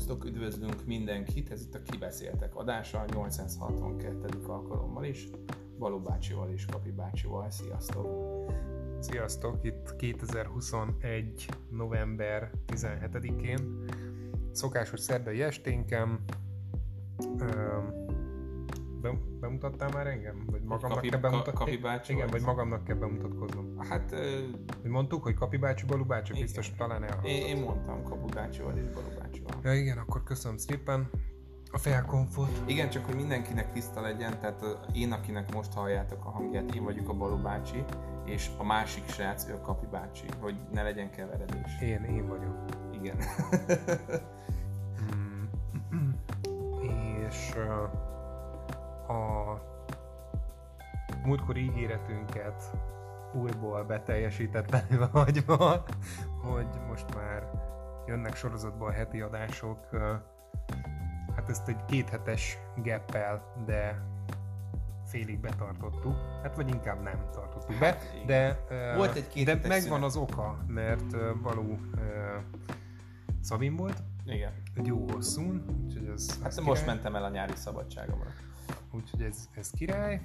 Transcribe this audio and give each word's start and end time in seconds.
Szervusztok, 0.00 0.30
üdvözlünk 0.30 0.86
mindenkit, 0.86 1.50
ez 1.50 1.62
itt 1.62 1.74
a 1.74 1.82
Kibeszéltek 1.82 2.56
adása, 2.56 3.04
862. 3.12 4.46
alkalommal 4.46 5.04
is, 5.04 5.28
Baló 5.78 6.00
bácsival 6.00 6.50
és 6.50 6.64
Kapi 6.64 6.90
bácsival, 6.90 7.50
sziasztok! 7.50 8.06
Sziasztok, 9.00 9.64
itt 9.64 9.96
2021. 9.96 11.48
november 11.70 12.50
17-én, 12.66 13.84
szokásos 14.52 15.00
szerdai 15.00 15.42
esténkem, 15.42 16.24
bemutattál 19.60 19.88
már 19.94 20.06
engem? 20.06 20.44
Vagy 20.50 20.62
magamnak 20.62 20.96
Kapi- 20.96 21.08
kell 21.08 21.20
bemutatni? 21.20 21.78
Ka- 21.80 22.08
Igen, 22.08 22.28
vagy? 22.30 22.42
magamnak 22.42 22.84
kell 22.84 22.96
bemutatkoznom. 22.96 23.78
Hát 23.78 24.12
ö, 24.12 24.38
mondtuk, 24.88 25.22
hogy 25.22 25.34
Kapi 25.34 25.56
bácsi, 25.56 25.86
Balú 25.86 26.04
bácsi, 26.04 26.30
Igen. 26.32 26.42
biztos 26.44 26.70
talán 26.76 27.02
elhallgatott. 27.02 27.30
én, 27.30 27.56
én 27.56 27.62
mondtam 27.62 28.02
Kapu 28.02 28.26
bácsival 28.26 28.76
és 28.76 28.88
Baló 28.94 29.06
bácsival. 29.18 29.52
Ja 29.62 29.74
igen, 29.74 29.98
akkor 29.98 30.22
köszönöm 30.22 30.56
szépen 30.56 31.10
a 31.72 31.78
felkonfot. 31.78 32.62
Igen, 32.66 32.90
csak 32.90 33.04
hogy 33.04 33.14
mindenkinek 33.14 33.72
tiszta 33.72 34.00
legyen, 34.00 34.40
tehát 34.40 34.64
én, 34.92 35.12
akinek 35.12 35.54
most 35.54 35.72
halljátok 35.72 36.24
a 36.24 36.30
hangját, 36.30 36.74
én 36.74 36.84
vagyok 36.84 37.08
a 37.08 37.12
Baló 37.14 37.36
bácsi, 37.36 37.84
és 38.24 38.50
a 38.58 38.64
másik 38.64 39.08
srác, 39.08 39.48
ő 39.48 39.54
a 39.54 39.60
Kapi 39.60 39.86
bácsi, 39.90 40.26
hogy 40.40 40.54
ne 40.72 40.82
legyen 40.82 41.10
keveredés. 41.10 41.80
Én, 41.82 42.04
én 42.04 42.28
vagyok. 42.28 42.64
Igen. 42.92 43.16
Mm. 45.94 46.10
És 47.28 47.52
ö, 47.56 47.84
a 49.10 49.60
múltkori 51.24 51.60
ígéretünket 51.64 52.62
újból 53.34 53.84
beteljesítetlenül 53.84 55.06
hagyva, 55.12 55.84
hogy 56.42 56.66
most 56.88 57.14
már 57.14 57.50
jönnek 58.06 58.34
sorozatban 58.36 58.88
a 58.88 58.92
heti 58.92 59.20
adások. 59.20 59.88
Hát 61.36 61.48
ezt 61.48 61.68
egy 61.68 61.84
kéthetes 61.84 62.58
geppel, 62.82 63.54
de 63.66 64.02
félig 65.06 65.40
betartottuk. 65.40 66.14
Hát 66.42 66.56
vagy 66.56 66.68
inkább 66.68 67.02
nem 67.02 67.28
tartottuk 67.32 67.78
be, 67.78 67.86
Hát 67.86 68.22
de, 68.26 68.64
Volt 68.96 69.16
egy 69.16 69.44
de 69.44 69.54
megvan 69.54 69.80
szünet. 69.80 70.02
az 70.02 70.16
oka, 70.16 70.56
mert 70.66 71.12
ö, 71.12 71.30
Szabin 73.40 73.76
volt, 73.76 74.02
Igen. 74.24 74.52
egy 74.74 74.86
jó 74.86 75.04
hosszún, 75.12 75.64
úgyhogy 75.84 76.06
ez, 76.14 76.42
Hát 76.42 76.60
most 76.60 76.80
király. 76.80 76.94
mentem 76.94 77.14
el 77.16 77.24
a 77.24 77.28
nyári 77.28 77.56
szabadságomra. 77.56 78.30
Úgyhogy 78.90 79.22
ez, 79.22 79.48
ez 79.54 79.70
király, 79.70 80.20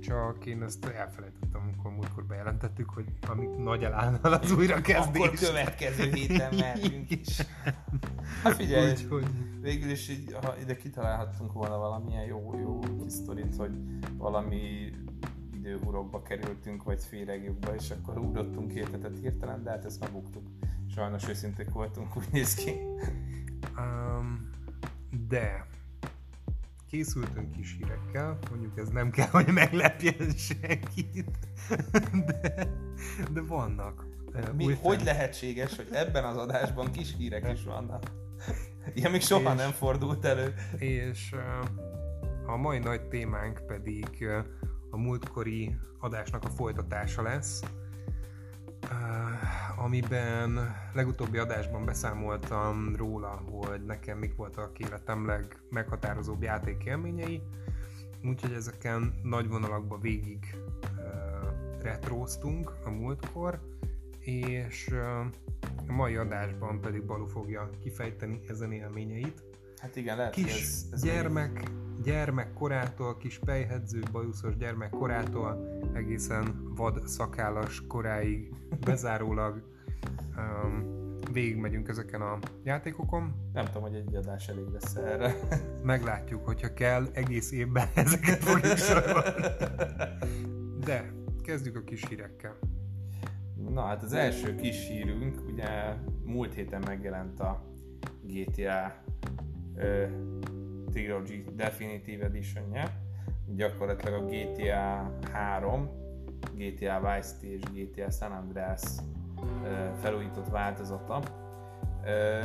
csak 0.00 0.46
én 0.46 0.62
ezt 0.62 0.84
elfelejtettem, 0.84 1.60
amikor 1.62 1.90
múltkor 1.90 2.24
bejelentettük, 2.24 2.90
hogy 2.90 3.04
ami 3.28 3.46
nagy 3.46 3.84
elállnal 3.84 4.32
az 4.32 4.52
újrakezdés. 4.52 5.22
Akkor 5.26 5.38
következő 5.38 6.10
héten 6.10 6.54
mehetünk 6.58 7.10
is. 7.10 7.36
Hát 8.42 8.54
figyelj, 8.54 8.90
Úgyhogy 8.90 9.26
végül 9.60 9.90
is 9.90 10.08
így, 10.08 10.36
ha 10.42 10.54
ide 10.60 10.76
kitalálhattunk 10.76 11.52
volna 11.52 11.76
valamilyen 11.76 12.24
jó, 12.24 12.58
jó 12.60 12.78
kis 12.78 13.12
sztorit, 13.12 13.56
hogy 13.56 13.72
valami 14.16 14.92
időhurokba 15.54 16.22
kerültünk, 16.22 16.82
vagy 16.82 17.04
féregjukba, 17.04 17.74
és 17.74 17.90
akkor 17.90 18.18
ugrottunk 18.18 18.72
két 18.72 18.90
hetet 18.90 19.18
hirtelen, 19.18 19.62
de 19.62 19.70
hát 19.70 19.84
ezt 19.84 20.00
megbuktuk. 20.00 20.42
Sajnos 20.94 21.28
őszinték 21.28 21.70
voltunk, 21.70 22.16
úgy 22.16 22.28
néz 22.32 22.54
ki. 22.54 22.72
Um, 23.76 24.50
de 25.28 25.66
készültünk 26.94 27.50
kis 27.50 27.76
hírekkel, 27.78 28.38
mondjuk 28.50 28.78
ez 28.78 28.88
nem 28.88 29.10
kell, 29.10 29.28
hogy 29.28 29.52
meglepjen 29.52 30.30
senkit, 30.36 31.30
de, 32.26 32.66
de 33.32 33.40
vannak. 33.40 34.06
Mi, 34.56 34.64
új 34.64 34.78
hogy 34.82 35.04
lehetséges, 35.04 35.76
hogy 35.76 35.88
ebben 35.92 36.24
az 36.24 36.36
adásban 36.36 36.90
kis 36.90 37.14
hírek 37.16 37.52
is 37.52 37.64
vannak? 37.64 38.02
Ilyen 38.94 39.10
még 39.10 39.20
soha 39.20 39.52
És- 39.52 39.58
nem 39.58 39.70
fordult 39.70 40.24
elő. 40.24 40.54
És 40.78 41.34
a 42.46 42.56
mai 42.56 42.78
nagy 42.78 43.08
témánk 43.08 43.66
pedig 43.66 44.26
a 44.90 44.96
múltkori 44.96 45.76
adásnak 45.98 46.44
a 46.44 46.48
folytatása 46.48 47.22
lesz, 47.22 47.62
amiben 49.84 50.74
legutóbbi 50.92 51.38
adásban 51.38 51.84
beszámoltam 51.84 52.96
róla, 52.96 53.42
hogy 53.50 53.84
nekem 53.84 54.18
mik 54.18 54.36
voltak 54.36 54.78
életem 54.78 55.26
legmeghatározóbb 55.26 56.42
játékélményei, 56.42 57.42
úgyhogy 58.22 58.52
ezeken 58.52 59.14
nagy 59.22 59.48
vonalakban 59.48 60.00
végig 60.00 60.56
ö, 60.98 61.02
retróztunk 61.82 62.72
a 62.84 62.90
múltkor, 62.90 63.60
és 64.18 64.88
ö, 64.90 65.02
a 65.88 65.92
mai 65.92 66.16
adásban 66.16 66.80
pedig 66.80 67.04
Balu 67.04 67.26
fogja 67.26 67.70
kifejteni 67.82 68.40
ezen 68.48 68.72
élményeit. 68.72 69.42
Hát 69.76 69.96
igen, 69.96 70.16
lehet, 70.16 70.32
kis 70.32 70.60
ez, 70.60 70.86
ez 70.92 71.02
gyermek, 71.02 71.70
gyermek 72.02 72.52
korától, 72.52 73.16
kis 73.16 73.38
pejhedző, 73.38 74.02
bajuszos 74.12 74.56
gyermek 74.56 74.90
korától 74.90 75.80
egészen 75.92 76.72
vad 76.74 77.08
szakállas 77.08 77.82
koráig 77.86 78.52
bezárólag 78.80 79.72
végigmegyünk 81.32 81.88
ezeken 81.88 82.20
a 82.20 82.38
játékokon. 82.62 83.50
Nem 83.52 83.64
tudom, 83.64 83.82
hogy 83.82 83.94
egy 83.94 84.14
adás 84.14 84.48
elég 84.48 84.66
lesz 84.72 84.94
erre. 84.94 85.34
Meglátjuk, 85.82 86.44
hogyha 86.44 86.74
kell, 86.74 87.06
egész 87.12 87.52
évben 87.52 87.88
ezeket 88.04 88.44
fogjuk 88.44 88.76
sorolni. 88.76 89.46
De 90.84 91.12
kezdjük 91.42 91.76
a 91.76 91.84
kis 91.84 92.04
hírekkel. 92.08 92.58
Na 93.70 93.82
hát 93.82 94.02
az 94.02 94.12
első 94.12 94.54
kis 94.54 94.88
hírünk, 94.88 95.40
ugye 95.52 95.94
múlt 96.24 96.54
héten 96.54 96.82
megjelent 96.86 97.40
a 97.40 97.64
GTA 98.22 98.94
ö, 99.76 100.06
Trilogy 100.90 101.44
Definitive 101.54 102.24
edition 102.24 102.76
gyakorlatilag 103.46 104.22
a 104.22 104.26
GTA 104.26 105.18
3, 105.32 105.90
GTA 106.54 107.00
Vice 107.00 107.28
City 107.28 107.52
és 107.52 107.60
GTA 107.72 108.10
San 108.10 108.32
Andreas 108.32 108.82
felújított 110.00 110.48
változata. 110.48 111.20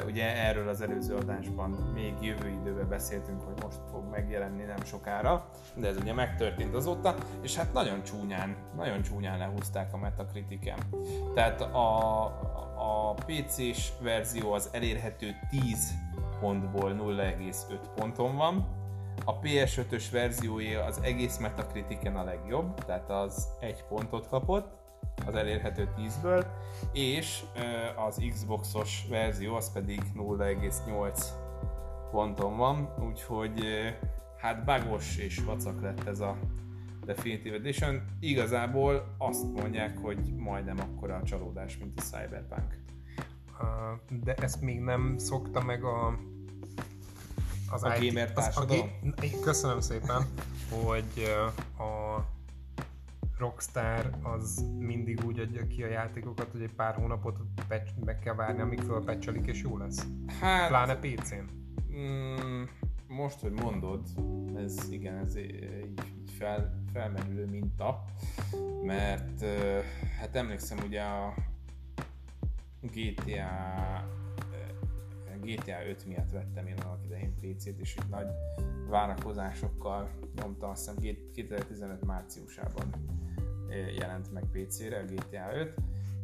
Ugye 0.05 0.37
erről 0.37 0.67
az 0.69 0.81
előző 0.81 1.15
adásban 1.15 1.69
még 1.69 2.13
jövő 2.21 2.49
időben 2.49 2.89
beszéltünk, 2.89 3.41
hogy 3.41 3.63
most 3.63 3.77
fog 3.91 4.09
megjelenni 4.11 4.63
nem 4.63 4.83
sokára, 4.83 5.49
de 5.75 5.87
ez 5.87 5.97
ugye 5.97 6.13
megtörtént 6.13 6.75
azóta, 6.75 7.15
és 7.41 7.55
hát 7.55 7.73
nagyon 7.73 8.03
csúnyán, 8.03 8.55
nagyon 8.75 9.01
csúnyán 9.01 9.37
lehúzták 9.37 9.93
a 9.93 9.97
Metacritiken. 9.97 10.79
Tehát 11.33 11.61
a, 11.61 12.25
a 12.75 13.13
PC-s 13.13 13.91
verzió 14.01 14.51
az 14.51 14.69
elérhető 14.71 15.31
10 15.49 15.93
pontból 16.39 16.93
0,5 16.93 17.79
ponton 17.95 18.35
van, 18.35 18.77
a 19.25 19.39
PS5-ös 19.39 20.03
verziója 20.11 20.83
az 20.83 20.99
egész 21.03 21.37
Metacritiken 21.37 22.15
a 22.15 22.23
legjobb, 22.23 22.85
tehát 22.85 23.09
az 23.09 23.47
egy 23.59 23.83
pontot 23.83 24.27
kapott, 24.27 24.78
az 25.29 25.35
elérhető 25.35 25.89
10-ből, 25.97 26.45
és 26.93 27.43
az 28.07 28.21
Xboxos 28.29 29.05
verzió 29.09 29.55
az 29.55 29.71
pedig 29.71 30.01
0,8 30.15 31.23
ponton 32.11 32.57
van, 32.57 32.93
úgyhogy 33.07 33.63
hát 34.37 34.63
bagos 34.65 35.17
és 35.17 35.39
vacak 35.39 35.81
lett 35.81 36.07
ez 36.07 36.19
a 36.19 36.37
Definitive 37.05 37.55
Edition. 37.55 38.01
Igazából 38.19 39.15
azt 39.17 39.43
mondják, 39.53 39.97
hogy 39.97 40.35
majdnem 40.35 40.79
akkora 40.79 41.15
a 41.15 41.23
csalódás, 41.23 41.77
mint 41.77 41.99
a 41.99 42.01
Cyberpunk. 42.01 42.77
De 44.09 44.33
ezt 44.33 44.61
még 44.61 44.79
nem 44.79 45.17
szokta 45.17 45.63
meg 45.63 45.83
a 45.83 46.19
az 47.71 47.83
A 47.83 47.95
IT 47.95 48.07
gamer 48.13 48.31
az- 48.35 48.43
társadalom? 48.43 48.89
A, 49.01 49.09
ga- 49.21 49.39
köszönöm 49.39 49.79
szépen, 49.79 50.25
hogy 50.83 51.35
a 51.77 52.19
Rockstar 53.39 54.09
az 54.23 54.65
mindig 54.77 55.23
úgy 55.25 55.39
adja 55.39 55.67
ki 55.67 55.83
a 55.83 55.87
játékokat, 55.87 56.51
hogy 56.51 56.61
egy 56.61 56.73
pár 56.73 56.95
hónapot 56.95 57.37
meg 58.05 58.19
kell 58.19 58.35
várni, 58.35 58.61
amíg 58.61 58.79
fölpecselik 58.79 59.47
és 59.47 59.61
jó 59.61 59.77
lesz. 59.77 60.07
Hát, 60.39 60.67
Pláne 60.67 60.95
PC-n. 60.95 61.43
Mm, 61.95 62.63
most, 63.07 63.39
hogy 63.39 63.51
mondod, 63.51 64.07
ez 64.55 64.89
igen, 64.89 65.17
ez 65.17 65.37
így, 65.37 65.63
így 66.19 66.31
fel, 66.37 66.83
felmerülő 66.93 67.45
minta, 67.45 68.03
mert 68.83 69.45
hát 70.19 70.35
emlékszem 70.35 70.77
ugye 70.85 71.01
a 71.01 71.33
GTA 72.81 74.18
ö, 75.41 75.45
GTA 75.45 75.87
5 75.89 76.05
miatt 76.05 76.31
vettem 76.31 76.67
én 76.67 76.77
annak 76.85 77.05
idején 77.05 77.35
PC-t, 77.35 77.79
és 77.79 77.95
így 77.95 78.09
nagy 78.09 78.27
várakozásokkal 78.89 80.09
nyomtam, 80.35 80.69
azt 80.69 80.89
hiszem 80.95 81.17
2015 81.33 82.05
márciusában 82.05 82.89
jelent 83.97 84.31
meg 84.33 84.43
PC-re 84.51 84.97
a 84.97 85.03
GTA 85.03 85.59
5, 85.59 85.73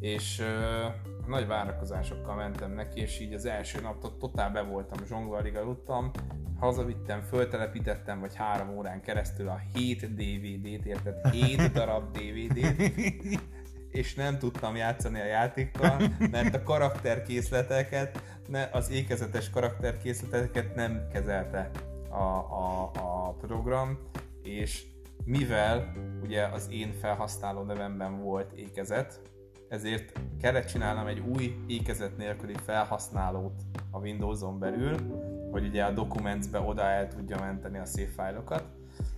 és 0.00 0.38
ö, 0.38 0.86
nagy 1.26 1.46
várakozásokkal 1.46 2.34
mentem 2.34 2.72
neki, 2.72 3.00
és 3.00 3.20
így 3.20 3.32
az 3.32 3.46
első 3.46 3.80
naptól 3.80 4.16
totál 4.16 4.50
be 4.50 4.62
voltam, 4.62 5.06
zsongvarig 5.06 5.56
aludtam, 5.56 6.10
hazavittem, 6.58 7.20
föltelepítettem, 7.20 8.20
vagy 8.20 8.34
három 8.34 8.76
órán 8.76 9.00
keresztül 9.00 9.48
a 9.48 9.60
7 9.74 10.14
DVD-t, 10.14 10.86
érted? 10.86 11.30
7 11.30 11.72
darab 11.72 12.18
DVD-t, 12.18 13.40
és 13.98 14.14
nem 14.14 14.38
tudtam 14.38 14.76
játszani 14.76 15.20
a 15.20 15.24
játékkal, 15.24 16.02
mert 16.30 16.54
a 16.54 16.62
karakterkészleteket, 16.62 18.35
ne, 18.48 18.68
az 18.72 18.90
ékezetes 18.90 19.50
karakterkészleteket 19.50 20.74
nem 20.74 21.08
kezelte 21.12 21.70
a, 22.08 22.22
a, 22.22 22.90
a 22.94 23.32
program, 23.32 23.98
és 24.42 24.86
mivel 25.24 25.92
ugye 26.22 26.46
az 26.46 26.68
én 26.70 26.92
felhasználó 26.92 27.62
nevemben 27.62 28.22
volt 28.22 28.52
ékezet, 28.52 29.20
ezért 29.68 30.12
kellett 30.40 30.66
csinálnom 30.66 31.06
egy 31.06 31.18
új 31.18 31.56
ékezet 31.66 32.16
nélküli 32.16 32.54
felhasználót 32.64 33.62
a 33.90 33.98
Windows-on 33.98 34.58
belül, 34.58 34.96
hogy 35.50 35.66
ugye 35.66 35.84
a 35.84 35.90
Documents-be 35.90 36.60
oda 36.60 36.82
el 36.82 37.08
tudja 37.08 37.40
menteni 37.40 37.78
a 37.78 37.84
szép 37.84 38.08
fájlokat, 38.08 38.64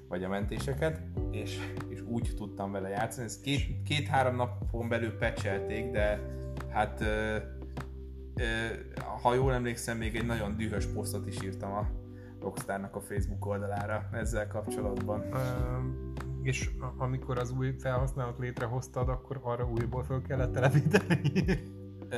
vagy 0.08 0.24
a 0.24 0.28
mentéseket, 0.28 1.00
és, 1.30 1.58
és 1.88 2.00
úgy 2.00 2.32
tudtam 2.36 2.72
vele 2.72 2.88
játszani. 2.88 3.26
Ezt 3.26 3.40
két, 3.40 3.82
két-három 3.84 4.36
napon 4.36 4.88
belül 4.88 5.18
pecselték, 5.18 5.90
de 5.90 6.20
hát 6.68 7.04
ha 9.22 9.34
jól 9.34 9.52
emlékszem, 9.52 9.96
még 9.96 10.16
egy 10.16 10.26
nagyon 10.26 10.56
dühös 10.56 10.86
posztot 10.86 11.26
is 11.26 11.42
írtam 11.42 11.72
a 11.72 11.88
Rockstarnak 12.40 12.96
a 12.96 13.00
Facebook 13.00 13.46
oldalára 13.46 14.08
ezzel 14.12 14.46
kapcsolatban. 14.46 15.20
Um 15.32 16.08
és 16.42 16.70
amikor 16.96 17.38
az 17.38 17.50
új 17.50 17.74
felhasználót 17.78 18.38
létrehoztad, 18.38 19.08
akkor 19.08 19.40
arra 19.42 19.68
újból 19.68 20.04
fel 20.04 20.22
kellett 20.28 20.52
telepíteni? 20.52 21.22
Ö, 22.10 22.16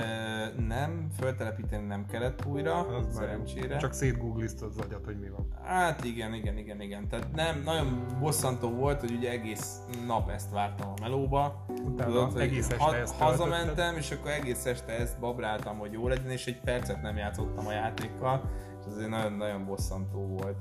nem, 0.66 1.08
föltelepíteni 1.18 1.86
nem 1.86 2.06
kellett 2.06 2.46
újra, 2.46 2.86
az 2.86 3.14
szerencsére. 3.14 3.76
Csak 3.76 3.92
szétgoogliztad 3.92 4.68
az 4.68 4.78
agyat, 4.78 5.04
hogy 5.04 5.18
mi 5.18 5.28
van. 5.28 5.48
Hát 5.64 6.04
igen, 6.04 6.34
igen, 6.34 6.58
igen, 6.58 6.80
igen. 6.80 7.08
Tehát 7.08 7.32
nem, 7.34 7.62
nagyon 7.64 8.06
bosszantó 8.20 8.70
volt, 8.70 9.00
hogy 9.00 9.12
ugye 9.12 9.30
egész 9.30 9.78
nap 10.06 10.30
ezt 10.30 10.50
vártam 10.50 10.88
a 10.88 11.00
melóba. 11.00 11.64
Utána 11.84 12.10
Tudod, 12.10 12.40
egész 12.40 12.70
este 12.70 12.84
ha, 12.84 12.96
ezt 12.96 13.14
hazamentem, 13.14 13.96
és 13.96 14.10
akkor 14.10 14.30
egész 14.30 14.66
este 14.66 14.92
ezt 14.92 15.18
babráltam, 15.18 15.78
hogy 15.78 15.92
jó 15.92 16.08
legyen, 16.08 16.30
és 16.30 16.46
egy 16.46 16.60
percet 16.60 17.02
nem 17.02 17.16
játszottam 17.16 17.66
a 17.66 17.72
játékkal, 17.72 18.50
és 18.80 18.86
azért 18.86 19.10
nagyon-nagyon 19.10 19.66
bosszantó 19.66 20.26
volt. 20.26 20.56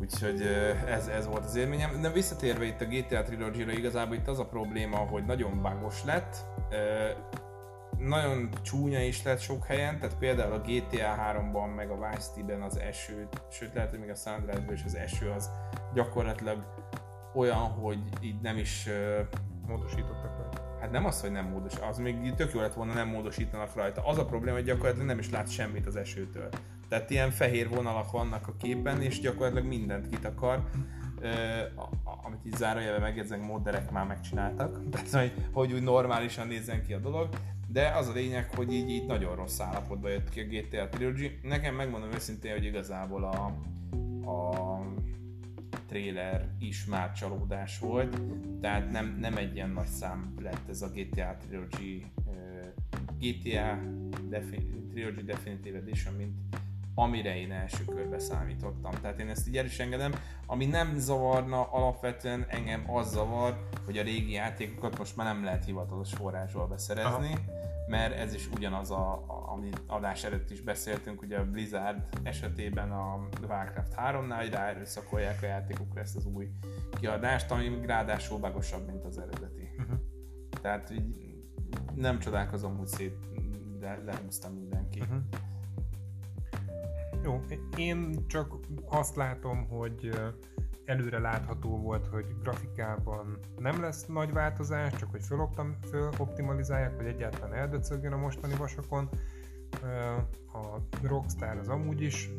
Úgyhogy 0.00 0.42
ez, 0.86 1.06
ez 1.06 1.26
volt 1.26 1.44
az 1.44 1.56
élményem. 1.56 2.00
De 2.00 2.10
visszatérve 2.10 2.64
itt 2.64 2.80
a 2.80 2.84
GTA 2.84 3.22
Trilogy-ra, 3.22 3.72
igazából 3.72 4.14
itt 4.14 4.28
az 4.28 4.38
a 4.38 4.46
probléma, 4.46 4.96
hogy 4.96 5.24
nagyon 5.24 5.62
bugos 5.62 6.04
lett, 6.04 6.36
nagyon 7.98 8.48
csúnya 8.62 9.00
is 9.00 9.22
lett 9.22 9.40
sok 9.40 9.66
helyen, 9.66 9.98
tehát 9.98 10.18
például 10.18 10.52
a 10.52 10.60
GTA 10.60 11.14
3-ban, 11.32 11.74
meg 11.76 11.90
a 11.90 11.94
Vice 11.94 12.20
City-ben 12.20 12.62
az 12.62 12.78
eső, 12.78 13.28
sőt 13.50 13.74
lehet, 13.74 13.90
hogy 13.90 13.98
még 13.98 14.10
a 14.10 14.14
San 14.14 14.70
is 14.72 14.84
az 14.84 14.94
eső 14.94 15.30
az 15.30 15.50
gyakorlatilag 15.94 16.64
olyan, 17.34 17.58
hogy 17.58 17.98
így 18.20 18.40
nem 18.40 18.56
is 18.56 18.88
módosítottak 19.66 20.36
rajta. 20.38 20.76
Hát 20.80 20.90
nem 20.90 21.04
az, 21.04 21.20
hogy 21.20 21.30
nem 21.30 21.48
módos, 21.48 21.76
az 21.76 21.98
még 21.98 22.34
tök 22.34 22.52
jó 22.52 22.60
lett 22.60 22.74
volna, 22.74 22.92
nem 22.92 23.08
módosítanak 23.08 23.74
rajta. 23.74 24.06
Az 24.06 24.18
a 24.18 24.24
probléma, 24.24 24.56
hogy 24.56 24.64
gyakorlatilag 24.64 25.06
nem 25.06 25.18
is 25.18 25.30
lát 25.30 25.50
semmit 25.50 25.86
az 25.86 25.96
esőtől. 25.96 26.48
Tehát 26.88 27.10
ilyen 27.10 27.30
fehér 27.30 27.68
vonalak 27.68 28.10
vannak 28.10 28.48
a 28.48 28.56
képen, 28.56 29.02
és 29.02 29.20
gyakorlatilag 29.20 29.66
mindent 29.66 30.08
kitakar. 30.08 30.64
Amit 32.24 32.46
így 32.46 32.56
zárójelben 32.56 33.00
megjegyzek, 33.00 33.42
modderek 33.42 33.90
már 33.90 34.06
megcsináltak, 34.06 34.80
tehát 34.90 35.10
hogy, 35.10 35.32
hogy 35.52 35.72
úgy 35.72 35.82
normálisan 35.82 36.46
nézzen 36.46 36.82
ki 36.82 36.92
a 36.92 36.98
dolog, 36.98 37.28
de 37.68 37.88
az 37.88 38.08
a 38.08 38.12
lényeg, 38.12 38.50
hogy 38.54 38.72
így, 38.72 38.90
így 38.90 39.06
nagyon 39.06 39.36
rossz 39.36 39.60
állapotban 39.60 40.10
jött 40.10 40.28
ki 40.28 40.40
a 40.40 40.44
GTA 40.44 40.88
Trilogy. 40.88 41.38
Nekem 41.42 41.74
megmondom 41.74 42.12
őszintén, 42.12 42.52
hogy 42.52 42.64
igazából 42.64 43.24
a, 43.24 43.44
a 44.30 44.80
trailer 45.86 46.48
is 46.58 46.84
már 46.84 47.12
csalódás 47.12 47.78
volt, 47.78 48.20
tehát 48.60 48.90
nem, 48.90 49.16
nem 49.20 49.36
egy 49.36 49.54
ilyen 49.54 49.70
nagy 49.70 49.86
szám 49.86 50.34
lett 50.42 50.68
ez 50.68 50.82
a 50.82 50.88
GTA 50.88 51.36
Trilogy 51.46 52.04
uh, 52.24 52.34
GTA 53.18 53.78
Defin- 54.28 54.88
Trilogy 54.90 55.24
Definitive 55.24 55.78
Edition, 55.78 56.14
mint 56.14 56.34
amire 56.94 57.36
én 57.36 57.52
első 57.52 57.84
körbe 57.84 58.18
számítottam. 58.18 58.92
Tehát 59.00 59.20
én 59.20 59.28
ezt 59.28 59.48
így 59.48 59.74
engedem. 59.78 60.12
Ami 60.46 60.66
nem 60.66 60.96
zavarna 60.96 61.62
alapvetően 61.62 62.46
engem 62.48 62.90
az 62.90 63.10
zavar, 63.10 63.68
hogy 63.84 63.98
a 63.98 64.02
régi 64.02 64.32
játékokat 64.32 64.98
most 64.98 65.16
már 65.16 65.34
nem 65.34 65.44
lehet 65.44 65.64
hivatalos 65.64 66.12
forrásból 66.12 66.66
beszerezni, 66.66 67.32
Aha. 67.32 67.40
mert 67.86 68.14
ez 68.18 68.34
is 68.34 68.48
ugyanaz, 68.54 68.90
a, 68.90 69.12
a, 69.12 69.52
ami 69.52 69.68
adás 69.86 70.24
előtt 70.24 70.50
is 70.50 70.60
beszéltünk, 70.60 71.22
ugye 71.22 71.38
a 71.38 71.50
Blizzard 71.50 72.08
esetében 72.22 72.92
a 72.92 73.28
Warcraft 73.48 73.94
3-nál, 73.96 74.40
hogy 74.40 74.50
ráerőszakolják 74.50 75.42
a 75.42 75.46
játékokra 75.46 76.00
ezt 76.00 76.16
az 76.16 76.26
új 76.26 76.48
kiadást, 77.00 77.50
ami 77.50 77.86
ráadásul 77.86 78.38
bagosabb, 78.38 78.86
mint 78.86 79.04
az 79.04 79.18
eredeti. 79.18 79.70
Uh-huh. 79.78 79.98
Tehát 80.62 80.90
így 80.90 81.34
nem 81.94 82.18
csodálkozom, 82.18 82.76
hogy 82.76 82.86
szét 82.86 83.16
lehúzta 84.04 84.50
mindenki. 84.50 85.00
Uh-huh. 85.00 85.18
Jó, 87.24 87.40
én 87.76 88.26
csak 88.26 88.54
azt 88.88 89.16
látom, 89.16 89.68
hogy 89.68 90.10
előre 90.84 91.18
látható 91.18 91.78
volt, 91.78 92.06
hogy 92.06 92.26
grafikában 92.42 93.38
nem 93.56 93.80
lesz 93.80 94.06
nagy 94.06 94.32
változás, 94.32 94.92
csak 94.94 95.10
hogy 95.10 95.22
föloptimalizálják, 95.82 96.96
hogy 96.96 97.06
egyáltalán 97.06 97.52
eldöcögjön 97.52 98.12
a 98.12 98.16
mostani 98.16 98.54
vasakon. 98.54 99.08
A 100.52 100.78
Rockstar 101.02 101.56
az 101.56 101.68
amúgy 101.68 102.00
is 102.00 102.30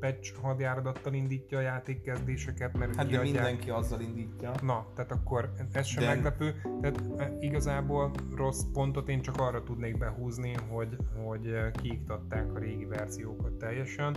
patch 0.00 0.34
hadjáradattal 0.40 1.14
indítja 1.14 1.58
a 1.58 1.60
játékkezdéseket, 1.60 2.78
mert 2.78 2.94
hát 2.94 3.06
kiadják... 3.06 3.32
de 3.34 3.40
mindenki 3.40 3.70
azzal 3.70 4.00
indítja. 4.00 4.52
Na, 4.62 4.86
tehát 4.94 5.12
akkor 5.12 5.52
ez 5.72 5.86
sem 5.86 6.02
de... 6.02 6.08
meglepő. 6.08 6.54
Tehát 6.80 7.32
igazából 7.40 8.10
rossz 8.34 8.62
pontot 8.72 9.08
én 9.08 9.22
csak 9.22 9.36
arra 9.36 9.62
tudnék 9.62 9.98
behúzni, 9.98 10.54
hogy, 10.68 10.96
hogy 11.24 11.70
kiiktatták 11.72 12.54
a 12.54 12.58
régi 12.58 12.84
verziókat 12.84 13.52
teljesen. 13.52 14.16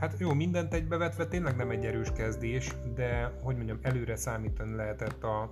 Hát 0.00 0.18
jó, 0.18 0.32
mindent 0.32 0.74
egybevetve 0.74 1.26
tényleg 1.26 1.56
nem 1.56 1.70
egy 1.70 1.84
erős 1.84 2.12
kezdés, 2.12 2.74
de 2.94 3.32
hogy 3.42 3.56
mondjam, 3.56 3.78
előre 3.82 4.16
számítani 4.16 4.74
lehetett 4.74 5.22
a 5.22 5.48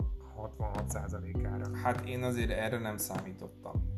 66%-ára. 0.58 1.76
Hát 1.82 2.08
én 2.08 2.22
azért 2.22 2.50
erre 2.50 2.78
nem 2.78 2.96
számítottam. 2.96 3.94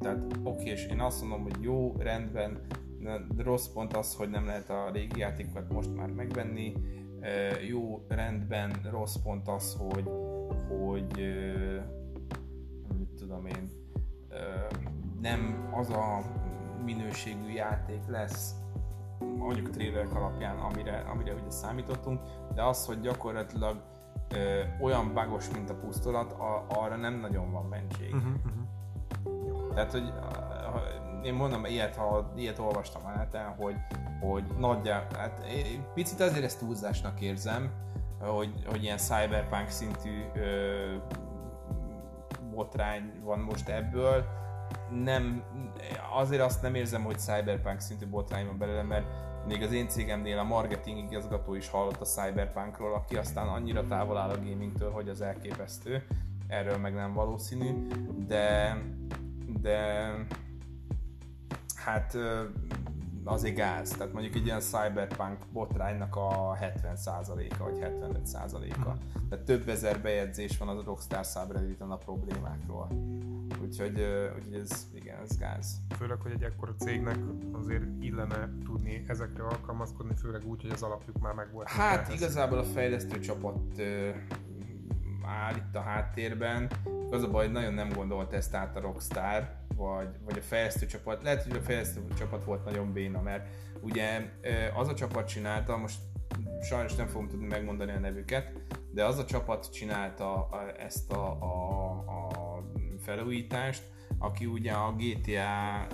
Tehát 0.00 0.38
oké, 0.42 0.70
és 0.70 0.86
én 0.86 1.00
azt 1.00 1.20
mondom, 1.20 1.42
hogy 1.42 1.62
jó, 1.62 1.96
rendben, 1.98 2.60
rossz 3.36 3.66
pont 3.66 3.96
az, 3.96 4.14
hogy 4.14 4.30
nem 4.30 4.46
lehet 4.46 4.70
a 4.70 4.90
régi 4.92 5.18
játékokat 5.18 5.72
most 5.72 5.94
már 5.96 6.08
megvenni, 6.08 6.74
jó, 7.68 8.04
rendben, 8.08 8.72
rossz 8.90 9.16
pont 9.16 9.48
az, 9.48 9.76
hogy, 9.78 10.08
hogy 10.68 11.34
mit 12.98 13.08
tudom 13.18 13.46
én, 13.46 13.70
nem 15.20 15.70
az 15.74 15.90
a 15.90 16.18
minőségű 16.84 17.50
játék 17.50 18.06
lesz, 18.06 18.54
mondjuk 19.18 19.68
a 19.68 19.70
trailerek 19.70 20.14
alapján, 20.14 20.58
amire, 20.58 20.98
amire 20.98 21.32
ugye 21.32 21.50
számítottunk, 21.50 22.20
de 22.54 22.62
az, 22.62 22.86
hogy 22.86 23.00
gyakorlatilag 23.00 23.82
ö, 24.34 24.60
olyan 24.80 25.14
bagos, 25.14 25.50
mint 25.50 25.70
a 25.70 25.74
pusztolat, 25.74 26.32
a, 26.32 26.66
arra 26.68 26.96
nem 26.96 27.20
nagyon 27.20 27.52
van 27.52 27.64
mentség. 27.64 28.14
Uh-huh, 28.14 28.32
uh-huh. 28.44 29.74
Tehát, 29.74 29.92
hogy 29.92 30.12
én 31.22 31.34
mondom, 31.34 31.64
ilyet, 31.64 31.96
ha, 31.96 32.32
ilyet 32.36 32.58
olvastam 32.58 33.02
neten, 33.16 33.54
hogy, 33.54 33.76
hogy 34.20 34.44
nagyjából, 34.58 35.18
hát 35.18 35.44
picit 35.94 36.20
azért 36.20 36.44
ezt 36.44 36.58
túlzásnak 36.58 37.20
érzem, 37.20 37.70
hogy, 38.20 38.52
hogy 38.66 38.82
ilyen 38.82 38.96
cyberpunk 38.96 39.68
szintű 39.68 40.24
ö, 40.34 40.96
botrány 42.50 43.12
van 43.24 43.38
most 43.38 43.68
ebből. 43.68 44.24
Nem, 44.90 45.44
azért 46.14 46.42
azt 46.42 46.62
nem 46.62 46.74
érzem, 46.74 47.02
hogy 47.04 47.18
cyberpunk 47.18 47.80
szintű 47.80 48.06
botrány 48.06 48.46
van 48.46 48.58
belőle, 48.58 48.82
mert 48.82 49.04
még 49.46 49.62
az 49.62 49.72
én 49.72 49.88
cégemnél 49.88 50.38
a 50.38 50.42
marketing 50.42 50.98
igazgató 50.98 51.54
is 51.54 51.68
hallott 51.68 52.00
a 52.00 52.04
cyberpunkról, 52.04 52.94
aki 52.94 53.16
aztán 53.16 53.48
annyira 53.48 53.86
távol 53.86 54.16
áll 54.16 54.30
a 54.30 54.36
gamingtől, 54.36 54.90
hogy 54.90 55.08
az 55.08 55.20
elképesztő. 55.20 56.06
Erről 56.46 56.76
meg 56.76 56.94
nem 56.94 57.12
valószínű, 57.12 57.86
de, 58.26 58.76
de 59.60 60.08
hát 61.84 62.16
azért 63.24 63.56
gáz. 63.56 63.90
Tehát 63.90 64.12
mondjuk 64.12 64.34
egy 64.34 64.46
ilyen 64.46 64.60
cyberpunk 64.60 65.38
botránynak 65.52 66.16
a 66.16 66.56
70%-a 66.60 67.64
vagy 67.64 67.78
75%-a. 67.80 68.88
Mhm. 68.88 69.28
Tehát 69.28 69.44
több 69.44 69.68
ezer 69.68 70.00
bejegyzés 70.00 70.58
van 70.58 70.68
az 70.68 70.84
Rockstar 70.84 71.24
subredditen 71.24 71.90
a 71.90 71.96
problémákról. 71.96 72.88
Úgyhogy, 73.62 74.00
úgyhogy 74.36 74.54
ez, 74.54 74.86
igen, 74.94 75.18
ez 75.22 75.38
gáz. 75.38 75.80
Főleg, 75.96 76.20
hogy 76.20 76.32
egy 76.32 76.42
ekkora 76.42 76.74
cégnek 76.74 77.18
azért 77.52 77.84
illene 78.00 78.50
tudni 78.64 79.04
ezekre 79.06 79.42
alkalmazkodni, 79.42 80.14
főleg 80.14 80.46
úgy, 80.46 80.62
hogy 80.62 80.70
az 80.70 80.82
alapjuk 80.82 81.18
már 81.18 81.34
megvolt. 81.34 81.68
Hát 81.68 82.14
igazából 82.14 82.58
a 82.58 82.64
fejlesztő 82.64 83.18
csapat 83.18 83.82
áll 85.24 85.54
itt 85.56 85.74
a 85.74 85.80
háttérben. 85.80 86.70
Az 87.10 87.22
a 87.22 87.30
baj, 87.30 87.44
hogy 87.44 87.54
nagyon 87.54 87.74
nem 87.74 87.88
gondolt 87.88 88.32
ezt 88.32 88.54
át 88.54 88.76
a 88.76 88.80
Rockstar, 88.80 89.50
vagy, 89.82 90.08
vagy 90.24 90.38
a 90.38 90.42
fejlesztő 90.42 90.86
csapat. 90.86 91.22
Lehet, 91.22 91.42
hogy 91.42 91.56
a 91.56 91.60
fejlesztő 91.60 92.00
csapat 92.18 92.44
volt 92.44 92.64
nagyon 92.64 92.92
béna, 92.92 93.20
mert 93.20 93.48
ugye 93.80 94.30
az 94.74 94.88
a 94.88 94.94
csapat 94.94 95.28
csinálta, 95.28 95.76
most 95.76 95.98
sajnos 96.62 96.94
nem 96.94 97.06
fogom 97.06 97.28
tudni 97.28 97.46
megmondani 97.46 97.92
a 97.92 97.98
nevüket, 97.98 98.52
de 98.90 99.04
az 99.04 99.18
a 99.18 99.24
csapat 99.24 99.72
csinálta 99.72 100.48
ezt 100.78 101.12
a, 101.12 101.30
a, 101.40 101.90
a 101.90 102.62
felújítást, 102.98 103.82
aki 104.18 104.46
ugye 104.46 104.72
a 104.72 104.94
GTA 104.96 105.86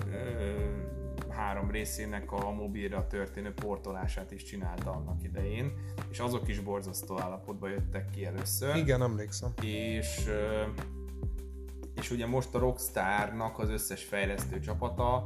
három 1.29 1.71
részének 1.71 2.31
a 2.31 2.51
mobilra 2.51 3.07
történő 3.07 3.53
portolását 3.53 4.31
is 4.31 4.43
csinálta 4.43 4.91
annak 4.91 5.23
idején, 5.23 5.73
és 6.11 6.19
azok 6.19 6.47
is 6.47 6.59
borzasztó 6.59 7.19
állapotban 7.19 7.69
jöttek 7.69 8.09
ki 8.09 8.25
először. 8.25 8.75
Igen, 8.75 9.01
emlékszem. 9.01 9.53
És, 9.61 10.29
és 11.99 12.11
ugye 12.11 12.27
most 12.27 12.55
a 12.55 12.59
Rockstarnak 12.59 13.59
az 13.59 13.69
összes 13.69 14.03
fejlesztő 14.03 14.59
csapata 14.59 15.25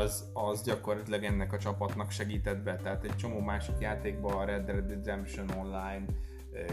az, 0.00 0.30
az 0.32 0.62
gyakorlatilag 0.62 1.24
ennek 1.24 1.52
a 1.52 1.58
csapatnak 1.58 2.10
segített 2.10 2.62
be. 2.62 2.76
Tehát 2.76 3.04
egy 3.04 3.16
csomó 3.16 3.40
másik 3.40 3.74
játékban, 3.80 4.32
a 4.32 4.44
Red 4.44 4.64
Dead 4.64 4.88
Redemption 4.88 5.50
Online, 5.50 6.04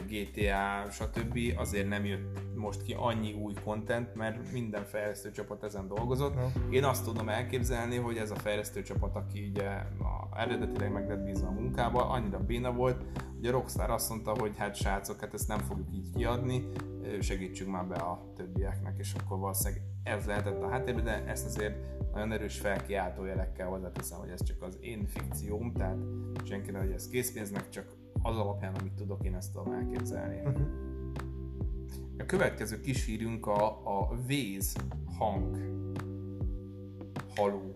GTA, 0.07 0.89
stb. 0.91 1.39
azért 1.55 1.87
nem 1.87 2.05
jött 2.05 2.39
most 2.55 2.83
ki 2.83 2.95
annyi 2.97 3.33
új 3.33 3.53
content, 3.63 4.15
mert 4.15 4.51
minden 4.51 4.85
fejlesztő 4.85 5.31
csapat 5.31 5.63
ezen 5.63 5.87
dolgozott. 5.87 6.35
Ja. 6.35 6.51
Én 6.69 6.83
azt 6.83 7.05
tudom 7.05 7.29
elképzelni, 7.29 7.95
hogy 7.95 8.17
ez 8.17 8.31
a 8.31 8.35
fejlesztő 8.35 8.81
csapat, 8.81 9.15
aki 9.15 9.47
ugye 9.49 9.69
a 9.99 10.37
eredetileg 10.37 10.91
meg 10.91 11.07
lett 11.07 11.23
bízva 11.23 11.47
a 11.47 11.51
munkába, 11.51 12.09
annyira 12.09 12.39
béna 12.39 12.71
volt, 12.71 13.03
hogy 13.35 13.47
a 13.47 13.51
Rockstar 13.51 13.89
azt 13.89 14.09
mondta, 14.09 14.31
hogy 14.39 14.57
hát 14.57 14.75
srácok, 14.75 15.19
hát 15.19 15.33
ezt 15.33 15.47
nem 15.47 15.59
fogjuk 15.59 15.87
így 15.93 16.09
kiadni, 16.15 16.69
segítsünk 17.19 17.71
már 17.71 17.85
be 17.87 17.95
a 17.95 18.31
többieknek, 18.35 18.95
és 18.97 19.13
akkor 19.13 19.39
valószínűleg 19.39 19.83
ez 20.03 20.25
lehetett 20.25 20.61
a 20.61 20.69
háttérben, 20.69 21.03
de 21.03 21.23
ezt 21.25 21.45
azért 21.45 21.75
nagyon 22.13 22.31
erős 22.31 22.59
felkiáltó 22.59 23.25
jelekkel 23.25 23.67
hozzáteszem, 23.67 24.19
hogy 24.19 24.29
ez 24.29 24.43
csak 24.43 24.61
az 24.61 24.77
én 24.81 25.05
fikcióm, 25.05 25.73
tehát 25.73 25.97
senki 26.43 26.71
hogy 26.71 26.91
ez 26.91 27.09
készpénznek, 27.09 27.69
csak 27.69 27.95
az 28.21 28.37
alapján, 28.37 28.75
amit 28.75 28.93
tudok, 28.93 29.25
én 29.25 29.35
ezt 29.35 29.53
tudom 29.53 29.73
elképzelni. 29.73 30.39
Uh-huh. 30.39 30.67
A 32.17 32.25
következő 32.25 32.79
kis 32.79 33.05
hírünk 33.05 33.47
a, 33.47 33.67
a 33.99 34.15
véz 34.25 34.75
hang 35.17 35.57
haló 37.35 37.71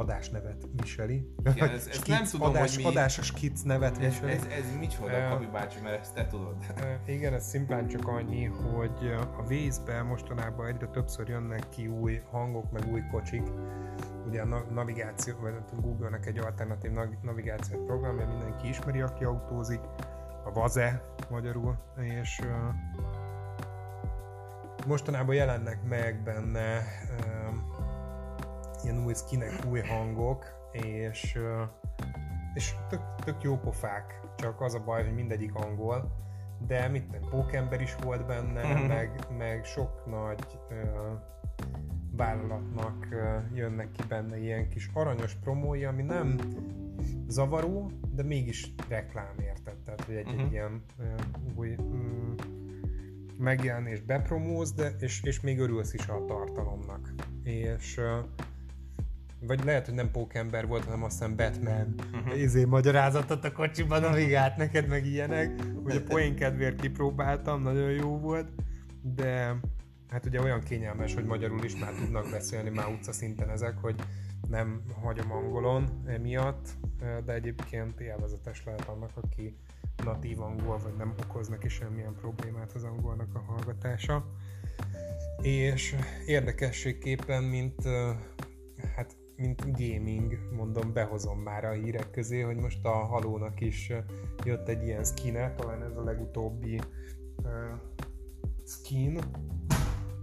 adásnevet 0.00 0.68
viseli. 0.82 1.34
Igen, 1.54 1.68
ez, 1.68 1.86
ez 1.86 2.02
nem 2.06 2.24
tudom, 2.24 2.48
adás, 2.48 2.74
hogy 2.74 2.84
mi... 2.84 2.90
Adásos 2.90 3.32
kic 3.32 3.62
nevet 3.62 3.98
viseli. 3.98 4.32
Ez, 4.32 4.44
ez, 4.44 4.52
ez 4.52 4.76
micsoda, 4.78 5.18
uh, 5.18 5.28
Kabi 5.28 5.46
bácsi, 5.46 5.80
mert 5.80 6.00
ezt 6.00 6.14
te 6.14 6.26
tudod. 6.26 6.56
Uh, 6.76 7.14
igen, 7.14 7.34
ez 7.34 7.48
szimplán 7.48 7.88
csak 7.88 8.08
annyi, 8.08 8.44
hogy 8.44 9.12
a 9.38 9.46
vízbe 9.46 10.02
mostanában 10.02 10.66
egyre 10.66 10.86
többször 10.86 11.28
jönnek 11.28 11.68
ki 11.68 11.86
új 11.86 12.22
hangok, 12.30 12.70
meg 12.70 12.92
új 12.92 13.00
kocsik. 13.10 13.42
Ugye 14.26 14.40
a 14.40 14.64
navigáció, 14.70 15.34
vagy 15.40 15.54
Google-nek 15.80 16.26
egy 16.26 16.38
alternatív 16.38 16.90
navigációs 17.22 17.80
programja, 17.86 18.26
mindenki 18.26 18.68
ismeri, 18.68 19.00
aki 19.00 19.24
autózik, 19.24 19.80
a 20.44 20.52
VAZE 20.52 21.02
magyarul, 21.30 21.78
és 21.96 22.40
uh, 22.42 22.48
mostanában 24.86 25.34
jelennek 25.34 25.82
meg 25.88 26.22
benne 26.22 26.76
uh, 26.76 27.79
ilyen 28.84 29.04
új 29.04 29.14
skinek, 29.14 29.52
új 29.70 29.80
hangok, 29.80 30.44
és, 30.72 31.38
és 32.54 32.74
tök, 32.88 33.14
tök 33.24 33.42
jó 33.42 33.56
pofák, 33.56 34.20
csak 34.36 34.60
az 34.60 34.74
a 34.74 34.84
baj, 34.84 35.04
hogy 35.04 35.14
mindegyik 35.14 35.54
angol, 35.54 36.18
de 36.66 36.88
mit 36.88 37.10
nem, 37.10 37.20
Pókember 37.20 37.80
is 37.80 37.96
volt 38.02 38.26
benne, 38.26 38.66
mm-hmm. 38.66 38.86
meg, 38.86 39.26
meg 39.38 39.64
sok 39.64 40.06
nagy 40.06 40.58
uh, 40.70 40.76
vállalatnak 42.16 43.08
uh, 43.10 43.56
jönnek 43.56 43.90
ki 43.90 44.02
benne 44.08 44.38
ilyen 44.38 44.68
kis 44.68 44.90
aranyos 44.94 45.34
promói, 45.34 45.84
ami 45.84 46.02
nem 46.02 46.38
zavaró, 47.28 47.90
de 48.14 48.22
mégis 48.22 48.74
reklám 48.88 49.38
érted, 49.38 49.76
tehát 49.84 50.04
hogy 50.04 50.14
egy, 50.14 50.28
egy 50.28 50.34
mhm. 50.34 50.52
ilyen 50.52 50.84
uh, 50.98 51.06
új 51.56 51.74
um, 51.78 52.34
megjelenés 53.38 54.00
bepromóz, 54.00 54.72
de, 54.72 54.94
és, 54.98 55.22
és 55.22 55.40
még 55.40 55.58
örülsz 55.58 55.94
is 55.94 56.08
a 56.08 56.24
tartalomnak. 56.24 57.14
És 57.42 57.96
uh, 57.96 58.24
vagy 59.40 59.64
lehet, 59.64 59.84
hogy 59.86 59.94
nem 59.94 60.10
pókember 60.10 60.66
volt, 60.66 60.84
hanem 60.84 61.02
aztán 61.02 61.36
Batman. 61.36 61.94
Uh-huh. 62.12 62.40
Izé 62.40 62.64
magyarázatot 62.64 63.44
a 63.44 63.52
kocsiban 63.52 64.00
navigált 64.00 64.56
neked, 64.56 64.88
meg 64.88 65.06
ilyenek. 65.06 65.62
Ugye 65.84 66.02
poén 66.08 66.34
kedvéért 66.34 66.80
kipróbáltam, 66.80 67.62
nagyon 67.62 67.90
jó 67.90 68.18
volt, 68.18 68.48
de 69.02 69.56
hát 70.08 70.26
ugye 70.26 70.40
olyan 70.40 70.60
kényelmes, 70.60 71.14
hogy 71.14 71.24
magyarul 71.24 71.64
is 71.64 71.76
már 71.76 71.92
tudnak 71.92 72.30
beszélni, 72.30 72.70
már 72.70 72.88
utca 72.88 73.12
szinten 73.12 73.50
ezek, 73.50 73.78
hogy 73.78 73.94
nem 74.48 74.82
hagyom 75.02 75.32
angolon 75.32 76.02
emiatt, 76.06 76.68
de 77.24 77.32
egyébként 77.32 78.00
élvezetes 78.00 78.64
lehet 78.64 78.88
annak, 78.88 79.10
aki 79.14 79.56
natív 80.04 80.40
angol, 80.40 80.78
vagy 80.78 80.94
nem 80.96 81.14
okoz 81.22 81.48
neki 81.48 81.68
semmilyen 81.68 82.14
problémát 82.14 82.72
az 82.72 82.84
angolnak 82.84 83.34
a 83.34 83.38
hallgatása. 83.38 84.26
És 85.42 85.94
érdekességképpen, 86.26 87.44
mint 87.44 87.82
hát 88.96 89.16
mint 89.40 89.78
gaming, 89.78 90.38
mondom, 90.50 90.92
behozom 90.92 91.38
már 91.38 91.64
a 91.64 91.72
hírek 91.72 92.10
közé, 92.10 92.40
hogy 92.40 92.56
most 92.56 92.84
a 92.84 92.90
halónak 92.90 93.60
is 93.60 93.92
jött 94.44 94.68
egy 94.68 94.82
ilyen 94.82 95.04
skine, 95.04 95.54
talán 95.54 95.82
ez 95.82 95.96
a 95.96 96.02
legutóbbi 96.02 96.80
uh, 97.42 97.50
skin. 98.66 99.18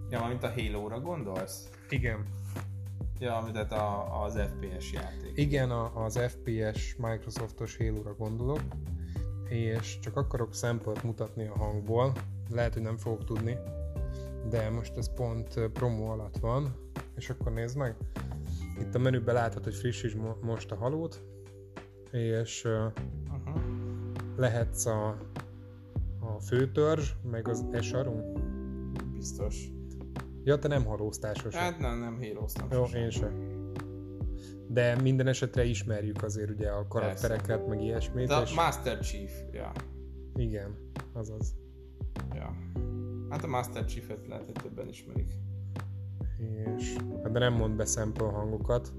Ja, 0.09 0.25
mint 0.27 0.43
a 0.43 0.53
Halo-ra 0.55 0.99
gondolsz? 0.99 1.69
Igen. 1.89 2.25
Ja, 3.19 3.49
tehát 3.53 3.71
a, 3.71 4.23
az 4.23 4.39
FPS 4.39 4.91
játék. 4.91 5.31
Igen, 5.35 5.71
a, 5.71 6.03
az 6.03 6.19
FPS 6.19 6.95
Microsoftos 6.95 7.77
Halo-ra 7.77 8.15
gondolok, 8.15 8.61
és 9.49 9.99
csak 9.99 10.15
akarok 10.15 10.53
szempont 10.53 11.03
mutatni 11.03 11.47
a 11.47 11.57
hangból, 11.57 12.11
lehet, 12.49 12.73
hogy 12.73 12.83
nem 12.83 12.97
fogok 12.97 13.25
tudni, 13.25 13.57
de 14.49 14.69
most 14.69 14.97
ez 14.97 15.13
pont 15.13 15.59
promo 15.73 16.11
alatt 16.11 16.37
van, 16.37 16.75
és 17.15 17.29
akkor 17.29 17.53
nézd 17.53 17.77
meg. 17.77 17.95
Itt 18.79 18.95
a 18.95 18.99
menüben 18.99 19.35
látod, 19.35 19.63
hogy 19.63 19.75
frissíts 19.75 20.15
most 20.41 20.71
a 20.71 20.75
halót, 20.75 21.23
és 22.11 22.63
uh-huh. 22.65 23.61
lehetsz 24.35 24.85
a, 24.85 25.07
a 26.19 26.39
főtörzs, 26.39 27.11
meg 27.31 27.47
az 27.47 27.65
esarum. 27.71 28.21
Biztos. 29.13 29.67
Ja, 30.43 30.59
te 30.59 30.67
nem 30.67 30.85
halóztál 30.85 31.33
sosem. 31.33 31.61
Hát 31.61 31.79
nem, 31.79 31.99
nem 31.99 32.19
híroztam 32.19 32.67
Jó, 32.71 32.85
sosem. 32.85 33.01
én 33.01 33.09
sem. 33.09 33.55
De 34.67 35.01
minden 35.01 35.27
esetre 35.27 35.63
ismerjük 35.63 36.23
azért 36.23 36.49
ugye 36.49 36.69
a 36.69 36.87
karaktereket, 36.87 37.45
Persze. 37.45 37.67
meg 37.67 37.81
ilyesmit. 37.81 38.27
De 38.27 38.41
és... 38.41 38.53
Master 38.53 38.99
Chief, 38.99 39.31
ja. 39.51 39.71
Igen, 40.35 40.91
azaz. 41.13 41.55
Ja. 42.33 42.55
Hát 43.29 43.43
a 43.43 43.47
Master 43.47 43.85
Chief-et 43.85 44.27
lehet, 44.27 44.45
hogy 44.45 44.55
többen 44.63 44.87
ismerik 44.87 45.33
és 46.37 46.95
hát 47.23 47.31
de 47.31 47.39
nem 47.39 47.53
mond 47.53 47.75
be 47.75 47.85
sample 47.85 48.25
hangokat. 48.25 48.93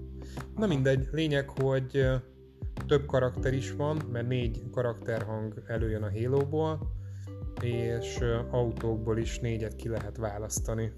Na 0.56 0.66
mindegy, 0.66 1.08
lényeg, 1.12 1.48
hogy 1.48 2.06
több 2.86 3.06
karakter 3.06 3.54
is 3.54 3.72
van, 3.72 3.96
mert 4.12 4.28
négy 4.28 4.70
karakterhang 4.70 5.62
előjön 5.66 6.02
a 6.02 6.10
Halo-ból, 6.10 6.92
és 7.60 8.18
autókból 8.50 9.18
is 9.18 9.38
négyet 9.38 9.76
ki 9.76 9.88
lehet 9.88 10.16
választani. 10.16 10.92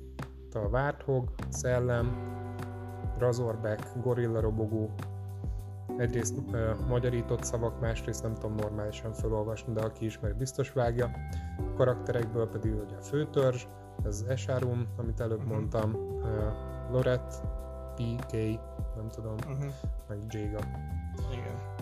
A 0.53 0.59
Warthog, 0.59 1.31
Szellem, 1.49 2.39
Razorback, 3.19 4.03
Gorilla 4.03 4.41
Robogó, 4.41 4.95
egyrészt 5.97 6.39
uh, 6.39 6.87
magyarított 6.89 7.43
szavak, 7.43 7.81
másrészt 7.81 8.23
nem 8.23 8.35
tudom 8.35 8.55
normálisan 8.55 9.13
felolvasni, 9.13 9.73
de 9.73 9.81
aki 9.81 10.05
ismer, 10.05 10.37
biztos 10.37 10.73
vágja. 10.73 11.11
A 11.59 11.75
karakterekből 11.77 12.49
pedig 12.49 12.75
ugye 12.75 12.97
a 12.97 13.03
főtörzs, 13.03 13.67
ez 14.05 14.25
Esharum, 14.29 14.87
amit 14.97 15.21
előbb 15.21 15.39
uh-huh. 15.39 15.53
mondtam, 15.53 15.95
uh, 15.95 16.91
Loret, 16.91 17.43
PK, 17.95 18.33
nem 18.97 19.09
tudom, 19.11 19.35
uh-huh. 19.35 19.73
meg 20.09 20.19
Jaga. 20.29 20.59
Igen. 21.33 21.81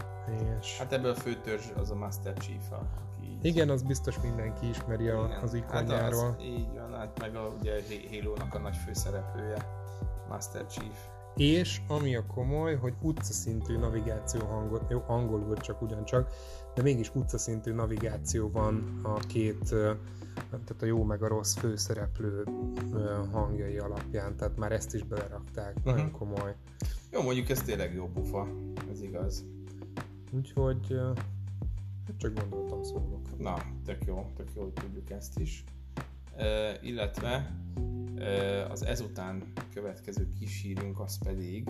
És... 0.61 0.79
Hát 0.79 0.93
ebből 0.93 1.11
a 1.11 1.15
főtörzs 1.15 1.71
az 1.77 1.91
a 1.91 1.95
Master 1.95 2.35
Chief, 2.35 2.71
aki 2.71 3.27
így... 3.31 3.45
Igen, 3.45 3.71
az 3.71 3.83
biztos 3.83 4.21
mindenki 4.21 4.69
ismeri 4.69 5.09
a, 5.09 5.41
az 5.43 5.55
ikonjáról. 5.55 6.25
Hát 6.25 6.39
az, 6.39 6.45
így 6.45 6.75
van, 6.75 6.93
hát 6.93 7.19
meg 7.21 7.37
a, 7.37 7.53
ugye 7.61 7.83
Halo-nak 8.11 8.55
a 8.55 8.59
nagy 8.59 8.77
főszereplője, 8.77 9.67
Master 10.29 10.67
Chief. 10.67 11.09
És 11.37 11.81
ami 11.89 12.17
a 12.17 12.27
komoly, 12.27 12.77
hogy 12.77 12.95
utcaszintű 13.03 13.79
navigáció 13.79 14.47
hangot, 14.47 14.91
jó, 14.91 15.03
angolul 15.07 15.57
csak 15.57 15.83
ugyancsak, 15.83 16.31
de 16.75 16.83
mégis 16.83 17.11
utcaszintű 17.15 17.73
navigáció 17.73 18.51
van 18.51 19.01
a 19.03 19.15
két 19.15 19.75
tehát 20.51 20.83
a 20.83 20.87
jó 20.87 21.05
meg 21.05 21.23
a 21.23 21.29
rossz 21.29 21.55
főszereplő 21.55 22.45
hangjai 23.33 23.79
alapján, 23.79 24.37
tehát 24.37 24.57
már 24.57 24.73
ezt 24.73 24.95
is 24.95 25.03
belerakták, 25.03 25.77
uh-huh. 25.77 25.95
nagyon 25.95 26.11
komoly. 26.11 26.55
Jó, 27.13 27.23
mondjuk 27.23 27.49
ez 27.49 27.63
tényleg 27.63 27.95
jó 27.95 28.09
pufa, 28.09 28.49
ez 28.91 29.03
igaz. 29.03 29.45
Úgyhogy 30.31 30.99
hát 32.07 32.17
csak 32.17 32.35
gondoltam 32.35 32.83
szólok. 32.83 33.39
Na, 33.39 33.57
tök 33.85 34.05
jó, 34.05 34.27
tök 34.37 34.49
jó, 34.57 34.63
hogy 34.63 34.73
tudjuk 34.73 35.11
ezt 35.11 35.39
is. 35.39 35.65
Illetve 36.83 37.57
az 38.71 38.85
ezután 38.85 39.43
következő 39.75 40.29
kis 40.39 40.63
hírünk 40.63 41.01
az 41.01 41.19
pedig 41.25 41.69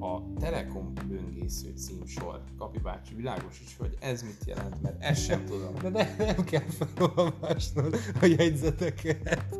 a 0.00 0.32
Telekom 0.40 0.92
böngésző 1.08 1.72
címsor. 1.76 2.40
Kapi 2.58 2.78
bácsi, 2.78 3.14
világos 3.14 3.60
is, 3.60 3.76
hogy 3.78 3.96
ez 4.00 4.22
mit 4.22 4.44
jelent, 4.46 4.82
mert 4.82 5.02
ezt 5.02 5.24
sem 5.24 5.44
tudom. 5.44 5.74
De 5.82 5.88
ne, 5.88 6.24
nem 6.24 6.44
kell 6.44 6.64
felolvasnod 6.68 7.96
a 8.20 8.24
jegyzeteket, 8.24 9.56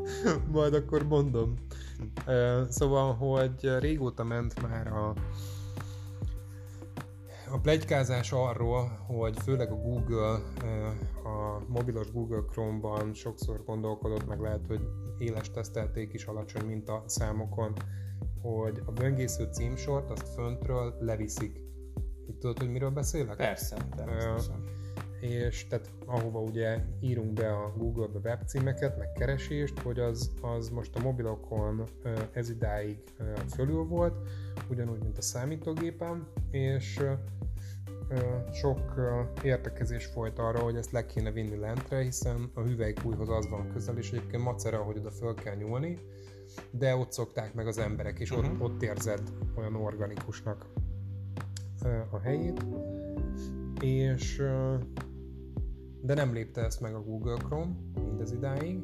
majd 0.52 0.74
akkor 0.74 1.06
mondom. 1.06 1.54
Szóval, 2.68 3.14
hogy 3.14 3.78
régóta 3.78 4.24
ment 4.24 4.62
már 4.62 4.86
a 4.86 5.14
a 7.52 7.58
plegykázás 7.62 8.32
arról, 8.32 9.04
hogy 9.06 9.38
főleg 9.38 9.72
a 9.72 9.76
Google, 9.76 10.38
a 11.24 11.62
mobilos 11.68 12.12
Google 12.12 12.42
Chrome-ban 12.50 13.14
sokszor 13.14 13.64
gondolkodott, 13.64 14.26
meg 14.26 14.40
lehet, 14.40 14.66
hogy 14.66 14.80
éles 15.18 15.50
tesztelték 15.50 16.12
is 16.12 16.24
alacsony 16.24 16.66
minta 16.66 17.02
számokon, 17.06 17.72
hogy 18.42 18.82
a 18.86 18.92
böngésző 18.92 19.48
címsort 19.52 20.10
azt 20.10 20.28
föntről 20.28 20.94
leviszik. 21.00 21.60
Itt 22.28 22.38
tudod, 22.38 22.58
hogy 22.58 22.70
miről 22.70 22.90
beszélek? 22.90 23.36
Persze, 23.36 23.76
természetesen. 23.96 24.64
És 25.20 25.66
tehát 25.66 25.90
ahova 26.06 26.40
ugye 26.40 26.78
írunk 27.00 27.32
be 27.32 27.52
a 27.52 27.72
Google-be 27.76 28.18
webcímeket, 28.18 28.98
meg 28.98 29.12
keresést, 29.12 29.78
hogy 29.78 29.98
az, 29.98 30.30
az 30.40 30.68
most 30.68 30.96
a 30.96 31.00
mobilokon 31.00 31.82
ez 32.32 32.50
idáig 32.50 32.98
fölül 33.54 33.84
volt, 33.84 34.28
ugyanúgy, 34.70 35.02
mint 35.02 35.18
a 35.18 35.22
számítógépen, 35.22 36.26
és 36.50 37.00
sok 38.52 38.94
értekezés 39.42 40.06
folyt 40.06 40.38
arra, 40.38 40.58
hogy 40.58 40.76
ezt 40.76 40.90
le 40.90 41.06
kéne 41.06 41.30
vinni 41.30 41.56
lentre, 41.56 42.02
hiszen 42.02 42.50
a 42.54 42.60
hüvelykújhoz 42.60 43.28
az 43.28 43.48
van 43.48 43.72
közel, 43.72 43.96
és 43.96 44.12
egyébként 44.12 44.42
macera, 44.42 44.78
hogy 44.78 44.98
oda 44.98 45.10
föl 45.10 45.34
kell 45.34 45.54
nyúlni, 45.54 45.98
de 46.70 46.96
ott 46.96 47.12
szokták 47.12 47.54
meg 47.54 47.66
az 47.66 47.78
emberek, 47.78 48.18
és 48.18 48.30
uh-huh. 48.30 48.52
ott, 48.52 48.60
ott 48.60 48.82
érzed 48.82 49.22
olyan 49.56 49.74
organikusnak 49.74 50.66
a 52.10 52.18
helyét, 52.18 52.64
és 53.80 54.42
de 56.00 56.14
nem 56.14 56.32
lépte 56.32 56.64
ezt 56.64 56.80
meg 56.80 56.94
a 56.94 57.02
Google 57.02 57.36
Chrome 57.36 57.76
mindez 57.94 58.32
idáig, 58.32 58.80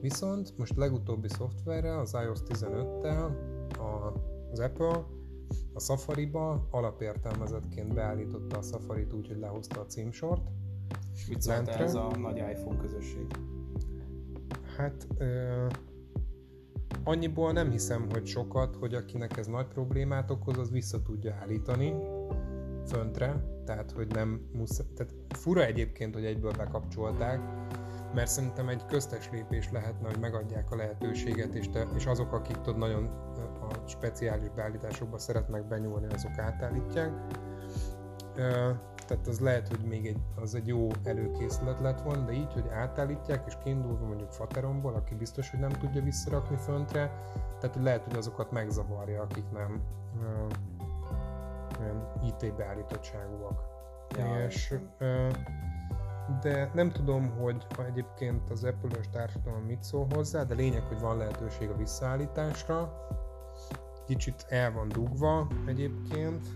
viszont 0.00 0.58
most 0.58 0.76
legutóbbi 0.76 1.28
szoftverrel, 1.28 1.98
az 1.98 2.16
iOS 2.24 2.38
15-tel 2.48 3.30
az 4.50 4.60
Apple 4.60 5.06
a 5.74 5.80
Safari-ba 5.80 6.68
alapértelmezetként 6.70 7.94
beállította 7.94 8.58
a 8.58 8.62
Safari-t 8.62 9.12
úgy, 9.12 9.26
hogy 9.26 9.38
lehozta 9.38 9.80
a 9.80 9.86
címsort. 9.86 10.42
És 11.14 11.26
mit 11.28 11.42
szólt 11.42 11.68
ez 11.68 11.94
a 11.94 12.10
nagy 12.18 12.36
iPhone 12.36 12.80
közösség? 12.80 13.26
Hát 14.76 15.06
ö, 15.18 15.66
annyiból 17.04 17.52
nem 17.52 17.70
hiszem, 17.70 18.06
hogy 18.10 18.26
sokat, 18.26 18.76
hogy 18.76 18.94
akinek 18.94 19.36
ez 19.36 19.46
nagy 19.46 19.66
problémát 19.66 20.30
okoz, 20.30 20.58
az 20.58 20.70
vissza 20.70 21.02
tudja 21.02 21.34
állítani 21.34 21.94
föntre, 22.86 23.44
tehát 23.64 23.90
hogy 23.90 24.06
nem 24.06 24.48
muszáj, 24.52 24.86
tehát 24.96 25.14
fura 25.28 25.64
egyébként, 25.64 26.14
hogy 26.14 26.24
egyből 26.24 26.52
bekapcsolták, 26.52 27.40
mert 28.14 28.30
szerintem 28.30 28.68
egy 28.68 28.86
köztes 28.86 29.30
lépés 29.30 29.70
lehetne, 29.70 30.08
hogy 30.08 30.18
megadják 30.20 30.70
a 30.70 30.76
lehetőséget, 30.76 31.54
és, 31.54 31.68
te, 31.68 31.86
és 31.96 32.06
azok, 32.06 32.32
akik 32.32 32.56
tudod, 32.56 32.78
nagyon 32.78 33.04
a 33.60 33.88
speciális 33.88 34.48
beállításokba 34.48 35.18
szeretnek 35.18 35.68
benyúlni, 35.68 36.06
azok 36.14 36.38
átállítják. 36.38 37.10
Tehát 39.06 39.26
az 39.26 39.40
lehet, 39.40 39.68
hogy 39.68 39.84
még 39.88 40.06
egy, 40.06 40.18
az 40.40 40.54
egy 40.54 40.66
jó 40.66 40.88
előkészület 41.04 41.80
lett 41.80 42.00
volna, 42.00 42.24
de 42.24 42.32
így, 42.32 42.52
hogy 42.52 42.68
átállítják, 42.68 43.44
és 43.46 43.56
kiindulva 43.64 44.06
mondjuk 44.06 44.32
Fateromból, 44.32 44.94
aki 44.94 45.14
biztos, 45.14 45.50
hogy 45.50 45.60
nem 45.60 45.70
tudja 45.70 46.02
visszarakni 46.02 46.56
föntre, 46.56 47.12
tehát 47.60 47.76
lehet, 47.80 48.04
hogy 48.04 48.16
azokat 48.16 48.52
megzavarja, 48.52 49.22
akik 49.22 49.44
nem 49.52 49.82
olyan 51.82 52.12
IT 52.22 52.56
beállítottságúak. 52.56 53.70
Ja, 54.18 54.44
és 54.44 54.74
de 56.40 56.70
nem 56.74 56.90
tudom, 56.90 57.30
hogy 57.30 57.66
egyébként 57.86 58.50
az 58.50 58.64
Apple-ös 58.64 59.08
társadalom 59.08 59.62
mit 59.62 59.82
szól 59.82 60.06
hozzá, 60.14 60.42
de 60.42 60.54
lényeg, 60.54 60.82
hogy 60.82 61.00
van 61.00 61.16
lehetőség 61.16 61.70
a 61.70 61.76
visszaállításra. 61.76 63.06
Kicsit 64.06 64.46
el 64.48 64.72
van 64.72 64.88
dugva 64.88 65.46
egyébként, 65.66 66.46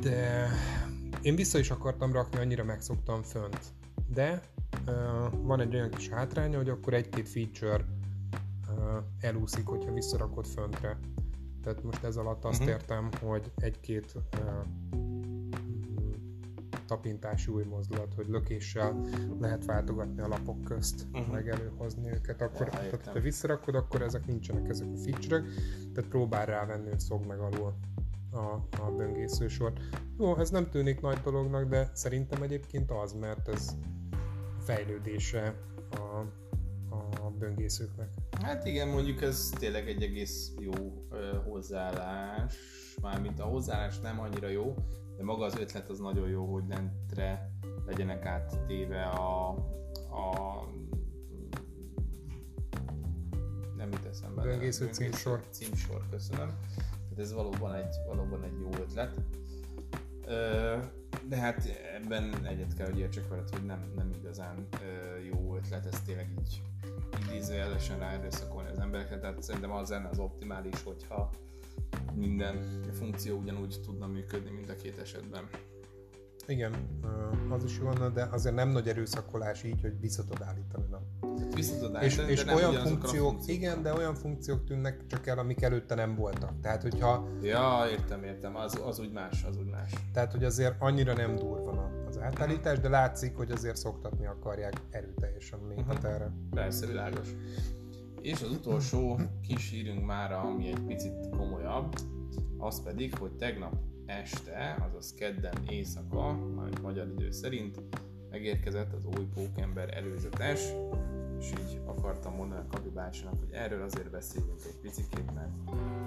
de 0.00 0.48
én 1.22 1.36
vissza 1.36 1.58
is 1.58 1.70
akartam 1.70 2.12
rakni, 2.12 2.38
annyira 2.38 2.64
megszoktam 2.64 3.22
fönt. 3.22 3.60
De 4.06 4.40
van 5.42 5.60
egy 5.60 5.74
olyan 5.74 5.90
kis 5.90 6.08
hátránya, 6.08 6.56
hogy 6.56 6.68
akkor 6.68 6.94
egy-két 6.94 7.28
feature 7.28 7.84
elúszik, 9.20 9.66
hogyha 9.66 9.92
visszarakod 9.92 10.46
föntre. 10.46 10.98
Tehát 11.64 11.82
most 11.82 12.04
ez 12.04 12.16
alatt 12.16 12.44
azt 12.44 12.60
uh-huh. 12.60 12.74
értem, 12.74 13.08
hogy 13.20 13.50
egy-két 13.56 14.14
tapintási 16.86 17.50
új 17.50 17.64
mozdulat, 17.64 18.14
hogy 18.14 18.28
lökéssel 18.28 19.00
lehet 19.40 19.64
váltogatni 19.64 20.20
a 20.20 20.28
lapok 20.28 20.62
közt, 20.62 21.06
uh-huh. 21.12 21.32
meg 21.32 21.48
előhozni 21.48 22.10
őket. 22.10 22.42
Akkor, 22.42 22.66
ja, 22.66 22.78
tehát, 22.78 23.06
ha 23.06 23.20
visszarakod, 23.20 23.74
akkor 23.74 24.02
ezek 24.02 24.26
nincsenek 24.26 24.68
ezek 24.68 24.88
a 24.94 24.96
feature 24.96 25.42
tehát 25.94 26.10
próbál 26.10 26.46
rávenni, 26.46 26.88
hogy 26.88 27.00
szog 27.00 27.26
meg 27.26 27.38
alul 27.38 27.74
a, 28.30 28.78
a 28.82 28.90
böngészősort. 28.96 29.80
Jó, 30.18 30.36
ez 30.36 30.50
nem 30.50 30.70
tűnik 30.70 31.00
nagy 31.00 31.18
dolognak, 31.18 31.68
de 31.68 31.90
szerintem 31.92 32.42
egyébként 32.42 32.90
az, 32.90 33.12
mert 33.12 33.48
ez 33.48 33.76
fejlődése 34.58 35.54
a, 35.90 36.24
a 37.22 37.30
böngészőknek. 37.38 38.08
Hát 38.42 38.66
igen, 38.66 38.88
mondjuk 38.88 39.22
ez 39.22 39.50
tényleg 39.58 39.88
egy 39.88 40.02
egész 40.02 40.52
jó 40.58 40.72
ö, 41.10 41.36
hozzáállás, 41.44 42.54
mármint 43.02 43.40
a 43.40 43.44
hozzáállás 43.44 44.00
nem 44.00 44.20
annyira 44.20 44.48
jó, 44.48 44.74
de 45.16 45.24
maga 45.24 45.44
az 45.44 45.56
ötlet 45.56 45.88
az 45.88 45.98
nagyon 45.98 46.28
jó, 46.28 46.52
hogy 46.52 46.64
lentre 46.68 47.50
legyenek 47.86 48.24
áttéve 48.24 49.02
a, 49.04 49.48
a 50.10 50.68
nem 53.76 53.92
jut 53.92 54.04
eszembe. 54.04 54.42
Böngésző 54.42 54.88
címsor. 54.92 55.40
Címsor, 55.50 56.02
köszönöm. 56.10 56.48
Tehát 56.74 57.18
ez 57.18 57.32
valóban 57.32 57.74
egy, 57.74 57.94
valóban 58.06 58.44
egy 58.44 58.60
jó 58.60 58.70
ötlet. 58.80 59.14
De 61.28 61.36
hát 61.36 61.68
ebben 61.94 62.46
egyet 62.46 62.74
kell, 62.74 62.86
hogy 62.86 62.98
értsek 62.98 63.28
veled, 63.28 63.48
hogy 63.48 63.64
nem, 63.64 63.92
nem 63.96 64.10
igazán 64.18 64.68
jó 65.30 65.56
ötlet, 65.56 65.86
ez 65.86 66.00
tényleg 66.00 66.28
így 66.38 66.62
idézőjelesen 67.28 67.98
ráerőszakolni 67.98 68.70
az 68.70 68.78
embereket, 68.78 69.20
tehát 69.20 69.42
szerintem 69.42 69.72
az 69.72 69.88
lenne 69.88 70.08
az 70.08 70.18
optimális, 70.18 70.82
hogyha 70.82 71.30
minden 72.14 72.82
funkció 72.92 73.38
ugyanúgy 73.38 73.80
tudna 73.82 74.06
működni 74.06 74.50
mind 74.50 74.68
a 74.68 74.76
két 74.76 74.98
esetben. 74.98 75.48
Igen, 76.46 76.72
az 77.50 77.64
is 77.64 77.78
van, 77.78 78.12
de 78.14 78.28
azért 78.30 78.54
nem 78.54 78.68
nagy 78.68 78.88
erőszakolás 78.88 79.62
így, 79.62 79.80
hogy 79.80 80.00
vissza 80.00 80.24
tud 80.24 80.42
állítani. 80.42 80.84
Nem. 80.90 81.00
Vissza 81.54 81.78
tud 81.78 81.94
állítani, 81.94 82.30
és, 82.30 82.42
és 82.42 82.52
olyan 82.52 82.72
funkciók, 82.72 83.28
funkciók, 83.28 83.56
igen, 83.56 83.82
de 83.82 83.92
olyan 83.92 84.14
funkciók 84.14 84.64
tűnnek 84.64 85.06
csak 85.06 85.26
el, 85.26 85.38
amik 85.38 85.62
előtte 85.62 85.94
nem 85.94 86.14
voltak. 86.14 86.60
Tehát, 86.60 86.82
hogyha... 86.82 87.28
Ja, 87.42 87.84
értem, 87.90 88.24
értem, 88.24 88.56
az, 88.56 88.80
az 88.84 88.98
úgy 88.98 89.12
más, 89.12 89.44
az 89.44 89.56
úgy 89.56 89.70
más. 89.70 89.92
Tehát, 90.12 90.32
hogy 90.32 90.44
azért 90.44 90.74
annyira 90.78 91.12
nem 91.12 91.36
durva 91.36 91.64
az 92.08 92.18
átállítás, 92.18 92.78
de 92.78 92.88
látszik, 92.88 93.36
hogy 93.36 93.50
azért 93.50 93.76
szoktatni 93.76 94.26
akarják 94.26 94.80
erőteljesen 94.90 95.58
a 95.58 95.66
néhat 95.66 95.94
uh-huh. 95.94 96.12
erre. 96.12 96.32
Persze, 96.50 96.86
világos. 96.86 97.28
És 98.20 98.42
az 98.42 98.50
utolsó 98.50 99.20
kis 99.46 99.70
hírünk 99.70 100.04
már, 100.04 100.32
ami 100.32 100.68
egy 100.68 100.80
picit 100.86 101.28
komolyabb, 101.30 101.94
az 102.58 102.82
pedig, 102.82 103.18
hogy 103.18 103.32
tegnap 103.32 103.74
este, 104.06 104.76
azaz 104.88 105.14
kedden 105.14 105.54
éjszaka, 105.68 106.32
majd 106.32 106.80
magyar 106.80 107.08
idő 107.08 107.30
szerint, 107.30 107.80
megérkezett 108.30 108.92
az 108.92 109.04
új 109.04 109.26
Pókember 109.34 109.96
előzetes, 109.96 110.60
és 111.38 111.50
így 111.50 111.80
akartam 111.86 112.34
mondani 112.34 112.66
Kabi 112.70 112.88
bácsinak, 112.88 113.34
hogy 113.38 113.52
erről 113.52 113.82
azért 113.82 114.10
beszéljünk 114.10 114.60
egy 114.64 114.80
picit, 114.82 115.34
mert 115.34 115.50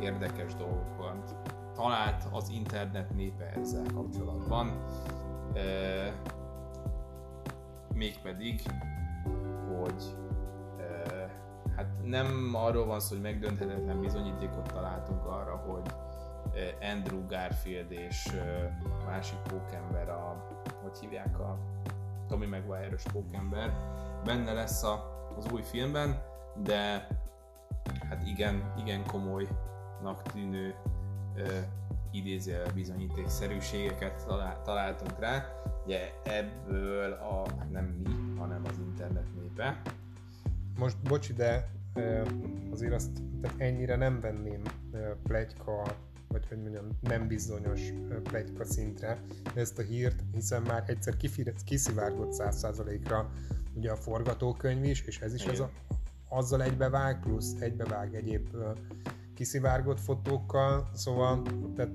érdekes 0.01 0.55
dolgokat 0.55 1.35
talált 1.75 2.23
az 2.31 2.49
internet 2.49 3.15
népe 3.15 3.53
ezzel 3.55 3.85
kapcsolatban. 3.93 4.67
E, 5.53 6.21
mégpedig, 7.93 8.61
hogy 9.67 10.15
hát 11.75 11.97
nem 12.03 12.51
arról 12.53 12.85
van 12.85 12.99
szó, 12.99 13.13
hogy 13.13 13.23
megdönthetetlen 13.23 13.99
bizonyítékot 13.99 14.73
találtunk 14.73 15.25
arra, 15.25 15.55
hogy 15.55 15.91
Andrew 16.81 17.25
Garfield 17.27 17.91
és 17.91 18.29
másik 19.05 19.39
pókember, 19.39 20.09
a, 20.09 20.47
hogy 20.81 20.97
hívják 20.99 21.39
a 21.39 21.57
Tommy 22.27 22.45
Maguire-ös 22.45 23.03
pókember, 23.03 23.73
benne 24.23 24.53
lesz 24.53 24.83
a, 24.83 25.25
az 25.37 25.51
új 25.51 25.61
filmben, 25.61 26.21
de 26.63 27.07
hát 28.09 28.23
igen, 28.25 28.73
igen 28.77 29.05
komolynak 29.05 30.21
tűnő 30.21 30.75
uh, 31.35 31.47
idéző 32.11 32.63
bizonyítékszerűségeket 32.73 34.25
találtunk 34.63 35.19
rá. 35.19 35.45
Ugye 35.85 36.11
ebből 36.23 37.11
a, 37.11 37.45
nem 37.71 37.85
mi, 37.85 38.37
hanem 38.39 38.61
az 38.65 38.77
internet 38.77 39.27
be. 39.55 39.81
Most 40.77 40.97
bocs, 41.01 41.33
de 41.33 41.69
azért 42.71 42.93
azt 42.93 43.21
tehát 43.41 43.59
ennyire 43.61 43.95
nem 43.95 44.19
venném 44.19 44.61
plegyka, 45.23 45.83
vagy 46.27 46.47
hogy 46.47 46.61
mondjam, 46.61 46.85
nem 47.01 47.27
bizonyos 47.27 47.81
plegyka 48.23 48.65
szintre 48.65 49.21
ezt 49.55 49.79
a 49.79 49.81
hírt, 49.81 50.23
hiszen 50.33 50.61
már 50.61 50.83
egyszer 50.87 51.17
kiszivárgott 51.65 52.33
100%-ra 52.37 53.31
ugye 53.73 53.91
a 53.91 53.95
forgatókönyv 53.95 54.83
is, 54.83 55.01
és 55.01 55.19
ez 55.19 55.33
is 55.33 55.45
ez 55.45 55.59
a, 55.59 55.71
azzal 56.29 56.63
egybevág, 56.63 57.19
plusz 57.19 57.53
egybevág 57.59 58.15
egyéb 58.15 58.47
kiszivárgott 59.33 59.99
fotókkal, 59.99 60.89
szóval 60.93 61.41
tehát 61.75 61.91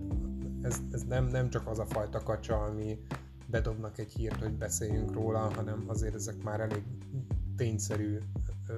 ez, 0.63 0.81
ez 0.93 1.03
nem, 1.03 1.27
nem 1.27 1.51
csak 1.51 1.67
az 1.67 1.79
a 1.79 1.87
fajta 1.87 2.23
kacsa, 2.23 2.63
ami 2.63 2.99
bedobnak 3.47 3.99
egy 3.99 4.13
hírt, 4.13 4.43
hogy 4.43 4.53
beszéljünk 4.53 5.13
róla, 5.13 5.39
hanem 5.39 5.85
azért 5.87 6.15
ezek 6.15 6.43
már 6.43 6.61
elég 6.61 6.83
tényszerű 7.63 8.19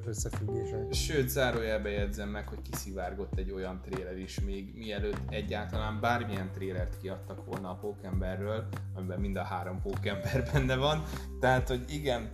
összefüggések. 0.06 0.92
Sőt, 0.92 1.28
zárójelbe 1.28 1.90
jegyzem 1.90 2.28
meg, 2.28 2.48
hogy 2.48 2.58
kiszivárgott 2.70 3.38
egy 3.38 3.50
olyan 3.50 3.80
tréler 3.80 4.18
is 4.18 4.40
még 4.40 4.72
mielőtt 4.76 5.20
egyáltalán 5.28 6.00
bármilyen 6.00 6.50
trélert 6.52 7.00
kiadtak 7.00 7.44
volna 7.44 7.70
a 7.70 7.74
Pókemberről, 7.74 8.68
amiben 8.94 9.20
mind 9.20 9.36
a 9.36 9.42
három 9.42 9.80
Pókember 9.82 10.44
benne 10.52 10.76
van. 10.76 11.02
Tehát, 11.40 11.68
hogy 11.68 11.84
igen, 11.88 12.28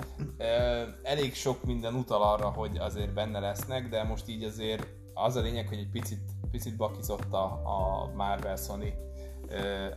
elég 1.02 1.34
sok 1.34 1.64
minden 1.64 1.94
utal 1.94 2.22
arra, 2.22 2.48
hogy 2.48 2.76
azért 2.76 3.14
benne 3.14 3.38
lesznek, 3.38 3.88
de 3.88 4.02
most 4.02 4.28
így 4.28 4.44
azért 4.44 4.86
az 5.14 5.36
a 5.36 5.40
lényeg, 5.40 5.68
hogy 5.68 5.78
egy 5.78 5.90
picit, 5.90 6.30
picit 6.50 6.76
bakizott 6.76 7.32
a, 7.32 7.44
a 7.44 8.10
Marvel-Sony 8.14 8.94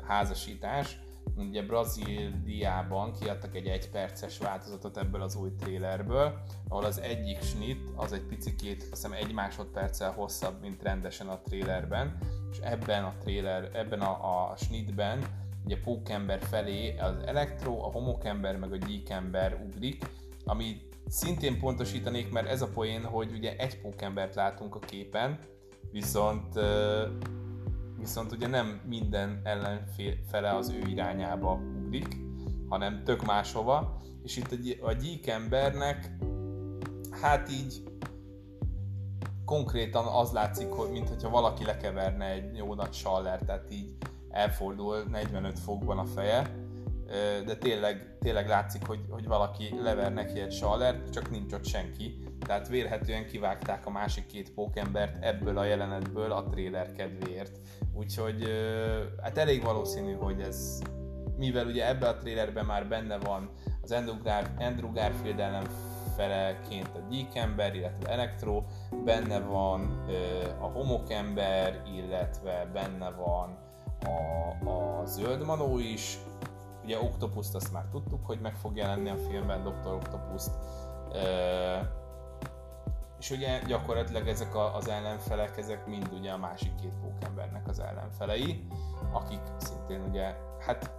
házasítás, 0.07 0.99
ugye 1.35 1.61
Brazíliában 1.61 3.13
kiadtak 3.19 3.55
egy 3.55 3.67
egyperces 3.67 4.37
változatot 4.37 4.97
ebből 4.97 5.21
az 5.21 5.35
új 5.35 5.49
trailerből, 5.59 6.39
ahol 6.67 6.83
az 6.83 6.99
egyik 6.99 7.41
snit 7.41 7.89
az 7.95 8.13
egy 8.13 8.25
picikét, 8.25 8.81
azt 8.81 8.89
hiszem 8.89 9.11
egy 9.11 9.33
másodperccel 9.33 10.11
hosszabb, 10.11 10.61
mint 10.61 10.83
rendesen 10.83 11.27
a 11.27 11.41
trailerben, 11.41 12.17
és 12.51 12.57
ebben 12.57 13.03
a 13.03 13.13
trailer, 13.19 13.69
ebben 13.73 14.01
a, 14.01 14.51
a 14.51 14.55
snitben 14.55 15.25
ugye 15.65 15.79
pókember 15.79 16.41
felé 16.41 16.97
az 16.97 17.15
elektro, 17.25 17.83
a 17.83 17.91
homokember 17.91 18.57
meg 18.57 18.71
a 18.71 18.77
gyíkember 18.77 19.61
ugrik, 19.65 20.05
ami 20.45 20.81
szintén 21.07 21.59
pontosítanék, 21.59 22.31
mert 22.31 22.47
ez 22.47 22.61
a 22.61 22.67
poén, 22.67 23.03
hogy 23.03 23.31
ugye 23.31 23.55
egy 23.55 23.81
pókembert 23.81 24.35
látunk 24.35 24.75
a 24.75 24.79
képen, 24.79 25.39
viszont 25.91 26.59
viszont 28.03 28.31
ugye 28.31 28.47
nem 28.47 28.81
minden 28.85 29.41
ellenfele 29.43 30.55
az 30.55 30.69
ő 30.69 30.89
irányába 30.89 31.59
ugrik, 31.85 32.17
hanem 32.69 33.03
tök 33.03 33.25
máshova, 33.25 34.01
és 34.23 34.37
itt 34.37 34.79
a 34.81 34.91
gyík 34.91 35.27
embernek 35.27 36.11
hát 37.21 37.51
így 37.51 37.83
konkrétan 39.45 40.05
az 40.05 40.31
látszik, 40.31 40.67
hogy 40.67 40.91
mintha 40.91 41.29
valaki 41.29 41.65
lekeverne 41.65 42.25
egy 42.25 42.57
jó 42.57 42.73
nagy 42.73 42.93
saller, 42.93 43.39
tehát 43.39 43.71
így 43.71 43.95
elfordul 44.29 45.03
45 45.03 45.59
fokban 45.59 45.97
a 45.97 46.05
feje, 46.05 46.55
de 47.45 47.55
tényleg, 47.55 48.17
tényleg 48.19 48.47
látszik, 48.47 48.85
hogy, 48.85 48.99
hogy 49.09 49.27
valaki 49.27 49.75
lever 49.81 50.13
neki 50.13 50.39
egy 50.39 50.53
sallert, 50.53 51.09
csak 51.13 51.29
nincs 51.29 51.53
ott 51.53 51.65
senki. 51.65 52.17
Tehát 52.39 52.67
vérhetően 52.67 53.25
kivágták 53.25 53.85
a 53.85 53.89
másik 53.89 54.25
két 54.25 54.53
pókembert 54.53 55.23
ebből 55.23 55.57
a 55.57 55.63
jelenetből 55.63 56.31
a 56.31 56.43
trailer 56.43 56.91
kedvéért. 56.91 57.59
Úgyhogy 57.93 58.47
hát 59.21 59.37
elég 59.37 59.63
valószínű, 59.63 60.13
hogy 60.13 60.41
ez, 60.41 60.81
mivel 61.37 61.65
ugye 61.65 61.87
ebbe 61.87 62.07
a 62.07 62.17
trailerben 62.17 62.65
már 62.65 62.87
benne 62.87 63.17
van 63.17 63.49
az 63.81 63.91
Andrew, 63.91 64.21
Gar- 64.23 64.61
Andrew 64.61 64.91
feleként 66.15 66.89
a 66.95 67.07
Geek 67.09 67.35
ember, 67.35 67.75
illetve 67.75 68.09
Electro, 68.09 68.63
benne 69.05 69.39
van 69.39 70.05
a 70.59 70.65
homokember, 70.65 71.81
illetve 71.95 72.69
benne 72.73 73.09
van 73.09 73.57
a, 74.03 74.69
a 74.69 75.05
zöld 75.05 75.45
manó 75.45 75.79
is, 75.79 76.17
ugye 76.83 76.99
Octopus-t 76.99 77.55
azt 77.55 77.71
már 77.71 77.85
tudtuk, 77.91 78.25
hogy 78.25 78.39
meg 78.39 78.55
fog 78.55 78.75
jelenni 78.75 79.09
a 79.09 79.17
filmben, 79.29 79.63
Dr. 79.63 79.93
Octopus-t, 79.93 80.51
és 83.23 83.31
ugye 83.31 83.59
gyakorlatilag 83.67 84.27
ezek 84.27 84.55
a, 84.55 84.75
az 84.75 84.87
ellenfelek, 84.87 85.57
ezek 85.57 85.87
mind 85.87 86.09
ugye 86.13 86.31
a 86.31 86.37
másik 86.37 86.75
két 86.75 86.93
pókembernek 87.01 87.67
az 87.67 87.79
ellenfelei, 87.79 88.67
akik 89.11 89.39
szintén 89.57 90.01
ugye, 90.09 90.35
hát 90.59 90.91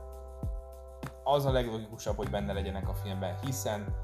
az 1.24 1.44
a 1.44 1.52
leglogikusabb, 1.52 2.16
hogy 2.16 2.30
benne 2.30 2.52
legyenek 2.52 2.88
a 2.88 2.94
filmben, 2.94 3.38
hiszen 3.40 3.96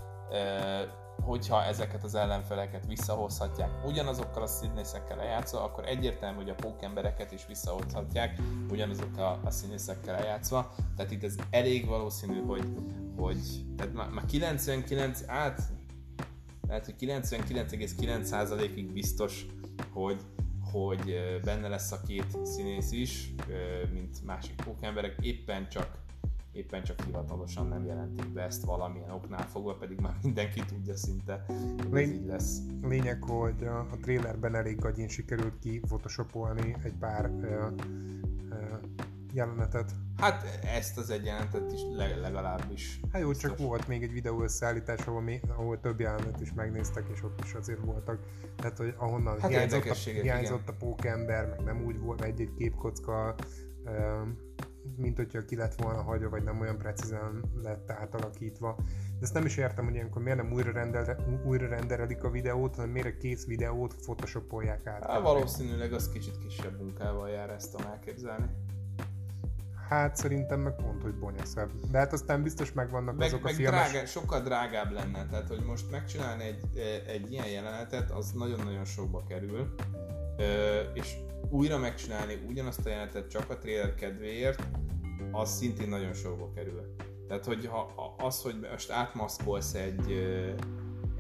hogyha 1.23 1.65
ezeket 1.65 2.05
az 2.05 2.15
ellenfeleket 2.15 2.87
visszahozhatják 2.87 3.71
ugyanazokkal 3.85 4.43
a 4.43 4.47
színészekkel 4.47 5.17
lejátszva, 5.17 5.65
akkor 5.65 5.85
egyértelmű, 5.85 6.37
hogy 6.37 6.51
a 6.51 6.55
pókembereket 6.55 7.33
is 7.33 7.47
visszahozhatják 7.47 8.41
ugyanazokkal 8.71 9.41
a 9.45 9.51
színészekkel 9.51 10.21
lejátszva. 10.21 10.73
Tehát 10.97 11.11
itt 11.13 11.25
ez 11.25 11.35
elég 11.51 11.87
valószínű, 11.87 12.43
hogy, 12.43 12.65
hogy 13.17 13.39
tehát 13.77 13.93
már 13.93 14.25
99, 14.25 15.21
át 15.27 15.61
lehet, 16.71 16.85
hogy 16.85 16.95
99,9%-ig 17.01 18.93
biztos, 18.93 19.47
hogy, 19.93 20.21
hogy 20.73 21.15
benne 21.45 21.69
lesz 21.69 21.93
a 21.93 22.01
két 22.07 22.45
színész 22.47 22.93
is, 22.93 23.35
mint 23.93 24.25
másik 24.25 24.55
pókemberek, 24.55 25.17
éppen 25.21 25.69
csak 25.69 25.99
éppen 26.53 26.83
csak 26.83 27.05
hivatalosan 27.05 27.67
nem 27.67 27.85
jelentik 27.85 28.29
be 28.29 28.43
ezt 28.43 28.65
valamilyen 28.65 29.11
oknál 29.11 29.47
fogva, 29.49 29.75
pedig 29.75 29.99
már 29.99 30.15
mindenki 30.23 30.65
tudja 30.65 30.97
szinte, 30.97 31.45
hogy 31.47 31.93
Lény- 31.93 32.13
így 32.13 32.27
lesz. 32.27 32.59
Lényeg, 32.83 33.23
hogy 33.23 33.65
a, 33.65 33.79
a 33.79 33.97
trailerben 34.01 34.55
elég 34.55 34.79
gagyin 34.79 35.09
sikerült 35.09 35.59
ki 35.59 35.79
photoshopolni 35.79 36.77
egy 36.83 36.95
pár 36.99 37.31
ö, 37.41 37.67
ö, 38.51 38.57
jelenetet. 39.33 39.93
Hát 40.21 40.61
ezt 40.65 40.99
az 40.99 41.11
egy 41.11 41.25
jelenetet 41.25 41.73
is 41.73 41.81
legalábbis. 42.21 43.01
Hát 43.13 43.21
jó, 43.21 43.29
biztos. 43.29 43.51
csak 43.51 43.59
volt 43.59 43.89
még 43.89 44.03
egy 44.03 44.13
videó 44.13 44.43
összeállítás, 44.43 45.07
ahol, 45.07 45.21
mi, 45.21 45.41
ahol 45.49 45.81
több 45.81 46.01
jelenet 46.01 46.41
is 46.41 46.53
megnéztek, 46.53 47.05
és 47.13 47.23
ott 47.23 47.41
is 47.45 47.53
azért 47.53 47.85
voltak. 47.85 48.19
Tehát, 48.57 48.77
hogy 48.77 48.95
ahonnan 48.97 49.41
hát 49.41 49.51
hiányzott, 49.51 49.85
a, 49.85 49.95
hiányzott 49.95 50.69
a 50.69 50.73
pókember, 50.79 51.49
meg 51.49 51.65
nem 51.65 51.85
úgy 51.85 51.99
volt 51.99 52.23
egy-egy 52.23 52.55
képkocka, 52.55 53.35
mint 54.97 55.17
hogyha 55.17 55.45
ki 55.45 55.57
lett 55.57 55.83
volna 55.83 56.03
hagyva, 56.03 56.29
vagy 56.29 56.43
nem 56.43 56.61
olyan 56.61 56.79
precízen 56.79 57.45
lett 57.63 57.91
átalakítva. 57.91 58.77
De 58.87 59.21
ezt 59.21 59.35
nem 59.35 59.45
is 59.45 59.57
értem, 59.57 59.85
hogy 59.85 59.95
ilyenkor 59.95 60.23
miért 60.23 60.39
nem 60.43 60.53
újra, 60.53 60.73
rendel, 60.73 61.41
újra 61.47 61.69
renderelik 61.69 62.25
a 62.25 62.31
videót, 62.31 62.75
hanem 62.75 62.91
miért 62.91 63.15
a 63.15 63.17
kész 63.19 63.47
videót 63.47 63.95
photoshopolják 63.95 64.87
át. 64.87 65.05
Há, 65.05 65.21
valószínűleg 65.21 65.93
az 65.93 66.09
kicsit 66.09 66.39
kisebb 66.39 66.81
munkával 66.81 67.29
jár 67.29 67.51
ezt 67.51 67.71
tudom 67.71 67.87
elképzelni. 67.87 68.47
Hát 69.91 70.17
szerintem 70.17 70.61
meg 70.61 70.75
pont, 70.75 71.03
hogy 71.03 71.15
bonyaszebb. 71.15 71.71
De 71.91 71.99
hát 71.99 72.13
aztán 72.13 72.43
biztos 72.43 72.73
megvannak 72.73 73.17
meg, 73.17 73.27
azok 73.27 73.43
meg 73.43 73.53
a 73.53 73.57
filmes... 73.57 73.91
Drága, 73.91 74.07
sokkal 74.07 74.41
drágább 74.41 74.93
lenne, 74.93 75.27
tehát 75.27 75.49
hogy 75.49 75.63
most 75.63 75.91
megcsinálni 75.91 76.45
egy, 76.45 76.79
egy 77.07 77.33
ilyen 77.33 77.47
jelenetet, 77.47 78.11
az 78.11 78.31
nagyon-nagyon 78.31 78.85
sokba 78.85 79.25
kerül, 79.29 79.75
és 80.95 81.17
újra 81.49 81.79
megcsinálni 81.79 82.45
ugyanazt 82.49 82.87
a 82.87 82.89
jelenetet 82.89 83.31
csak 83.31 83.51
a 83.51 83.59
trailer 83.59 83.95
kedvéért, 83.95 84.63
az 85.33 85.51
szintén 85.51 85.89
nagyon 85.89 86.13
sokba 86.13 86.53
kerül. 86.55 86.95
Tehát, 87.29 87.45
hogy 87.45 87.67
ha 87.67 88.15
az, 88.19 88.43
hogy 88.43 88.67
most 88.71 88.91
átmaszkolsz 88.91 89.75
egy, 89.75 90.13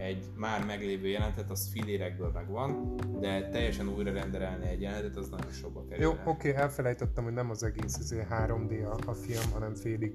egy 0.00 0.24
már 0.36 0.64
meglévő 0.66 1.06
jelentet, 1.06 1.50
az 1.50 1.70
filérekből 1.72 2.30
megvan, 2.34 2.96
de 3.20 3.48
teljesen 3.48 3.88
újra 3.88 4.12
renderelni 4.12 4.68
egy 4.68 4.80
jelentet, 4.80 5.16
az 5.16 5.28
nagyon 5.28 5.50
sokba 5.50 5.84
kerül. 5.84 6.04
Jó, 6.04 6.10
oké, 6.10 6.48
okay, 6.48 6.62
elfelejtettem, 6.62 7.24
hogy 7.24 7.32
nem 7.32 7.50
az 7.50 7.62
egész 7.62 7.98
azért 7.98 8.28
3D 8.30 8.84
a, 8.90 9.10
a 9.10 9.12
film, 9.12 9.52
hanem 9.52 9.74
félig 9.74 10.12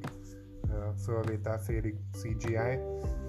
fölvétel, 1.03 1.59
félig 1.59 1.95
CGI, 2.11 2.79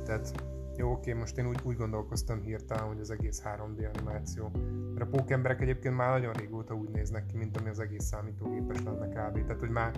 tehát 0.05 0.35
jó, 0.77 0.91
oké, 0.91 1.13
most 1.13 1.39
én 1.39 1.49
úgy, 1.49 1.61
úgy 1.63 1.77
gondolkoztam 1.77 2.41
hirtelen, 2.41 2.85
hogy 2.85 3.01
az 3.01 3.11
egész 3.11 3.43
3D 3.45 3.95
animáció. 3.95 4.51
Mert 4.95 5.13
a 5.13 5.17
pókemberek 5.17 5.61
egyébként 5.61 5.97
már 5.97 6.11
nagyon 6.11 6.33
régóta 6.33 6.75
úgy 6.75 6.89
néznek 6.89 7.27
ki, 7.27 7.37
mint 7.37 7.57
ami 7.57 7.69
az 7.69 7.81
egész 7.81 8.05
számítógépes 8.05 8.83
lenne 8.83 9.07
kb. 9.07 9.47
Tehát, 9.47 9.61
hogy 9.61 9.71
már 9.71 9.95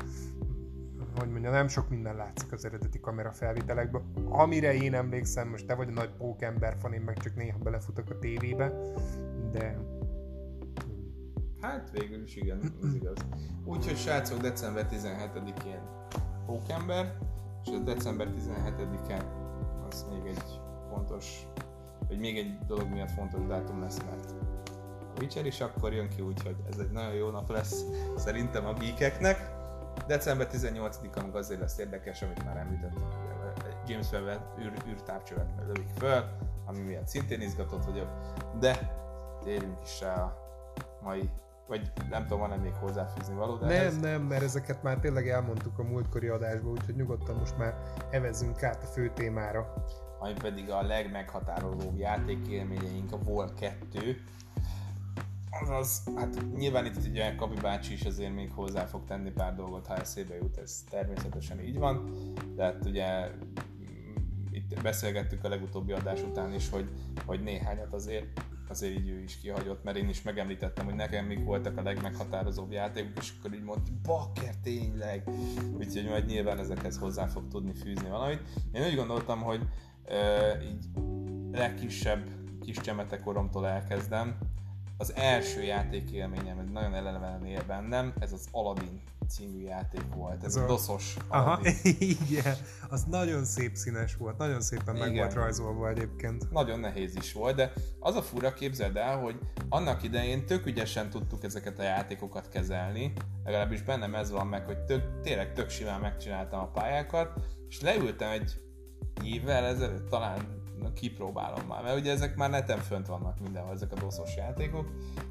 hogy 1.19 1.31
mondja, 1.31 1.51
nem 1.51 1.69
sok 1.69 1.89
minden 1.89 2.17
látszik 2.17 2.53
az 2.53 2.65
eredeti 2.65 3.01
kamera 3.01 3.33
felvételekben. 3.33 4.03
Amire 4.29 4.75
én 4.75 4.95
emlékszem, 4.95 5.49
most 5.49 5.67
te 5.67 5.75
vagy 5.75 5.89
a 5.89 5.93
nagy 5.93 6.11
pókember 6.11 6.77
fan, 6.79 6.93
én 6.93 7.01
meg 7.01 7.17
csak 7.17 7.35
néha 7.35 7.59
belefutok 7.59 8.11
a 8.11 8.19
tévébe, 8.19 8.73
de... 9.53 9.79
Hát 11.61 11.91
végül 11.91 12.23
is 12.23 12.37
igen, 12.37 12.61
az 12.83 12.95
igaz. 12.95 13.17
Úgyhogy 13.65 13.97
srácok, 13.97 14.41
december 14.41 14.87
17-én 14.93 15.81
pókember, 16.47 17.19
és 17.65 17.71
a 17.71 17.79
december 17.79 18.29
17-en 18.29 19.23
az 19.89 20.07
még 20.11 20.27
egy 20.27 20.61
fontos, 20.89 21.47
vagy 22.09 22.19
még 22.19 22.39
egy 22.39 22.59
dolog 22.67 22.89
miatt 22.89 23.11
fontos 23.11 23.47
dátum 23.47 23.81
lesz, 23.81 23.99
mert 24.05 24.31
a 25.19 25.21
Witcher 25.21 25.47
is 25.47 25.61
akkor 25.61 25.93
jön 25.93 26.09
ki, 26.09 26.23
úgyhogy 26.23 26.57
ez 26.71 26.79
egy 26.79 26.91
nagyon 26.91 27.15
jó 27.15 27.31
nap 27.31 27.51
lesz 27.51 27.85
szerintem 28.17 28.67
a 28.67 28.73
geekeknek. 28.73 29.58
December 30.09 30.49
18-a 30.53 31.23
meg 31.23 31.35
azért 31.37 31.61
lesz 31.61 31.79
érdekes, 31.79 32.23
amit 32.23 32.45
már 32.45 32.57
említettem, 32.57 33.03
James 33.87 34.11
Webb 34.11 34.41
űr, 34.61 34.73
űrtávcsövet 34.89 35.51
lövik 35.67 35.89
föl, 35.99 36.25
ami 36.67 36.81
miatt 36.81 37.07
szintén 37.07 37.41
izgatott 37.41 37.85
vagyok, 37.85 38.09
de 38.61 38.97
térjünk 39.45 39.79
is 39.85 40.01
rá 40.01 40.15
a 40.15 40.37
mai, 41.03 41.31
vagy 41.67 41.93
nem 42.11 42.23
tudom, 42.23 42.39
van-e 42.39 42.57
még 42.57 42.73
hozzáfűzni 42.73 43.35
való, 43.35 43.57
de 43.57 43.67
Nem, 43.67 43.87
ez... 43.87 43.99
nem, 44.01 44.23
mert 44.23 44.43
ezeket 44.43 44.83
már 44.83 44.99
tényleg 44.99 45.29
elmondtuk 45.29 45.79
a 45.79 45.83
múltkori 45.83 46.29
adásban, 46.29 46.71
úgyhogy 46.71 46.97
nyugodtan 46.97 47.37
most 47.37 47.59
már 47.59 47.75
evezzünk 48.11 48.63
át 48.63 48.83
a 48.83 48.87
fő 48.87 49.11
témára. 49.15 49.85
ami 50.19 50.33
pedig 50.33 50.71
a 50.71 50.83
legmeghatározóbb 50.83 51.99
játékélményeink, 51.99 53.13
a 53.13 53.19
Vol 53.19 53.53
2. 53.55 54.17
Azaz, 55.61 56.03
hát 56.17 56.57
nyilván 56.57 56.87
itt 56.87 57.07
ugye 57.07 57.35
Kapi 57.35 57.61
bácsi 57.61 57.93
is 57.93 58.05
azért 58.05 58.35
még 58.35 58.51
hozzá 58.53 58.85
fog 58.85 59.05
tenni 59.05 59.31
pár 59.31 59.55
dolgot, 59.55 59.87
ha 59.87 59.97
eszébe 59.97 60.35
jut, 60.35 60.57
ez 60.57 60.85
természetesen 60.91 61.61
így 61.61 61.79
van, 61.79 62.11
de 62.55 62.65
hát 62.65 62.85
ugye 62.85 63.29
mm, 63.29 64.15
itt 64.51 64.83
beszélgettük 64.83 65.45
a 65.45 65.49
legutóbbi 65.49 65.93
adás 65.93 66.23
után 66.23 66.55
is, 66.55 66.71
hogy, 66.71 66.89
hogy 67.27 67.43
néhányat 67.43 67.93
azért 67.93 68.27
azért 68.71 68.95
így 68.95 69.09
ő 69.09 69.23
is 69.23 69.37
kihagyott, 69.37 69.85
mert 69.85 69.97
én 69.97 70.09
is 70.09 70.23
megemlítettem, 70.23 70.85
hogy 70.85 70.95
nekem 70.95 71.25
mik 71.25 71.45
voltak 71.45 71.77
a 71.77 71.83
legmeghatározóbb 71.83 72.73
játékok, 72.73 73.13
és 73.17 73.33
akkor 73.39 73.55
így 73.55 73.63
mondta, 73.63 73.91
bakker 74.03 74.55
tényleg, 74.63 75.29
úgyhogy 75.77 76.09
majd 76.09 76.27
nyilván 76.27 76.59
ezekhez 76.59 76.99
hozzá 76.99 77.27
fog 77.27 77.49
tudni 77.49 77.73
fűzni 77.73 78.09
valamit. 78.09 78.41
Én 78.73 78.87
úgy 78.87 78.95
gondoltam, 78.95 79.43
hogy 79.43 79.61
uh, 80.09 80.69
így 80.71 80.87
legkisebb 81.53 82.29
kis 82.61 82.77
csemetekoromtól 82.77 83.67
elkezdem. 83.67 84.39
Az 85.01 85.13
első 85.17 85.63
játékélményem, 85.63 86.59
ez 86.59 86.69
nagyon 86.73 86.95
elevenen 86.95 87.47
él 87.47 87.65
bennem, 87.67 88.13
ez 88.19 88.33
az 88.33 88.49
Aladdin 88.51 89.01
című 89.29 89.63
játék 89.63 90.05
volt. 90.15 90.45
Ez, 90.45 90.45
ez 90.45 90.57
a, 90.57 90.65
a 90.65 90.67
doszos 90.67 91.17
Aha, 91.29 91.61
igen. 92.31 92.57
Az 92.89 93.05
nagyon 93.05 93.45
szép 93.45 93.75
színes 93.75 94.17
volt, 94.17 94.39
nagyon 94.39 94.61
szépen 94.61 94.97
igen. 94.97 95.09
meg 95.09 95.17
volt 95.17 95.33
rajzolva 95.33 95.89
egyébként. 95.89 96.51
Nagyon 96.51 96.81
nehéz 96.81 97.17
is 97.17 97.33
volt, 97.33 97.57
de 97.57 97.73
az 98.01 98.15
a 98.15 98.23
fura 98.23 98.53
képzeld 98.53 98.97
el, 98.97 99.19
hogy 99.19 99.39
annak 99.69 100.03
idején 100.03 100.47
tök 100.47 100.67
ügyesen 100.67 101.11
tudtuk 101.11 101.45
ezeket 101.45 101.79
a 101.79 101.83
játékokat 101.83 102.49
kezelni, 102.49 103.13
legalábbis 103.45 103.83
bennem 103.83 104.15
ez 104.15 104.31
van 104.31 104.47
meg, 104.47 104.65
hogy 104.65 104.79
tök, 104.79 105.21
tényleg 105.21 105.53
tök 105.53 105.71
simán 105.71 106.01
megcsináltam 106.01 106.61
a 106.61 106.71
pályákat, 106.71 107.33
és 107.69 107.81
leültem 107.81 108.31
egy 108.31 108.61
évvel 109.25 109.65
ezelőtt 109.65 110.09
talán 110.09 110.59
na, 110.83 110.93
kipróbálom 110.93 111.67
már, 111.69 111.83
mert 111.83 111.99
ugye 111.99 112.13
ezek 112.13 112.37
már 112.37 112.51
neten 112.51 112.79
fönt 112.79 113.07
vannak 113.07 113.41
mindenhol, 113.41 113.73
ezek 113.75 113.93
a 113.93 114.01
doszos 114.01 114.37
játékok, 114.37 114.89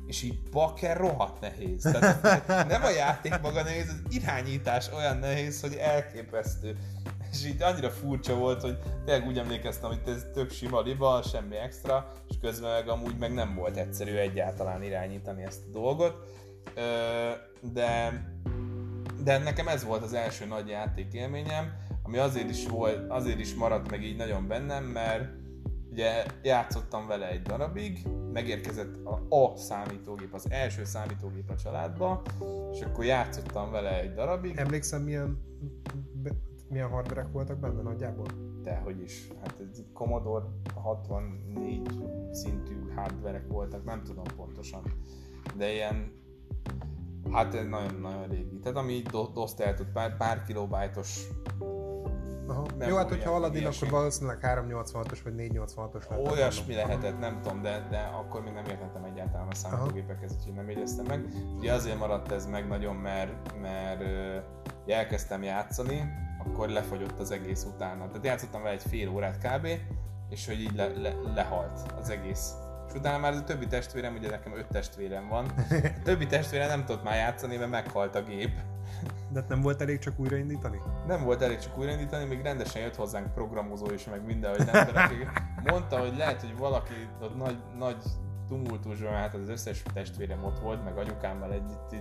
és 0.08 0.24
így 0.24 0.40
bakker 0.52 0.98
rohadt 0.98 1.42
nehéz. 1.42 1.82
Tehát 1.82 2.48
nem 2.74 2.84
a 2.84 2.90
játék 2.90 3.42
maga 3.42 3.64
nehéz, 3.64 3.90
az 3.90 4.16
irányítás 4.16 4.92
olyan 4.94 5.18
nehéz, 5.18 5.62
hogy 5.62 5.74
elképesztő. 5.74 6.78
És 7.32 7.46
így 7.46 7.62
annyira 7.62 7.90
furcsa 7.90 8.36
volt, 8.36 8.62
hogy 8.62 8.78
tényleg 9.06 9.28
úgy 9.28 9.38
emlékeztem, 9.38 9.90
hogy 9.90 10.02
ez 10.06 10.26
tök 10.34 10.52
sima 10.52 10.82
liba, 10.82 11.22
semmi 11.22 11.56
extra, 11.56 12.12
és 12.30 12.36
közben 12.42 12.72
meg 12.72 12.90
amúgy 12.90 13.18
meg 13.18 13.34
nem 13.34 13.56
volt 13.56 13.78
egyszerű 13.78 14.16
egyáltalán 14.16 14.84
irányítani 14.84 15.44
ezt 15.44 15.62
a 15.68 15.72
dolgot. 15.72 16.16
De, 17.62 18.22
de 19.24 19.38
nekem 19.38 19.68
ez 19.68 19.84
volt 19.84 20.04
az 20.04 20.14
első 20.14 20.46
nagy 20.46 20.68
játék 20.68 21.14
élményem, 21.14 21.86
ami 22.08 22.18
azért 22.18 22.50
is 22.50 22.68
volt, 22.68 23.10
azért 23.10 23.40
is 23.40 23.56
maradt 23.56 23.90
meg 23.90 24.04
így 24.04 24.18
nagyon 24.18 24.48
bennem, 24.48 24.84
mert 24.84 25.30
ugye 25.92 26.26
játszottam 26.44 27.08
vele 27.08 27.30
egy 27.30 27.42
darabig, 27.42 28.08
megérkezett 28.34 29.06
a, 29.06 29.36
a 29.36 29.58
számítógép, 29.58 30.34
az 30.34 30.46
első 30.50 30.84
számítógép 30.84 31.50
a 31.50 31.56
családba, 31.56 32.22
és 32.72 32.82
akkor 32.82 33.06
játszottam 33.06 33.72
vele 33.72 34.02
egy 34.02 34.14
darabig. 34.14 34.58
Emlékszem, 34.58 35.02
milyen, 35.02 35.42
milyen 36.70 36.90
hardverek 36.90 37.32
voltak 37.32 37.60
benne 37.60 37.82
nagyjából? 37.82 38.28
Dehogy 38.64 39.02
is. 39.02 39.28
Hát 39.42 39.56
ez 39.72 39.84
Commodore 39.94 40.46
64 40.76 41.90
szintű 42.32 42.76
hardverek 42.96 43.48
voltak, 43.48 43.84
nem 43.84 44.04
tudom 44.04 44.26
pontosan. 44.36 44.82
De 45.58 45.74
ilyen 45.74 46.26
Hát 47.32 47.54
ez 47.56 47.68
nagyon-nagyon 47.68 48.28
régi. 48.28 48.60
Tehát 48.60 48.78
ami 48.78 48.94
így 48.94 49.10
el 49.58 49.74
tud, 49.74 49.88
pár, 49.94 50.18
pár 50.18 50.44
kilobájtos 50.44 51.28
Aha. 52.48 52.66
Jó, 52.88 52.96
hát 52.96 53.10
hogyha 53.10 53.32
Aladdin, 53.32 53.66
akkor 53.66 53.90
valószínűleg 53.90 54.38
386-os 54.42 55.20
vagy 55.24 55.34
486-os 55.38 56.10
lett. 56.10 56.32
Olyasmi 56.32 56.74
lehetett, 56.74 57.20
nem 57.20 57.40
tudom, 57.42 57.62
de, 57.62 57.88
de 57.90 57.98
akkor 57.98 58.44
még 58.44 58.54
nem 58.54 58.66
értettem 58.66 59.04
egyáltalán 59.04 59.48
a 59.48 59.56
számítógépekhez, 59.56 60.36
úgyhogy 60.40 60.54
nem 60.54 60.70
jegyeztem 60.70 61.06
meg. 61.06 61.26
Ugye 61.58 61.74
azért 61.74 62.00
maradt 62.00 62.32
ez 62.32 62.46
meg 62.46 62.68
nagyon, 62.68 62.96
mert, 62.96 63.60
mert 63.62 64.02
uh, 64.02 64.96
elkezdtem 64.96 65.44
játszani, 65.44 66.14
akkor 66.46 66.70
lefogyott 66.70 67.20
az 67.20 67.32
egész 67.32 67.64
utána. 67.64 68.08
Tehát 68.08 68.26
játszottam 68.26 68.62
vele 68.62 68.74
egy 68.74 68.84
fél 68.90 69.10
órát 69.10 69.38
kb, 69.38 69.68
és 70.30 70.48
hogy 70.48 70.62
így 70.62 70.76
le, 70.76 70.88
le, 70.88 71.14
lehalt 71.36 71.94
az 72.00 72.10
egész 72.10 72.54
és 72.88 72.94
utána 72.94 73.18
már 73.18 73.34
a 73.34 73.44
többi 73.44 73.68
testvérem, 73.68 74.16
ugye 74.16 74.30
nekem 74.30 74.58
öt 74.58 74.68
testvérem 74.68 75.28
van, 75.28 75.46
a 76.00 76.02
többi 76.04 76.26
testvérem 76.26 76.68
nem 76.68 76.86
tudott 76.86 77.04
már 77.04 77.16
játszani, 77.16 77.56
mert 77.56 77.70
meghalt 77.70 78.16
a 78.16 78.24
gép. 78.24 78.52
De 79.32 79.46
nem 79.48 79.62
volt 79.62 79.82
elég 79.82 80.00
csak 80.00 80.20
újraindítani? 80.20 80.80
Nem 81.08 81.24
volt 81.24 81.42
elég 81.42 81.60
csak 81.60 81.78
újraindítani, 81.78 82.26
még 82.26 82.42
rendesen 82.42 82.82
jött 82.82 82.96
hozzánk 82.96 83.34
programozó 83.34 83.92
is, 83.92 84.06
meg 84.06 84.26
minden, 84.26 84.56
hogy 84.56 84.66
nem 84.66 84.88
mondta, 85.72 86.00
hogy 86.00 86.18
lehet, 86.18 86.42
hogy 86.42 86.58
valaki 86.58 87.10
ott 87.22 87.38
nagy, 87.38 87.58
nagy 87.78 88.04
tumultusban, 88.48 89.14
hát 89.14 89.36
az 89.36 89.50
összes 89.50 89.84
testvérem 89.94 90.44
ott 90.44 90.60
volt, 90.60 90.84
meg 90.84 90.98
anyukámmal 90.98 91.52
együtt 91.52 91.96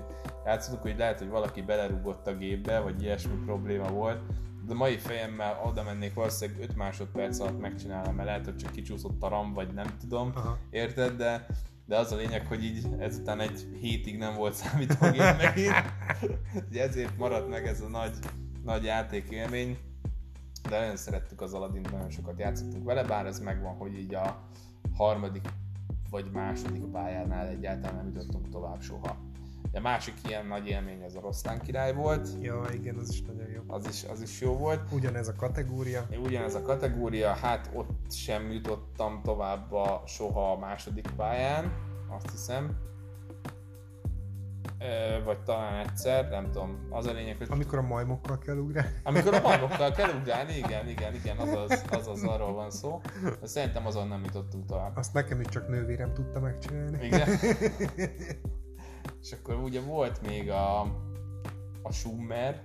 játszottuk, 0.44 0.82
hogy 0.82 0.96
lehet, 0.98 1.18
hogy 1.18 1.28
valaki 1.28 1.62
belerúgott 1.62 2.26
a 2.26 2.36
gépbe, 2.36 2.80
vagy 2.80 3.02
ilyesmi 3.02 3.34
probléma 3.44 3.88
volt, 3.88 4.20
de 4.66 4.74
mai 4.74 4.98
fejemmel 4.98 5.62
oda 5.64 5.82
mennék 5.82 6.14
valószínűleg 6.14 6.62
5 6.62 6.76
másodperc 6.76 7.38
alatt 7.38 7.60
megcsinálom, 7.60 8.14
mert 8.14 8.28
lehet, 8.28 8.44
hogy 8.44 8.56
csak 8.56 8.70
kicsúszott 8.70 9.22
a 9.22 9.28
RAM, 9.28 9.52
vagy 9.52 9.74
nem 9.74 9.86
tudom, 10.00 10.32
Aha. 10.34 10.58
érted, 10.70 11.16
de 11.16 11.46
de 11.86 11.96
az 11.96 12.12
a 12.12 12.16
lényeg, 12.16 12.46
hogy 12.46 12.64
így 12.64 12.86
ezután 12.98 13.40
egy 13.40 13.68
hétig 13.80 14.18
nem 14.18 14.34
volt 14.34 14.54
számítógép 14.54 15.36
megint, 15.36 15.74
ezért 16.88 17.18
maradt 17.18 17.48
meg 17.48 17.66
ez 17.66 17.80
a 17.80 17.88
nagy, 17.88 18.18
nagy 18.64 18.84
játékélmény, 18.84 19.78
de 20.68 20.78
nagyon 20.78 20.96
szerettük 20.96 21.40
az 21.40 21.54
Aladdin, 21.54 21.86
nagyon 21.92 22.10
sokat 22.10 22.38
játszottunk 22.38 22.84
vele, 22.84 23.04
bár 23.04 23.26
ez 23.26 23.40
megvan, 23.40 23.74
hogy 23.74 23.98
így 23.98 24.14
a 24.14 24.48
harmadik 24.96 25.48
vagy 26.10 26.30
második 26.32 26.84
pályánál 26.84 27.48
egyáltalán 27.48 27.96
nem 27.96 28.06
jutottunk 28.06 28.48
tovább 28.48 28.80
soha. 28.80 29.16
A 29.76 29.80
másik 29.80 30.14
ilyen 30.28 30.46
nagy 30.46 30.68
élmény 30.68 31.02
az 31.02 31.14
a 31.14 31.20
Rosztán 31.20 31.60
király 31.60 31.94
volt. 31.94 32.28
Ja, 32.40 32.62
igen, 32.72 32.96
az 32.96 33.10
is 33.10 33.22
nagyon 33.22 33.50
jó. 33.50 33.62
Az 33.66 33.88
is, 33.88 34.04
az 34.04 34.22
is 34.22 34.40
jó 34.40 34.56
volt. 34.56 34.92
Ugyanez 34.92 35.28
a 35.28 35.34
kategória. 35.34 36.06
Ugyanez 36.24 36.54
a 36.54 36.62
kategória, 36.62 37.32
hát 37.32 37.70
ott 37.74 38.12
sem 38.12 38.52
jutottam 38.52 39.20
tovább 39.22 39.72
a 39.72 40.02
soha 40.06 40.52
a 40.52 40.58
második 40.58 41.10
pályán, 41.16 41.72
azt 42.08 42.30
hiszem. 42.30 42.76
E, 44.78 45.20
vagy 45.24 45.40
talán 45.42 45.86
egyszer, 45.86 46.28
nem 46.28 46.50
tudom. 46.50 46.86
Az 46.90 47.06
a 47.06 47.12
lényeg, 47.12 47.36
hogy... 47.36 47.46
Amikor 47.50 47.78
a 47.78 47.82
majmokkal 47.82 48.38
kell 48.38 48.56
ugrálni. 48.56 48.96
Amikor 49.02 49.34
a 49.34 49.40
majmokkal 49.48 49.90
kell 49.90 50.10
ugrálni, 50.20 50.56
igen, 50.56 50.88
igen, 50.88 51.14
igen, 51.14 51.36
azaz, 51.36 51.84
azaz 51.90 52.24
arról 52.24 52.52
van 52.52 52.70
szó. 52.70 53.00
De 53.40 53.46
szerintem 53.46 53.86
azon 53.86 54.08
nem 54.08 54.24
jutottunk 54.24 54.66
tovább. 54.66 54.96
Azt 54.96 55.12
nekem 55.12 55.40
is 55.40 55.46
csak 55.46 55.68
nővérem 55.68 56.12
tudta 56.14 56.40
megcsinálni. 56.40 57.06
Igen. 57.06 57.28
És 59.22 59.32
akkor 59.32 59.54
ugye 59.54 59.80
volt 59.80 60.26
még 60.26 60.50
a, 60.50 60.80
a 61.82 61.92
Schumer, 61.92 62.60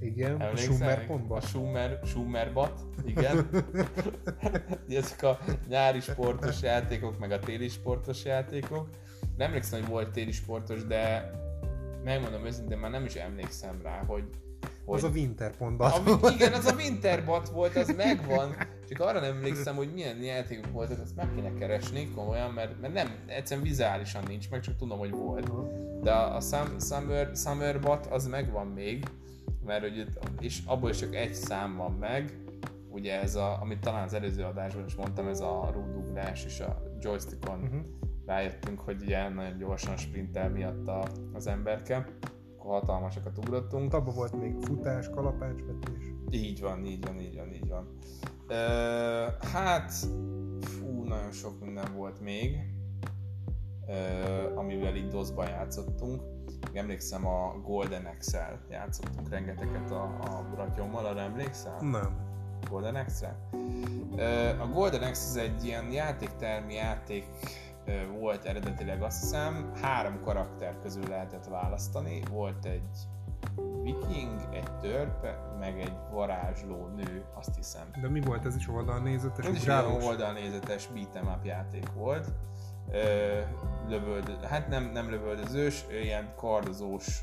igen, 0.00 0.40
Emlékszel? 0.40 0.72
a 0.72 0.74
Schumer 0.74 1.06
pontban. 1.06 1.38
A 1.38 1.40
Schumer, 1.40 2.00
Schumer 2.04 2.52
bat, 2.52 2.80
igen. 3.04 3.48
Ezek 4.88 5.22
a 5.22 5.38
nyári 5.68 6.00
sportos 6.00 6.62
játékok, 6.62 7.18
meg 7.18 7.30
a 7.30 7.38
téli 7.38 7.68
sportos 7.68 8.24
játékok. 8.24 8.88
Nem 9.36 9.46
emlékszem, 9.48 9.80
hogy 9.80 9.88
volt 9.88 10.10
téli 10.10 10.32
sportos, 10.32 10.86
de 10.86 11.30
megmondom 12.04 12.46
őszintén, 12.46 12.78
már 12.78 12.90
nem 12.90 13.04
is 13.04 13.14
emlékszem 13.14 13.80
rá, 13.82 14.04
hogy 14.06 14.24
hogy... 14.84 14.98
Az 14.98 15.04
a 15.04 15.08
Winterpontban. 15.08 15.90
A, 15.90 16.30
igen, 16.34 16.52
az 16.52 16.64
a 16.64 16.74
Winterbot 16.74 17.48
volt, 17.48 17.76
az 17.76 17.94
megvan. 17.96 18.56
Csak 18.88 19.00
arra 19.00 19.20
nem 19.20 19.34
emlékszem, 19.34 19.74
hogy 19.76 19.92
milyen 19.94 20.22
játékok 20.22 20.72
voltak, 20.72 21.00
azt 21.00 21.16
meg 21.16 21.28
kéne 21.34 21.52
keresni 21.54 22.10
komolyan, 22.14 22.50
mert, 22.50 22.80
mert 22.80 22.92
nem, 22.92 23.08
egyszerűen 23.26 23.66
vizuálisan 23.66 24.22
nincs 24.28 24.50
meg, 24.50 24.60
csak 24.60 24.76
tudom, 24.76 24.98
hogy 24.98 25.10
volt. 25.10 25.50
De 26.02 26.12
a, 26.12 26.36
a 26.36 26.40
Summer, 26.80 27.30
Summer 27.34 27.80
Bot 27.80 28.06
az 28.06 28.26
megvan 28.26 28.66
még, 28.66 29.04
mert 29.64 29.80
hogy 29.80 30.06
és 30.40 30.60
abból 30.66 30.90
is 30.90 30.96
csak 30.96 31.14
egy 31.14 31.34
szám 31.34 31.76
van 31.76 31.92
meg, 31.92 32.38
ugye 32.94 33.20
ez 33.20 33.34
a, 33.34 33.60
amit 33.60 33.78
talán 33.78 34.04
az 34.04 34.14
előző 34.14 34.42
adásban 34.42 34.84
is 34.84 34.94
mondtam, 34.94 35.28
ez 35.28 35.40
a 35.40 35.70
rúdugrás 35.72 36.44
és 36.44 36.60
a 36.60 36.82
joystickon 37.00 37.62
uh-huh. 37.62 37.80
rájöttünk, 38.26 38.80
hogy 38.80 39.02
ugye 39.02 39.28
nagyon 39.28 39.58
gyorsan 39.58 39.96
sprintel 39.96 40.50
miatt 40.50 40.88
a, 40.88 41.08
az 41.32 41.46
emberke 41.46 42.08
hatalmasakat 42.70 43.38
ugrottunk. 43.38 43.94
Abba 43.94 44.10
volt 44.10 44.40
még 44.40 44.54
futás, 44.60 45.10
kalapácsvetés. 45.10 46.12
Így 46.30 46.60
van, 46.60 46.84
így 46.84 47.06
van, 47.06 47.20
így 47.20 47.36
van, 47.36 47.52
így 47.52 47.68
van. 47.68 47.88
Ö, 48.48 48.54
hát, 49.52 49.92
fú, 50.60 51.02
nagyon 51.02 51.30
sok 51.30 51.60
minden 51.60 51.94
volt 51.94 52.20
még, 52.20 52.56
ö, 53.88 54.54
amivel 54.54 54.96
így 54.96 55.08
doszban 55.08 55.48
játszottunk. 55.48 56.22
Emlékszem 56.72 57.26
a 57.26 57.60
Golden 57.62 58.06
Excel 58.06 58.60
játszottunk 58.70 59.28
rengeteget 59.28 59.90
a, 59.90 60.02
a 60.02 60.46
bratyommal, 60.54 61.04
arra 61.06 61.20
emlékszel? 61.20 61.78
Nem. 61.80 62.24
Golden 62.70 62.94
Axe-re. 62.94 63.36
A 64.60 64.66
Golden 64.66 65.02
ez 65.02 65.36
egy 65.36 65.64
ilyen 65.64 65.92
játéktermi 65.92 66.74
játék 66.74 67.26
volt 68.18 68.44
eredetileg 68.44 69.02
azt 69.02 69.20
hiszem, 69.20 69.72
három 69.82 70.20
karakter 70.20 70.78
közül 70.82 71.08
lehetett 71.08 71.44
választani. 71.46 72.22
Volt 72.30 72.64
egy 72.64 72.96
viking, 73.82 74.48
egy 74.52 74.78
törp, 74.80 75.26
meg 75.58 75.80
egy 75.80 75.96
varázsló 76.10 76.86
nő, 76.86 77.24
azt 77.34 77.56
hiszem. 77.56 77.86
De 78.00 78.08
mi 78.08 78.20
volt 78.20 78.44
ez 78.44 78.56
is 78.56 78.68
oldalnézetes? 78.68 79.46
Ez 79.46 79.54
is 79.54 79.68
oldalnézetes 80.02 80.88
beat'em 80.94 81.36
up 81.36 81.44
játék 81.44 81.92
volt. 81.92 82.32
Lövöld, 83.88 84.44
hát 84.44 84.68
nem, 84.68 84.90
nem 84.92 85.10
lövöldözős, 85.10 85.84
ilyen 86.02 86.32
kardozós, 86.36 87.22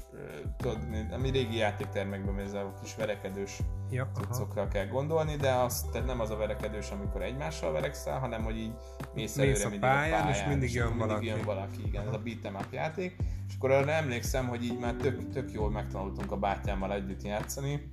tudod, 0.57 0.77
ami 1.11 1.29
régi 1.29 1.55
játéktermekben 1.55 2.39
ez 2.39 2.53
a 2.53 2.73
kis 2.81 2.95
verekedős 2.95 3.59
ja, 3.89 4.11
cuccokra 4.13 4.67
kell 4.67 4.87
gondolni, 4.87 5.35
de 5.35 5.51
az, 5.51 5.85
tehát 5.91 6.07
nem 6.07 6.19
az 6.19 6.29
a 6.29 6.37
verekedős, 6.37 6.89
amikor 6.89 7.21
egymással 7.21 7.71
verekszel, 7.71 8.19
hanem 8.19 8.43
hogy 8.43 8.57
így 8.57 8.73
mész 9.13 9.37
előre 9.37 9.69
mindig 9.69 9.83
a 9.83 9.87
pályán, 9.87 10.19
a 10.19 10.23
pályán 10.23 10.29
és 10.29 10.45
mindig 10.47 10.73
jön 10.73 10.87
mindig 10.87 11.07
valaki. 11.07 11.25
jön 11.25 11.41
valaki, 11.45 11.85
igen, 11.85 12.07
ez 12.07 12.13
a 12.13 12.21
beat'em 12.25 12.53
up 12.53 12.73
játék. 12.73 13.15
És 13.47 13.55
akkor 13.57 13.71
arra 13.71 13.91
emlékszem, 13.91 14.47
hogy 14.47 14.63
így 14.63 14.79
már 14.79 14.93
tök, 14.93 15.29
tök 15.29 15.51
jól 15.51 15.71
megtanultunk 15.71 16.31
a 16.31 16.37
bátyámmal 16.37 16.93
együtt 16.93 17.23
játszani, 17.23 17.91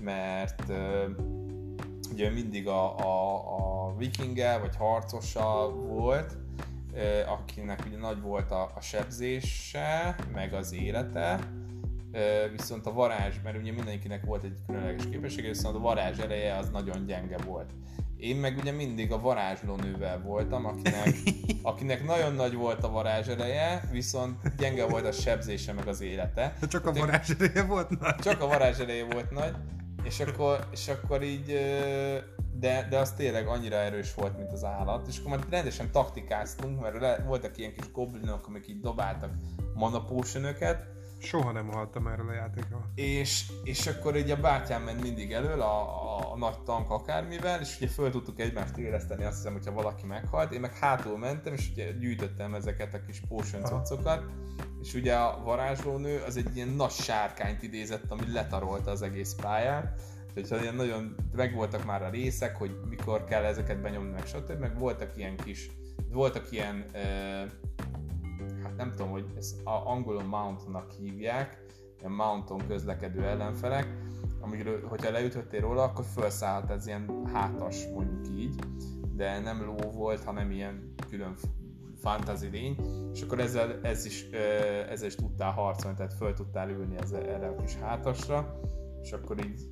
mert 0.00 0.72
ugye 2.12 2.30
mindig 2.30 2.68
a, 2.68 2.98
a, 2.98 3.34
a 3.86 3.96
vikinggel 3.96 4.60
vagy 4.60 4.76
harcossal 4.76 5.72
volt, 5.72 6.36
akinek 7.26 7.82
ugye 7.86 7.98
nagy 7.98 8.20
volt 8.20 8.50
a, 8.50 8.72
a 8.74 8.80
sebzése, 8.80 10.16
meg 10.32 10.52
az 10.52 10.72
élete, 10.72 11.38
viszont 12.56 12.86
a 12.86 12.92
varázs, 12.92 13.34
mert 13.44 13.56
ugye 13.56 13.72
mindenkinek 13.72 14.24
volt 14.24 14.44
egy 14.44 14.56
különleges 14.66 15.08
képessége, 15.10 15.48
viszont 15.48 15.76
a 15.76 15.80
varázs 15.80 16.18
ereje 16.18 16.56
az 16.56 16.70
nagyon 16.70 17.06
gyenge 17.06 17.36
volt. 17.46 17.70
Én 18.16 18.36
meg 18.36 18.58
ugye 18.58 18.72
mindig 18.72 19.12
a 19.12 19.20
varázslónővel 19.20 20.20
voltam, 20.20 20.64
akinek, 20.66 21.14
akinek 21.62 22.04
nagyon 22.04 22.34
nagy 22.34 22.54
volt 22.54 22.84
a 22.84 22.90
varázs 22.90 23.28
ereje, 23.28 23.88
viszont 23.90 24.56
gyenge 24.56 24.86
volt 24.86 25.06
a 25.06 25.12
sebzése 25.12 25.72
meg 25.72 25.88
az 25.88 26.00
élete. 26.00 26.54
De 26.60 26.66
csak 26.66 26.86
a 26.86 26.92
varázs 26.92 27.30
ereje 27.30 27.62
volt 27.62 28.00
nagy. 28.00 28.14
Csak 28.14 28.40
a 28.40 28.46
varázs 28.46 28.78
ereje 28.78 29.04
volt 29.04 29.30
nagy, 29.30 29.54
és 30.02 30.20
akkor, 30.20 30.66
és 30.70 30.88
akkor 30.88 31.22
így, 31.22 31.46
de, 32.52 32.86
de 32.90 32.98
az 32.98 33.12
tényleg 33.12 33.46
annyira 33.46 33.76
erős 33.76 34.14
volt, 34.14 34.36
mint 34.36 34.52
az 34.52 34.64
állat, 34.64 35.06
és 35.08 35.18
akkor 35.18 35.30
már 35.30 35.46
rendesen 35.50 35.90
taktikáztunk, 35.90 36.80
mert 36.80 37.00
le, 37.00 37.24
voltak 37.26 37.58
ilyen 37.58 37.72
kis 37.72 37.92
goblinok, 37.92 38.46
amik 38.46 38.68
így 38.68 38.80
dobáltak 38.80 39.30
mana 39.74 40.04
Soha 41.22 41.52
nem 41.52 41.68
hallottam 41.68 42.06
erről 42.06 42.28
a 42.28 42.32
játékról. 42.32 42.90
És, 42.94 43.52
és 43.64 43.86
akkor 43.86 44.16
így 44.16 44.30
a 44.30 44.40
bátyám 44.40 44.82
ment 44.82 45.02
mindig 45.02 45.32
elől 45.32 45.60
a, 45.60 45.80
a, 45.80 46.32
a 46.32 46.36
nagy 46.36 46.62
tank 46.62 46.90
akármivel, 46.90 47.60
és 47.60 47.76
ugye 47.76 47.88
föl 47.88 48.10
tudtuk 48.10 48.40
egymást 48.40 48.76
érezteni, 48.76 49.24
azt 49.24 49.36
hiszem, 49.36 49.52
hogyha 49.52 49.72
valaki 49.72 50.06
meghalt. 50.06 50.52
Én 50.52 50.60
meg 50.60 50.76
hátul 50.76 51.18
mentem, 51.18 51.52
és 51.52 51.70
ugye 51.72 51.92
gyűjtöttem 51.92 52.54
ezeket 52.54 52.94
a 52.94 53.04
kis 53.06 53.22
potion 53.28 53.64
cuccokat, 53.64 54.24
és 54.82 54.94
ugye 54.94 55.14
a 55.14 55.42
varázslónő 55.42 56.22
az 56.26 56.36
egy 56.36 56.56
ilyen 56.56 56.68
nagy 56.68 56.90
sárkányt 56.90 57.62
idézett, 57.62 58.10
ami 58.10 58.32
letarolta 58.32 58.90
az 58.90 59.02
egész 59.02 59.34
pályát. 59.34 60.02
Tehát 60.34 60.62
ilyen 60.62 60.74
nagyon 60.74 61.14
megvoltak 61.32 61.84
már 61.84 62.02
a 62.02 62.10
részek, 62.10 62.56
hogy 62.56 62.80
mikor 62.88 63.24
kell 63.24 63.44
ezeket 63.44 63.80
benyomni, 63.80 64.10
meg 64.10 64.26
stb. 64.26 64.60
Meg 64.60 64.78
voltak 64.78 65.16
ilyen 65.16 65.36
kis, 65.36 65.70
voltak 66.10 66.52
ilyen 66.52 66.84
hát 66.92 67.58
nem 68.80 68.90
tudom, 68.90 69.10
hogy 69.10 69.24
ezt 69.36 69.66
a 69.66 69.90
angolon 69.90 70.24
mountnak 70.24 70.90
hívják, 70.90 71.64
ilyen 71.98 72.12
mounton 72.12 72.66
közlekedő 72.68 73.24
ellenfelek, 73.24 73.86
amikről, 74.40 74.86
hogyha 74.88 75.10
leütöttél 75.10 75.60
róla, 75.60 75.82
akkor 75.82 76.04
felszállt 76.04 76.70
ez 76.70 76.86
ilyen 76.86 77.26
hátas, 77.32 77.86
mondjuk 77.94 78.38
így, 78.38 78.54
de 79.14 79.38
nem 79.38 79.64
ló 79.64 79.90
volt, 79.90 80.24
hanem 80.24 80.50
ilyen 80.50 80.94
külön 81.10 81.34
fantasy 82.02 82.48
lény, 82.48 82.76
és 83.12 83.22
akkor 83.22 83.40
ezzel, 83.40 83.80
ez 83.82 84.04
is, 84.04 84.30
ezzel 84.88 85.06
is 85.06 85.14
tudtál 85.14 85.52
harcolni, 85.52 85.96
tehát 85.96 86.14
föl 86.14 86.34
tudtál 86.34 86.70
ülni 86.70 86.96
ezzel, 86.96 87.22
erre 87.22 87.46
a 87.46 87.56
kis 87.56 87.76
hátasra, 87.76 88.60
és 89.02 89.12
akkor 89.12 89.44
így 89.44 89.70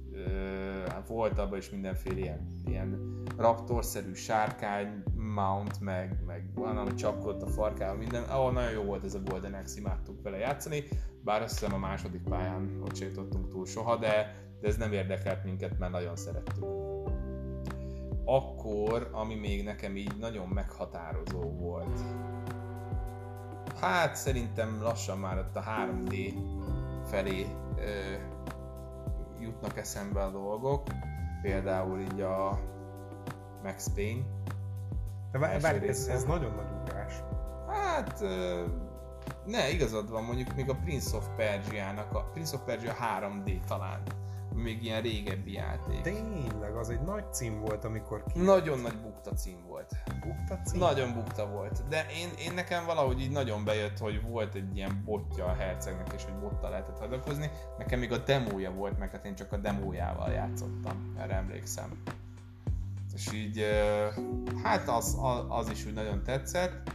hát 0.88 1.08
volt 1.08 1.38
abban 1.38 1.58
is 1.58 1.70
mindenféle 1.70 2.18
ilyen, 2.18 2.54
ilyen 2.66 3.22
raptorszerű 3.36 4.12
sárkány, 4.12 5.02
mount, 5.38 5.80
meg, 5.80 6.24
meg 6.26 6.50
van, 6.54 6.76
ami 6.76 6.94
csapkodott 6.94 7.42
a 7.42 7.46
farkával, 7.46 7.96
minden. 7.96 8.22
Ahol 8.22 8.52
nagyon 8.52 8.70
jó 8.70 8.82
volt 8.82 9.04
ez 9.04 9.14
a 9.14 9.20
Golden 9.24 9.54
Axe, 9.54 9.78
imádtuk 9.78 10.22
vele 10.22 10.36
játszani, 10.36 10.84
bár 11.24 11.42
azt 11.42 11.58
hiszem 11.58 11.74
a 11.74 11.78
második 11.78 12.22
pályán 12.22 12.82
ott 12.82 12.96
sétottunk 12.96 13.48
túl 13.48 13.66
soha, 13.66 13.96
de, 13.96 14.34
de 14.60 14.68
ez 14.68 14.76
nem 14.76 14.92
érdekelt 14.92 15.44
minket, 15.44 15.78
mert 15.78 15.92
nagyon 15.92 16.16
szerettük. 16.16 16.64
Akkor, 18.24 19.08
ami 19.12 19.34
még 19.34 19.64
nekem 19.64 19.96
így 19.96 20.16
nagyon 20.18 20.48
meghatározó 20.48 21.40
volt, 21.40 22.00
hát 23.80 24.16
szerintem 24.16 24.82
lassan 24.82 25.18
már 25.18 25.38
ott 25.38 25.56
a 25.56 25.62
3D 25.62 26.34
felé 27.04 27.46
ö, 27.76 28.14
jutnak 29.40 29.78
eszembe 29.78 30.22
a 30.22 30.30
dolgok, 30.30 30.82
például 31.42 32.00
így 32.00 32.20
a 32.20 32.60
Max 33.62 33.92
Payne. 33.94 34.22
De 35.32 35.38
várj, 35.38 35.88
ez, 35.88 36.06
ez 36.06 36.24
nagyon 36.24 36.54
nagy 36.54 36.80
ugrás. 36.80 37.12
Hát, 37.68 38.24
ne, 39.46 39.70
igazad 39.70 40.10
van, 40.10 40.24
mondjuk 40.24 40.54
még 40.54 40.70
a 40.70 40.74
Prince 40.74 41.16
of 41.16 41.26
Persia-nak, 41.36 42.14
a 42.14 42.20
Prince 42.32 42.56
of 42.56 42.62
Persia 42.64 42.94
3D 43.20 43.60
talán, 43.66 44.02
még 44.54 44.84
ilyen 44.84 45.02
régebbi 45.02 45.52
játék. 45.52 46.00
Tényleg, 46.00 46.76
az 46.76 46.90
egy 46.90 47.00
nagy 47.00 47.32
cím 47.32 47.60
volt, 47.60 47.84
amikor 47.84 48.24
ki. 48.24 48.40
Nagyon 48.40 48.78
nagy 48.78 49.00
bukta 49.02 49.32
cím 49.32 49.64
volt. 49.66 49.92
Bukta 50.20 50.62
cím? 50.64 50.78
Nagyon 50.78 51.14
bukta 51.14 51.46
volt. 51.46 51.88
De 51.88 52.06
én, 52.20 52.28
én 52.38 52.54
nekem 52.54 52.84
valahogy 52.84 53.20
így 53.20 53.30
nagyon 53.30 53.64
bejött, 53.64 53.98
hogy 53.98 54.22
volt 54.22 54.54
egy 54.54 54.76
ilyen 54.76 55.02
botja 55.04 55.44
a 55.44 55.54
hercegnek, 55.54 56.12
és 56.12 56.24
hogy 56.24 56.38
botta 56.40 56.68
lehetett 56.68 56.98
hadakozni. 56.98 57.50
Nekem 57.78 57.98
még 57.98 58.12
a 58.12 58.18
demója 58.18 58.70
volt, 58.70 58.98
meg 58.98 59.10
hát 59.10 59.24
én 59.24 59.34
csak 59.34 59.52
a 59.52 59.56
demójával 59.56 60.30
játszottam, 60.30 61.14
erre 61.18 61.34
emlékszem 61.34 62.02
és 63.18 63.32
így 63.32 63.64
hát 64.62 64.88
az, 64.88 65.18
az 65.48 65.70
is 65.70 65.86
úgy 65.86 65.92
nagyon 65.92 66.22
tetszett. 66.22 66.92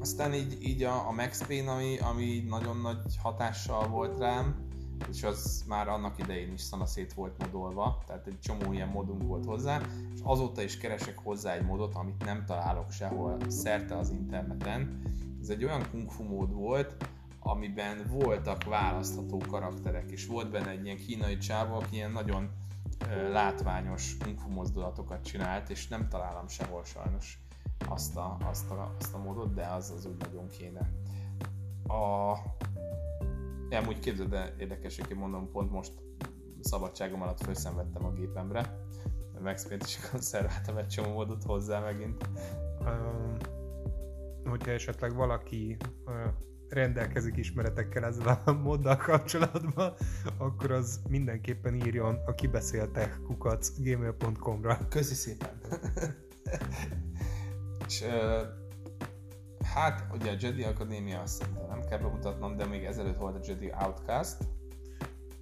Aztán 0.00 0.34
így, 0.34 0.58
így 0.62 0.82
a, 0.82 1.08
a 1.08 1.12
Max 1.12 1.46
Payne, 1.46 1.70
ami, 1.70 1.98
ami 1.98 2.44
nagyon 2.48 2.76
nagy 2.76 3.16
hatással 3.22 3.88
volt 3.88 4.18
rám, 4.18 4.70
és 5.10 5.22
az 5.22 5.64
már 5.68 5.88
annak 5.88 6.18
idején 6.18 6.52
is 6.52 6.60
szanaszét 6.60 7.12
volt 7.12 7.38
modolva, 7.38 8.02
tehát 8.06 8.26
egy 8.26 8.38
csomó 8.40 8.72
ilyen 8.72 8.88
modunk 8.88 9.22
volt 9.22 9.44
hozzá, 9.44 9.80
és 10.14 10.20
azóta 10.22 10.62
is 10.62 10.78
keresek 10.78 11.18
hozzá 11.18 11.52
egy 11.52 11.64
modot, 11.64 11.94
amit 11.94 12.24
nem 12.24 12.44
találok 12.44 12.90
sehol 12.90 13.36
szerte 13.48 13.98
az 13.98 14.10
interneten. 14.10 15.02
Ez 15.40 15.48
egy 15.48 15.64
olyan 15.64 15.90
kung 15.90 16.10
fu 16.10 16.24
mód 16.24 16.52
volt, 16.52 16.96
amiben 17.38 18.06
voltak 18.10 18.64
választható 18.64 19.38
karakterek, 19.50 20.10
és 20.10 20.26
volt 20.26 20.50
benne 20.50 20.70
egy 20.70 20.84
ilyen 20.84 20.96
kínai 20.96 21.38
csáva, 21.38 21.76
aki 21.76 21.94
ilyen 21.94 22.12
nagyon 22.12 22.50
látványos 23.32 24.16
kungfu 24.16 24.50
mozdulatokat 24.50 25.24
csinált, 25.24 25.70
és 25.70 25.88
nem 25.88 26.08
találom 26.08 26.48
sehol 26.48 26.84
sajnos 26.84 27.38
azt 27.88 28.16
a, 28.16 28.36
azt 28.44 28.70
a, 28.70 28.94
azt 28.98 29.14
a 29.14 29.18
módot, 29.18 29.54
de 29.54 29.66
az 29.66 29.90
az 29.90 30.06
úgy 30.06 30.16
nagyon 30.16 30.48
kéne. 30.48 30.90
A... 31.86 32.32
Amúgy 33.76 33.98
képzeld, 33.98 34.28
de 34.28 34.54
érdekes, 34.58 35.00
hogy 35.00 35.16
mondom, 35.16 35.50
pont 35.50 35.70
most 35.70 35.92
szabadságom 36.60 37.22
alatt 37.22 37.40
felszenvedtem 37.40 38.04
a 38.04 38.12
gépemre, 38.12 38.82
Payne-t 39.42 39.86
is 39.86 39.98
konszerváltam 40.10 40.76
egy 40.76 40.86
csomó 40.86 41.12
módot 41.12 41.42
hozzá 41.42 41.80
megint. 41.80 42.28
Um, 42.80 43.36
hogyha 44.44 44.70
esetleg 44.70 45.14
valaki 45.14 45.76
uh, 46.06 46.14
rendelkezik 46.72 47.36
ismeretekkel 47.36 48.04
ezzel 48.04 48.42
a 48.44 48.52
moddal 48.52 48.96
kapcsolatban, 48.96 49.94
akkor 50.38 50.70
az 50.70 51.00
mindenképpen 51.08 51.74
írjon 51.74 52.18
a 52.26 52.34
kibeszéltek 52.34 53.20
kukac 53.26 53.80
gmail.com-ra. 53.80 54.78
Köszi 54.88 55.14
szépen! 55.14 55.60
És 57.86 58.04
hát 59.74 60.06
ugye 60.12 60.30
a 60.30 60.36
Jedi 60.40 60.62
Akadémia 60.62 61.20
azt 61.20 61.46
nem 61.68 61.80
kell 61.88 61.98
bemutatnom, 61.98 62.56
de 62.56 62.66
még 62.66 62.84
ezelőtt 62.84 63.16
volt 63.16 63.36
a 63.36 63.40
Jedi 63.46 63.72
Outcast. 63.84 64.36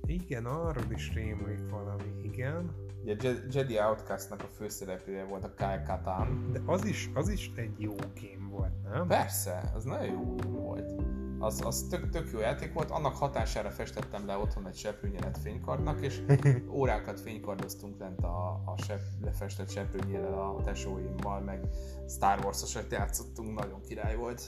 Igen, 0.04 0.44
arról 0.46 0.90
is 0.92 1.12
rémlik 1.12 1.70
valami, 1.70 2.22
igen. 2.22 2.88
Ugye 3.02 3.32
Jedi 3.50 3.78
Outcastnak 3.78 4.42
a 4.42 4.48
főszereplője 4.56 5.24
volt 5.24 5.44
a 5.44 5.54
Kai 5.56 5.82
Katan. 5.86 6.50
De 6.52 6.60
az 6.66 6.84
is, 6.84 7.10
az 7.14 7.28
is 7.28 7.50
egy 7.56 7.80
jó 7.80 7.94
game 7.94 8.48
volt, 8.50 8.72
nem? 8.92 9.06
Persze, 9.06 9.70
az 9.74 9.84
nagyon 9.84 10.06
jó 10.06 10.34
game 10.36 10.58
volt 10.58 11.18
az, 11.40 11.60
az 11.64 11.86
tök, 11.90 12.10
tök 12.10 12.30
jó 12.32 12.38
játék 12.38 12.72
volt, 12.72 12.90
annak 12.90 13.16
hatására 13.16 13.70
festettem 13.70 14.26
le 14.26 14.36
otthon 14.36 14.66
egy 14.66 14.76
seprőnyelet 14.76 15.38
fénykardnak, 15.42 16.00
és 16.00 16.20
órákat 16.78 17.20
fénykardoztunk 17.20 17.98
lent 17.98 18.20
a, 18.22 18.62
a 18.64 18.74
sep, 18.86 19.00
lefestett 19.24 19.70
seprőnyelel 19.70 20.32
a 20.32 20.62
tesóimmal, 20.64 21.40
meg 21.40 21.60
Star 22.08 22.38
Wars-osat 22.44 22.92
játszottunk, 22.92 23.58
nagyon 23.58 23.80
király 23.80 24.16
volt. 24.16 24.42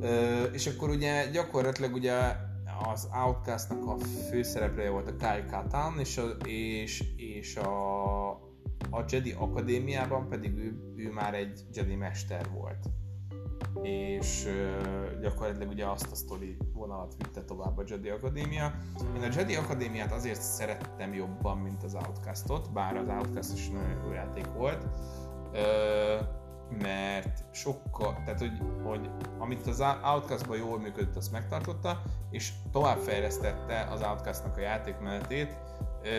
Ö, 0.00 0.42
és 0.42 0.66
akkor 0.66 0.88
ugye 0.88 1.30
gyakorlatilag 1.30 1.94
ugye 1.94 2.36
az 2.92 3.08
Outcastnak 3.24 3.86
a 3.86 3.96
főszereplője 4.30 4.90
volt 4.90 5.08
a 5.08 5.16
Kyle 5.16 5.46
Katan, 5.50 5.98
és 5.98 6.18
a, 6.18 6.28
és, 6.44 7.04
és 7.16 7.56
a, 7.56 8.30
a 8.90 9.04
Jedi 9.08 9.32
Akadémiában 9.38 10.28
pedig 10.28 10.56
ő, 10.56 10.94
ő 10.96 11.10
már 11.10 11.34
egy 11.34 11.60
Jedi 11.72 11.94
mester 11.94 12.46
volt. 12.54 12.90
És 13.82 14.44
uh, 14.46 15.20
gyakorlatilag 15.20 15.68
ugye 15.68 15.86
azt 15.86 16.10
a 16.10 16.14
sztori 16.14 16.56
vonalat 16.72 17.14
vitte 17.18 17.44
tovább 17.44 17.78
a 17.78 17.84
Jedi 17.86 18.08
Akadémia. 18.08 18.74
Én 19.16 19.22
a 19.22 19.28
Jedi 19.36 19.54
Akadémiát 19.54 20.12
azért 20.12 20.42
szerettem 20.42 21.14
jobban, 21.14 21.58
mint 21.58 21.82
az 21.82 21.94
Outcastot, 21.94 22.72
bár 22.72 22.96
az 22.96 23.08
Outcast 23.08 23.52
is 23.52 23.68
nagyon 23.68 24.04
jó 24.04 24.12
játék 24.12 24.46
volt. 24.46 24.84
Uh, 25.52 26.40
mert 26.80 27.44
sokkal, 27.50 28.22
tehát 28.24 28.38
hogy, 28.38 28.60
hogy 28.84 29.10
amit 29.38 29.66
az 29.66 29.80
Outcast-ban 29.80 30.56
jól 30.56 30.78
működött, 30.78 31.16
azt 31.16 31.32
megtartotta, 31.32 32.02
és 32.30 32.52
továbbfejlesztette 32.72 33.88
az 33.90 34.02
Outcast-nak 34.02 34.56
a 34.56 34.60
játékmenetét. 34.60 35.56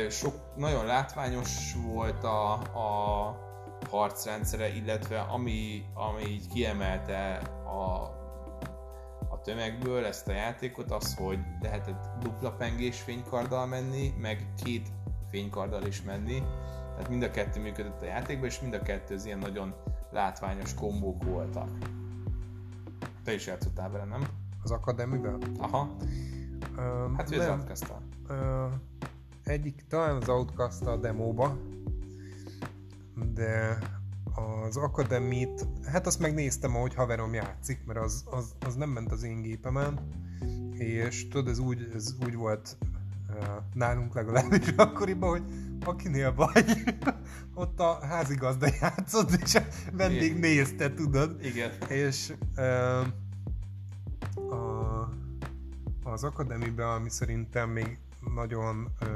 Sok, 0.10 0.34
nagyon 0.56 0.86
látványos 0.86 1.76
volt 1.86 2.24
a, 2.24 2.52
a 2.54 3.52
harcrendszere, 3.90 4.76
illetve 4.76 5.20
ami, 5.20 5.86
ami 5.94 6.24
így 6.24 6.48
kiemelte 6.48 7.36
a, 7.66 8.22
a 9.30 9.42
tömegből 9.44 10.06
ezt 10.06 10.28
a 10.28 10.34
játékot, 10.34 10.92
az, 10.92 11.16
hogy 11.16 11.40
lehetett 11.62 12.10
dupla 12.20 12.52
pengés 12.52 13.02
fénykarddal 13.02 13.66
menni, 13.66 14.14
meg 14.18 14.48
két 14.64 14.88
fénykarddal 15.30 15.86
is 15.86 16.02
menni, 16.02 16.44
tehát 16.94 17.10
mind 17.10 17.24
a 17.24 17.32
kettő 17.32 17.62
működött 17.62 18.02
a 18.02 18.06
játékban, 18.06 18.48
és 18.48 18.60
mind 18.60 18.74
a 18.74 18.82
kettő 18.82 19.14
az 19.14 19.26
ilyen 19.26 19.40
nagyon 19.40 19.76
látványos 20.14 20.74
kombók 20.74 21.24
voltak. 21.24 21.70
Te 23.24 23.34
is 23.34 23.46
játszottál 23.46 23.90
vele, 23.90 24.06
nem? 24.06 24.24
Az 24.64 24.72
akadémivel? 24.72 25.38
Aha. 25.58 25.96
Um, 26.78 27.16
hát 27.16 27.32
ő 27.32 27.40
az 27.40 27.84
uh, 28.30 28.74
Egyik, 29.44 29.86
talán 29.90 30.16
az 30.16 30.30
Outcast 30.30 30.82
a 30.82 30.98
demóba, 30.98 31.58
de 33.34 33.78
az 34.36 34.78
akadémit, 34.78 35.68
hát 35.86 36.08
azt 36.08 36.20
megnéztem, 36.20 36.76
ahogy 36.76 36.94
haverom 36.94 37.34
játszik, 37.34 37.86
mert 37.86 38.00
az, 38.00 38.24
az, 38.32 38.56
az 38.66 38.76
nem 38.76 38.90
ment 38.90 39.12
az 39.12 39.24
én 39.24 39.42
gépemen, 39.42 40.00
és 40.74 41.28
tudod, 41.28 41.48
ez 41.48 41.60
úgy, 41.60 41.92
ez 41.96 42.16
úgy 42.26 42.36
volt 42.36 42.78
nálunk 43.74 44.14
legalábbis 44.14 44.68
akkoriban, 44.76 45.30
hogy 45.30 45.44
akinél 45.86 46.34
vagy, 46.34 46.84
ott 47.54 47.80
a 47.80 48.00
házigazda 48.02 48.68
játszott, 48.82 49.32
és 49.32 49.58
vendég 49.92 50.40
nézte, 50.40 50.94
tudod? 50.94 51.38
Igen. 51.42 51.72
És 51.90 52.34
uh, 52.58 53.08
a, 54.54 55.10
az 56.04 56.24
akadémiben, 56.24 56.88
ami 56.88 57.10
szerintem 57.10 57.70
még 57.70 57.98
nagyon 58.36 58.96
uh, 59.02 59.08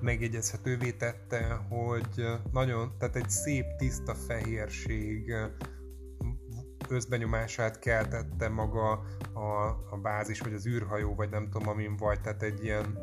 megjegyezhetővé 0.00 0.90
tette, 0.90 1.60
hogy 1.68 2.26
nagyon, 2.52 2.92
tehát 2.98 3.16
egy 3.16 3.30
szép, 3.30 3.64
tiszta 3.78 4.14
fehérség 4.14 5.34
közbenyomását 6.88 7.78
keltette 7.78 8.48
maga 8.48 8.90
a, 9.32 9.66
a 9.90 9.98
bázis, 10.02 10.40
vagy 10.40 10.52
az 10.52 10.66
űrhajó, 10.66 11.14
vagy 11.14 11.30
nem 11.30 11.48
tudom, 11.50 11.68
amin 11.68 11.96
vagy, 11.96 12.20
tehát 12.20 12.42
egy 12.42 12.64
ilyen 12.64 12.98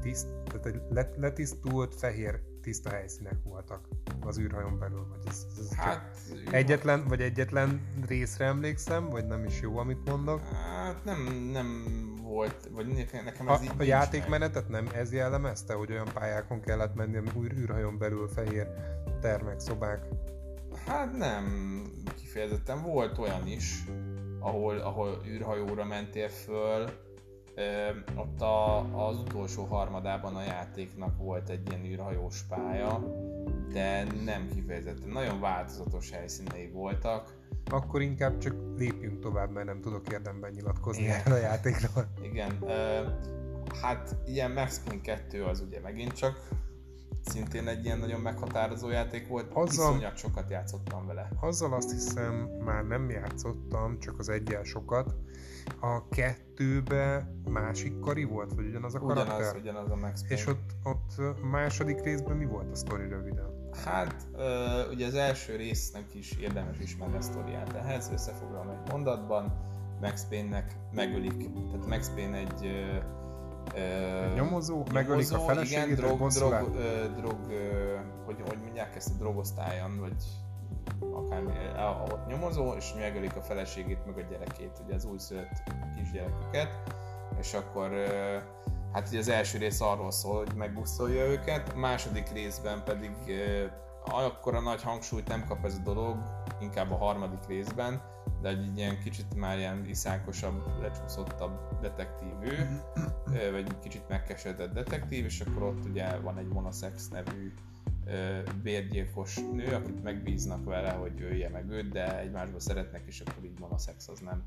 tiszt, 0.00 0.26
tehát 0.44 0.66
egy 0.66 0.80
letisztult, 1.16 1.94
fehér, 1.94 2.40
tiszta 2.60 2.90
helyszínek 2.90 3.36
voltak 3.42 3.88
az 4.20 4.38
űrhajón 4.38 4.78
belül, 4.78 5.06
vagy 5.08 5.20
ez, 5.26 5.46
ez 5.58 5.74
hát, 5.74 6.18
egyetlen, 6.50 7.04
vagy 7.08 7.20
egyetlen 7.20 7.80
részre 8.06 8.44
emlékszem, 8.44 9.08
vagy 9.08 9.26
nem 9.26 9.44
is 9.44 9.60
jó, 9.60 9.78
amit 9.78 10.08
mondok? 10.08 10.40
Hát 10.40 11.04
nem, 11.04 11.50
nem 11.52 11.84
volt, 12.22 12.68
vagy 12.72 12.86
nekem 13.12 13.48
ez 13.48 13.60
a, 13.60 13.62
így 13.62 13.70
A 13.78 13.82
játékmenetet 13.82 14.68
nem 14.68 14.88
ez 14.94 15.12
jellemezte, 15.12 15.74
hogy 15.74 15.90
olyan 15.90 16.08
pályákon 16.14 16.60
kellett 16.60 16.94
menni, 16.94 17.16
ami 17.16 17.28
űr, 17.38 17.52
űrhajón 17.52 17.98
belül 17.98 18.28
fehér 18.28 18.66
termek, 19.20 19.60
szobák? 19.60 20.06
Hát 20.88 21.16
nem 21.16 21.84
kifejezetten, 22.20 22.82
volt 22.82 23.18
olyan 23.18 23.46
is, 23.46 23.84
ahol, 24.40 24.78
ahol 24.78 25.22
űrhajóra 25.26 25.84
mentél 25.84 26.28
föl, 26.28 26.90
ott 28.14 28.40
a, 28.40 28.78
az 29.08 29.18
utolsó 29.18 29.64
harmadában 29.64 30.36
a 30.36 30.42
játéknak 30.42 31.16
volt 31.16 31.48
egy 31.48 31.68
ilyen 31.68 31.84
űrhajós 31.84 32.42
pálya, 32.42 33.04
de 33.72 34.04
nem 34.24 34.48
kifejezetten. 34.54 35.08
Nagyon 35.08 35.40
változatos 35.40 36.10
helyszínei 36.10 36.70
voltak. 36.70 37.34
Akkor 37.70 38.02
inkább 38.02 38.38
csak 38.38 38.54
lépjünk 38.76 39.20
tovább, 39.20 39.50
mert 39.50 39.66
nem 39.66 39.80
tudok 39.80 40.12
érdemben 40.12 40.50
nyilatkozni 40.50 41.02
Igen. 41.02 41.20
erről 41.20 41.34
a 41.34 41.40
játékról. 41.40 42.08
Igen. 42.22 42.64
Hát 43.82 44.16
ilyen 44.26 44.50
Max 44.50 44.82
Payne 44.84 45.02
2 45.02 45.44
az 45.44 45.60
ugye 45.60 45.80
megint 45.80 46.12
csak 46.12 46.48
szintén 47.28 47.68
egy 47.68 47.84
ilyen 47.84 47.98
nagyon 47.98 48.20
meghatározó 48.20 48.90
játék 48.90 49.28
volt. 49.28 49.50
Azzal, 49.52 49.94
Iszonyat 49.94 50.16
sokat 50.16 50.50
játszottam 50.50 51.06
vele. 51.06 51.28
Azzal 51.40 51.72
azt 51.72 51.90
hiszem 51.90 52.34
már 52.64 52.84
nem 52.84 53.10
játszottam, 53.10 53.98
csak 53.98 54.18
az 54.18 54.28
egyel 54.28 54.62
sokat 54.62 55.14
a 55.80 56.08
kettőbe 56.08 57.32
másik 57.44 58.00
kari 58.00 58.24
volt, 58.24 58.54
vagy 58.54 58.66
ugyanaz 58.66 58.94
a 58.94 58.98
karakter? 58.98 59.34
Ugyanaz, 59.34 59.54
ugyanaz 59.60 59.90
a 59.90 59.96
Max 59.96 60.20
Payne. 60.20 60.34
És 60.34 60.46
ott, 60.46 60.70
ott 60.82 61.42
második 61.50 62.02
részben 62.02 62.36
mi 62.36 62.44
volt 62.44 62.70
a 62.70 62.74
sztori 62.74 63.08
röviden? 63.08 63.70
Hát, 63.84 64.26
ugye 64.90 65.06
az 65.06 65.14
első 65.14 65.56
résznek 65.56 66.14
is 66.14 66.32
érdemes 66.32 66.78
ismerni 66.78 67.16
a 67.16 67.20
sztoriát 67.20 67.72
ehhez, 67.72 68.10
összefoglalom 68.12 68.68
egy 68.68 68.90
mondatban. 68.90 69.66
Max 70.00 70.26
Payne-nek 70.28 70.76
megölik, 70.92 71.50
tehát 71.70 71.86
Max 71.86 72.10
Payne 72.14 72.36
egy 72.36 72.70
nyomozó, 74.34 74.84
megölik 74.92 75.32
a 75.32 75.38
feleségét, 75.38 75.84
igen, 75.84 75.94
drog, 75.94 76.28
drog, 76.28 76.52
uh, 76.52 77.16
drog 77.16 77.38
uh, 77.48 77.54
hogy, 78.24 78.36
hogy 78.48 78.58
mondják 78.62 78.96
ezt 78.96 79.10
a 79.14 79.18
drogosztályon, 79.18 80.00
vagy 80.00 80.14
akármi, 81.12 81.52
ott 82.12 82.26
nyomozó, 82.26 82.72
és 82.72 82.92
megölik 82.98 83.36
a 83.36 83.42
feleségét, 83.42 84.06
meg 84.06 84.18
a 84.18 84.28
gyerekét, 84.30 84.82
ugye 84.84 84.94
az 84.94 85.04
újszülött 85.04 85.62
kisgyereküket, 85.96 86.68
és 87.40 87.54
akkor 87.54 87.90
hát 88.92 89.08
ugye 89.08 89.18
az 89.18 89.28
első 89.28 89.58
rész 89.58 89.80
arról 89.80 90.10
szól, 90.10 90.36
hogy 90.36 90.54
megbuszolja 90.54 91.24
őket, 91.24 91.72
a 91.74 91.78
második 91.78 92.32
részben 92.32 92.82
pedig 92.84 93.10
akkor 93.24 93.70
a 94.54 94.60
nagy 94.60 94.82
hangsúlyt 94.82 95.28
nem 95.28 95.44
kap 95.44 95.64
ez 95.64 95.74
a 95.74 95.82
dolog, 95.84 96.16
inkább 96.60 96.90
a 96.92 96.96
harmadik 96.96 97.46
részben, 97.46 98.02
de 98.42 98.48
egy 98.48 98.76
ilyen 98.76 98.98
kicsit 98.98 99.34
már 99.34 99.58
ilyen 99.58 99.86
iszánkosabb, 99.88 100.80
lecsúszottabb 100.80 101.80
detektív 101.80 102.32
ő, 102.42 102.82
vagy 103.50 103.78
kicsit 103.78 104.08
megkesedett 104.08 104.72
detektív, 104.72 105.24
és 105.24 105.40
akkor 105.40 105.62
ott 105.62 105.84
ugye 105.84 106.18
van 106.18 106.38
egy 106.38 106.48
Monosex 106.48 107.08
nevű 107.08 107.52
bérgyilkos 108.62 109.36
nő, 109.36 109.74
akit 109.74 110.02
megbíznak 110.02 110.64
vele, 110.64 110.90
hogy 110.90 111.20
ölje 111.20 111.48
meg 111.48 111.70
őt, 111.70 111.88
de 111.88 112.18
egymásba 112.18 112.60
szeretnek, 112.60 113.02
és 113.06 113.20
akkor 113.20 113.44
így 113.44 113.58
van 113.58 113.70
a 113.70 113.78
szex, 113.78 114.08
az 114.08 114.18
nem 114.20 114.42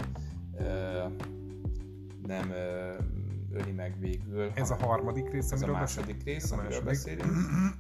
nem 2.28 2.54
öli 3.54 3.72
meg 3.72 4.00
végül. 4.00 4.52
Ez 4.54 4.72
a 4.72 4.76
harmadik 4.76 5.30
rész, 5.30 5.52
Ez 5.52 5.62
a 5.62 5.68
második 5.68 6.24
rész, 6.24 6.52
amiről 6.52 6.70
második. 6.70 6.88
beszélünk. 6.88 7.36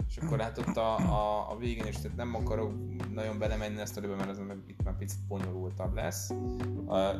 és 0.07 0.17
akkor 0.17 0.39
hát 0.39 0.57
ott 0.57 0.77
a, 0.77 0.97
a, 0.97 1.51
a 1.51 1.57
végén 1.57 1.85
is, 1.85 1.95
tehát 1.95 2.17
nem 2.17 2.35
akarok 2.35 2.73
nagyon 3.13 3.39
belemenni 3.39 3.79
ezt 3.79 3.97
a 3.97 4.07
mert 4.07 4.29
az 4.29 4.41
itt 4.67 4.83
már 4.83 4.97
picit 4.97 5.27
bonyolultabb 5.27 5.93
lesz. 5.93 6.31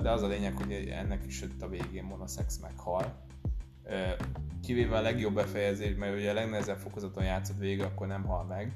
De 0.02 0.12
az 0.12 0.22
a 0.22 0.28
lényeg, 0.28 0.58
hogy 0.58 0.72
ennek 0.72 1.26
is 1.26 1.42
ott 1.42 1.62
a 1.62 1.68
végén 1.68 2.04
Monosex 2.04 2.58
meghal 2.58 3.30
kivéve 4.62 4.98
a 4.98 5.02
legjobb 5.02 5.34
befejezés, 5.34 5.96
mert 5.96 6.16
ugye 6.16 6.30
a 6.30 6.34
legnehezebb 6.34 6.78
fokozaton 6.78 7.24
játszott 7.24 7.58
végig, 7.58 7.82
akkor 7.82 8.08
nem 8.08 8.24
hal 8.24 8.44
meg, 8.44 8.76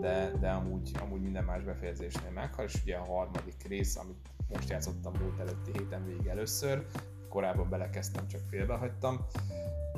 de, 0.00 0.32
de 0.40 0.50
amúgy, 0.50 0.90
amúgy 1.00 1.20
minden 1.20 1.44
más 1.44 1.62
befejezésnél 1.62 2.30
meghal, 2.30 2.64
és 2.64 2.74
ugye 2.82 2.96
a 2.96 3.04
harmadik 3.04 3.68
rész, 3.68 3.96
amit 3.96 4.28
most 4.48 4.68
játszottam 4.68 5.12
múlt 5.20 5.38
előtti 5.38 5.70
héten 5.72 6.04
végig 6.06 6.26
először, 6.26 6.86
korábban 7.28 7.68
belekezdtem, 7.68 8.28
csak 8.28 8.40
félbehagytam, 8.50 9.26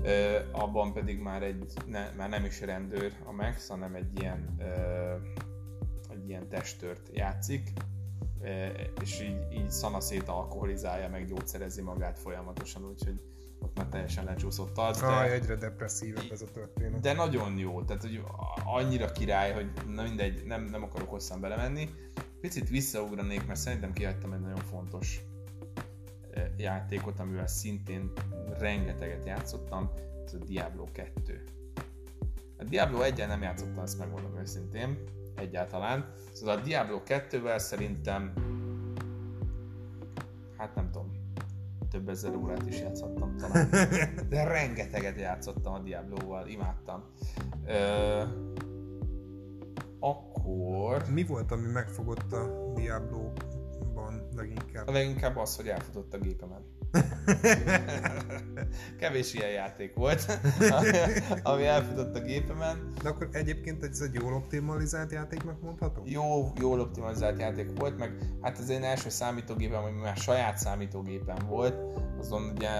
ö, 0.02 0.38
abban 0.52 0.92
pedig 0.92 1.20
már, 1.20 1.42
egy, 1.42 1.72
ne, 1.86 2.10
már 2.16 2.28
nem 2.28 2.44
is 2.44 2.60
rendőr 2.60 3.12
a 3.24 3.32
Max, 3.32 3.68
hanem 3.68 3.94
egy 3.94 4.20
ilyen, 4.20 4.56
ö, 4.58 5.14
egy 6.10 6.28
ilyen 6.28 6.48
testőrt 6.48 7.08
játszik, 7.12 7.72
és 9.00 9.20
így, 9.20 9.52
így 9.52 9.70
szanaszét 9.70 10.28
alkoholizálja, 10.28 11.08
meg 11.08 11.26
gyógyszerezi 11.26 11.82
magát 11.82 12.18
folyamatosan, 12.18 12.84
úgyhogy 12.84 13.20
ott 13.58 13.76
már 13.76 13.86
teljesen 13.86 14.24
lecsúszott 14.24 14.78
az. 14.78 15.00
De, 15.00 15.06
Aj, 15.06 15.30
egyre 15.30 15.54
depresszívebb 15.54 16.30
ez 16.30 16.42
a 16.42 16.50
történet. 16.50 17.00
De 17.00 17.12
nagyon 17.12 17.58
jó, 17.58 17.82
tehát 17.82 18.02
hogy 18.02 18.22
annyira 18.64 19.12
király, 19.12 19.52
hogy 19.52 19.70
na 19.86 20.02
mindegy, 20.02 20.44
nem, 20.46 20.64
nem 20.64 20.82
akarok 20.82 21.08
hosszan 21.08 21.40
belemenni. 21.40 21.88
Picit 22.40 22.68
visszaugranék, 22.68 23.46
mert 23.46 23.58
szerintem 23.58 23.92
kihagytam 23.92 24.32
egy 24.32 24.40
nagyon 24.40 24.64
fontos 24.70 25.20
játékot, 26.56 27.18
amivel 27.18 27.46
szintén 27.46 28.12
rengeteget 28.58 29.26
játszottam, 29.26 29.90
ez 30.24 30.34
a 30.34 30.38
Diablo 30.44 30.84
2. 30.92 31.44
A 32.58 32.64
Diablo 32.64 33.00
1 33.00 33.16
nem 33.16 33.42
játszottam, 33.42 33.82
ezt 33.82 33.98
megmondom 33.98 34.38
őszintén, 34.38 34.98
egyáltalán. 35.34 36.12
Szóval 36.32 36.58
a 36.58 36.60
Diablo 36.60 37.02
2-vel 37.06 37.58
szerintem, 37.58 38.32
hát 40.56 40.74
nem 40.74 40.90
tudom, 40.90 41.10
több 41.90 42.08
ezer 42.08 42.34
órát 42.34 42.66
is 42.66 42.80
játszottam 42.80 43.36
talán. 43.36 43.70
De 44.28 44.44
rengeteget 44.44 45.18
játszottam 45.18 45.72
a 45.72 45.78
Diablo-val, 45.78 46.48
imádtam. 46.48 47.04
Ö, 47.66 48.22
akkor... 50.00 51.04
Mi 51.10 51.24
volt, 51.24 51.52
ami 51.52 51.70
megfogott 51.72 52.32
a 52.32 52.72
Diablo-ban 52.74 53.57
leginkább? 54.38 54.88
A 54.88 54.92
leginkább 54.92 55.36
az, 55.36 55.56
hogy 55.56 55.68
elfutott 55.68 56.14
a 56.14 56.18
gépemen. 56.18 56.76
Kevés 59.00 59.34
ilyen 59.34 59.50
játék 59.50 59.94
volt, 59.94 60.40
ami 61.42 61.66
elfutott 61.66 62.16
a 62.16 62.20
gépemen. 62.20 62.92
De 63.02 63.08
akkor 63.08 63.28
egyébként 63.32 63.84
ez 63.84 64.00
egy 64.00 64.14
jól 64.14 64.32
optimalizált 64.32 65.12
játéknak 65.12 65.62
mondható? 65.62 66.02
Jó, 66.04 66.52
jól 66.60 66.80
optimalizált 66.80 67.40
játék 67.40 67.78
volt, 67.78 67.98
meg 67.98 68.12
hát 68.40 68.58
az 68.58 68.68
én 68.68 68.82
első 68.82 69.08
számítógépem, 69.08 69.82
ami 69.82 70.00
már 70.00 70.16
saját 70.16 70.58
számítógépem 70.58 71.46
volt, 71.46 71.74
azon 72.18 72.52
ugye 72.56 72.70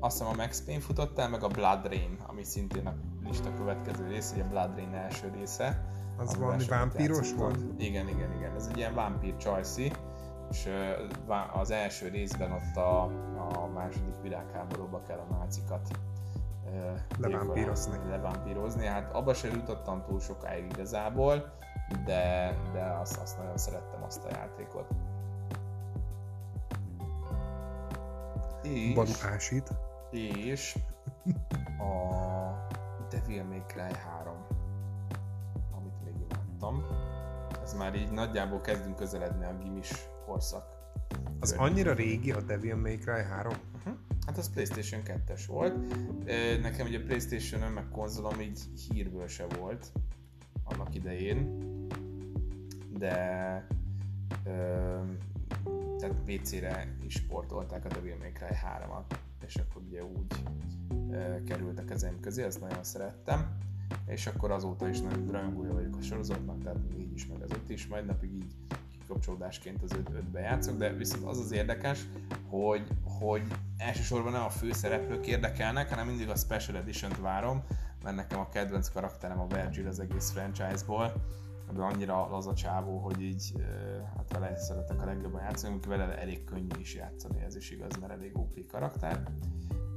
azt 0.00 0.18
hiszem 0.18 0.32
a 0.32 0.36
Max 0.36 0.62
Payne 0.62 0.80
futott 0.80 1.18
el, 1.18 1.28
meg 1.28 1.42
a 1.42 1.48
Blood 1.48 1.86
Rain, 1.86 2.18
ami 2.26 2.44
szintén 2.44 2.86
a 2.86 2.94
lista 3.24 3.54
következő 3.54 4.06
része, 4.06 4.34
ugye 4.34 4.44
Blood 4.44 4.76
Rain 4.76 4.94
első 4.94 5.32
része. 5.38 5.86
Az 6.16 6.36
valami 6.36 6.64
vámpíros 6.64 7.32
volt? 7.32 7.58
Igen, 7.78 8.08
igen, 8.08 8.32
igen. 8.38 8.54
Ez 8.54 8.66
egy 8.70 8.76
ilyen 8.76 8.94
vámpír 8.94 9.36
csajszi, 9.36 9.92
és 10.52 10.68
az 11.52 11.70
első 11.70 12.08
részben 12.08 12.52
ott 12.52 12.76
a, 12.76 13.02
a 13.62 13.66
második 13.74 14.20
világháborúba 14.22 15.02
kell 15.02 15.18
a 15.18 15.34
nácikat 15.34 15.88
levámpírozni. 17.18 17.98
levámpírozni. 18.08 18.86
Hát 18.86 19.14
abba 19.14 19.34
sem 19.34 19.50
jutottam 19.54 20.02
túl 20.02 20.20
sokáig 20.20 20.64
igazából, 20.64 21.54
de, 22.04 22.54
de 22.72 22.82
azt, 22.84 23.16
azt 23.16 23.38
nagyon 23.38 23.56
szerettem 23.56 24.02
azt 24.02 24.24
a 24.24 24.28
játékot. 24.30 24.86
És, 28.62 28.94
Badukásít. 28.94 29.70
És 30.10 30.78
a 31.78 32.04
Devil 33.10 33.44
May 33.44 33.62
Cry 33.66 33.94
3, 34.04 34.46
amit 35.76 36.04
még 36.04 36.14
imádtam. 36.30 36.84
Ez 37.62 37.74
már 37.74 37.94
így 37.94 38.10
nagyjából 38.10 38.60
kezdünk 38.60 38.96
közeledni 38.96 39.44
a 39.44 39.54
gimis 39.62 40.10
korszak. 40.32 40.64
Az 41.40 41.52
annyira 41.52 41.94
régi 41.94 42.32
a 42.32 42.40
Devil 42.40 42.76
May 42.76 42.98
Cry 42.98 43.22
3? 43.22 43.52
Uh-huh. 43.76 43.94
Hát 44.26 44.38
az 44.38 44.50
Playstation 44.50 45.02
2-es 45.04 45.42
volt. 45.46 45.74
Nekem 46.62 46.86
ugye 46.86 47.02
Playstation 47.04 47.72
meg 47.72 47.88
konzolom 47.88 48.40
így 48.40 48.60
hírből 48.88 49.26
se 49.26 49.46
volt 49.58 49.92
annak 50.64 50.94
idején, 50.94 51.58
de 52.98 53.14
tehát 55.98 56.16
PC-re 56.24 56.96
is 57.06 57.14
sportolták 57.14 57.84
a 57.84 57.88
Devil 57.88 58.16
May 58.18 58.32
Cry 58.32 58.56
3-at, 58.78 59.16
és 59.46 59.56
akkor 59.56 59.82
ugye 59.82 60.04
úgy 60.04 60.42
kerültek 61.46 61.90
ezeim 61.90 62.20
közé, 62.20 62.42
ezt 62.42 62.60
nagyon 62.60 62.84
szerettem 62.84 63.58
és 64.06 64.26
akkor 64.26 64.50
azóta 64.50 64.88
is 64.88 65.00
nagyon 65.00 65.26
rajongója 65.26 65.72
vagyok 65.72 65.96
a 65.96 66.02
sorozatnak, 66.02 66.62
tehát 66.62 66.78
így 66.98 67.12
is, 67.12 67.26
meg 67.26 67.42
az 67.42 67.50
öt 67.50 67.70
is, 67.70 67.86
majd 67.86 68.06
napig 68.06 68.32
így 68.32 68.54
kikapcsolódásként 69.12 69.82
az 69.82 69.92
öt, 69.92 70.08
ötbe 70.14 70.40
játszok, 70.40 70.76
de 70.76 70.92
viszont 70.92 71.24
az 71.24 71.38
az 71.38 71.52
érdekes, 71.52 72.06
hogy, 72.48 72.86
hogy 73.18 73.42
elsősorban 73.76 74.32
nem 74.32 74.42
a 74.42 74.50
főszereplők 74.50 75.26
érdekelnek, 75.26 75.88
hanem 75.88 76.06
mindig 76.06 76.28
a 76.28 76.36
Special 76.36 76.76
Edition-t 76.76 77.18
várom, 77.18 77.62
mert 78.02 78.16
nekem 78.16 78.40
a 78.40 78.48
kedvenc 78.48 78.88
karakterem 78.88 79.40
a 79.40 79.46
Virgil 79.46 79.86
az 79.86 80.00
egész 80.00 80.30
franchise-ból, 80.30 81.12
de 81.74 81.82
annyira 81.82 82.28
laza 82.30 82.54
csávó, 82.54 82.98
hogy 82.98 83.22
így 83.22 83.52
hát 84.16 84.32
vele 84.32 84.56
szeretek 84.56 85.02
a 85.02 85.04
legjobban 85.04 85.42
játszani, 85.42 85.72
amikor 85.72 85.96
vele 85.96 86.18
elég 86.18 86.44
könnyű 86.44 86.80
is 86.80 86.94
játszani, 86.94 87.42
ez 87.42 87.56
is 87.56 87.70
igaz, 87.70 87.96
mert 88.00 88.12
elég 88.12 88.36
OP 88.36 88.66
karakter. 88.66 89.22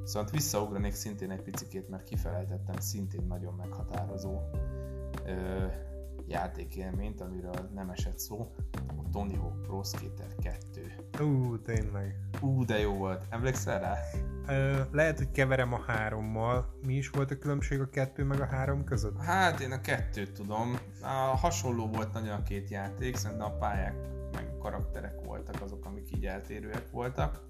Viszont 0.01 0.29
visszaugranék 0.29 0.93
szintén 0.93 1.31
egy 1.31 1.41
picikét, 1.41 1.89
mert 1.89 2.03
kifelejtettem 2.03 2.79
szintén 2.79 3.25
nagyon 3.27 3.53
meghatározó 3.53 4.39
játékélményt, 6.27 7.21
amiről 7.21 7.69
nem 7.73 7.89
esett 7.89 8.19
szó, 8.19 8.55
a 8.73 9.09
Tony 9.11 9.37
Hawk 9.37 9.61
Pro 9.61 9.83
Skater 9.83 10.35
2. 10.41 11.23
Ú, 11.23 11.61
tényleg. 11.61 12.15
Ú, 12.41 12.65
de 12.65 12.79
jó 12.79 12.93
volt. 12.93 13.25
Emlékszel 13.29 13.79
rá? 13.79 13.97
Ö, 14.47 14.81
lehet, 14.91 15.17
hogy 15.17 15.31
keverem 15.31 15.73
a 15.73 15.79
hárommal. 15.87 16.79
Mi 16.85 16.93
is 16.93 17.09
volt 17.09 17.31
a 17.31 17.37
különbség 17.37 17.79
a 17.79 17.89
kettő 17.89 18.23
meg 18.23 18.41
a 18.41 18.45
három 18.45 18.83
között? 18.83 19.21
Hát 19.21 19.59
én 19.59 19.71
a 19.71 19.81
kettőt 19.81 20.31
tudom. 20.31 20.77
A 21.01 21.37
hasonló 21.37 21.87
volt 21.87 22.13
nagyon 22.13 22.33
a 22.33 22.43
két 22.43 22.69
játék, 22.69 23.15
szerintem 23.15 23.47
a 23.47 23.57
pályák 23.57 23.95
meg 24.33 24.57
karakterek 24.59 25.25
voltak 25.25 25.61
azok, 25.61 25.85
amik 25.85 26.15
így 26.15 26.25
eltérőek 26.25 26.91
voltak. 26.91 27.43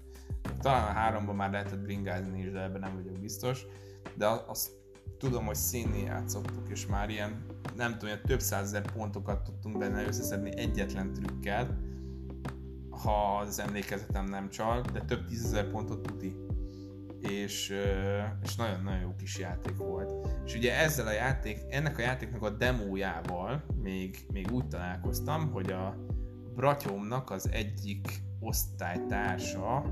Talán 0.60 0.88
a 0.88 0.98
háromban 0.98 1.36
már 1.36 1.50
lehetett 1.50 1.82
bringázni 1.82 2.40
is, 2.40 2.50
de 2.50 2.62
ebben 2.62 2.80
nem 2.80 2.94
vagyok 2.94 3.18
biztos. 3.18 3.66
De 4.14 4.26
azt 4.46 4.70
tudom, 5.18 5.44
hogy 5.44 5.54
színni 5.54 6.02
játszottuk, 6.02 6.68
és 6.68 6.86
már 6.86 7.10
ilyen, 7.10 7.46
nem 7.76 7.98
tudom, 7.98 8.14
hogy 8.14 8.24
több 8.24 8.40
százezer 8.40 8.92
pontokat 8.92 9.42
tudtunk 9.42 9.78
benne 9.78 10.06
összeszedni 10.06 10.56
egyetlen 10.56 11.12
trükkel, 11.12 11.78
ha 12.90 13.38
az 13.38 13.60
emlékezetem 13.60 14.24
nem 14.24 14.50
csal, 14.50 14.80
de 14.92 15.00
több 15.00 15.24
tízezer 15.24 15.70
pontot 15.70 16.02
tuti. 16.02 16.36
És, 17.20 17.74
és 18.42 18.56
nagyon-nagyon 18.56 19.00
jó 19.00 19.14
kis 19.18 19.38
játék 19.38 19.76
volt. 19.76 20.28
És 20.44 20.54
ugye 20.54 20.78
ezzel 20.78 21.06
a 21.06 21.12
játék, 21.12 21.58
ennek 21.68 21.98
a 21.98 22.02
játéknak 22.02 22.42
a 22.42 22.50
demójával 22.50 23.64
még, 23.82 24.26
még 24.32 24.50
úgy 24.52 24.68
találkoztam, 24.68 25.50
hogy 25.52 25.70
a 25.70 25.96
bratyómnak 26.54 27.30
az 27.30 27.48
egyik 27.50 28.22
osztálytársa 28.40 29.84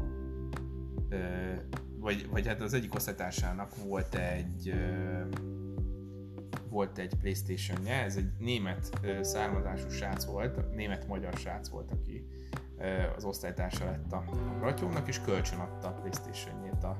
vagy, 2.04 2.28
vagy 2.30 2.46
hát 2.46 2.60
az 2.60 2.74
egyik 2.74 2.94
osztálytársának 2.94 3.76
volt 3.84 4.14
egy 4.14 4.74
volt 6.68 6.98
egy 6.98 7.14
playstation 7.20 7.86
-je. 7.86 8.02
ez 8.02 8.16
egy 8.16 8.30
német 8.38 9.00
származású 9.20 9.88
srác 9.88 10.24
volt, 10.24 10.74
német-magyar 10.74 11.32
srác 11.32 11.68
volt, 11.68 11.90
aki 11.90 12.26
az 13.16 13.24
osztálytársa 13.24 13.84
lett 13.84 14.12
a, 14.12 14.24
bratyónak, 14.58 15.08
és 15.08 15.20
kölcsön 15.20 15.58
adta 15.58 15.88
a 15.88 15.92
playstation 15.92 16.68
a 16.82 16.96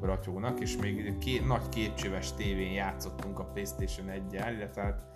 bratyónak, 0.00 0.60
és 0.60 0.76
még 0.76 1.18
két, 1.18 1.46
nagy 1.46 1.68
kétcsöves 1.68 2.34
tévén 2.34 2.72
játszottunk 2.72 3.38
a 3.38 3.44
Playstation 3.44 4.06
1-jel, 4.10 4.52
illetve 4.56 4.82
hát 4.82 5.09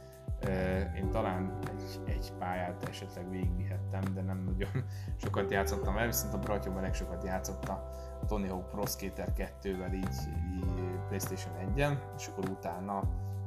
én 0.97 1.11
talán 1.11 1.59
egy, 1.67 2.01
egy 2.07 2.33
pályát 2.39 2.89
esetleg 2.89 3.31
végigvihettem, 3.31 4.03
de 4.15 4.23
nem 4.23 4.39
nagyon 4.39 4.85
sokat 5.23 5.51
játszottam 5.51 5.97
el, 5.97 6.07
viszont 6.07 6.35
a 6.35 6.39
bratyom 6.39 6.77
elég 6.77 6.93
sokat 6.93 7.25
játszott 7.25 7.69
a 7.69 7.91
Tony 8.27 8.49
Hawk 8.49 8.69
Pro 8.69 8.87
Skater 8.87 9.33
2-vel 9.37 9.95
így, 9.95 10.19
így 10.57 10.99
Playstation 11.09 11.55
1-en, 11.75 11.99
és 12.17 12.27
akkor 12.27 12.49
utána, 12.49 13.03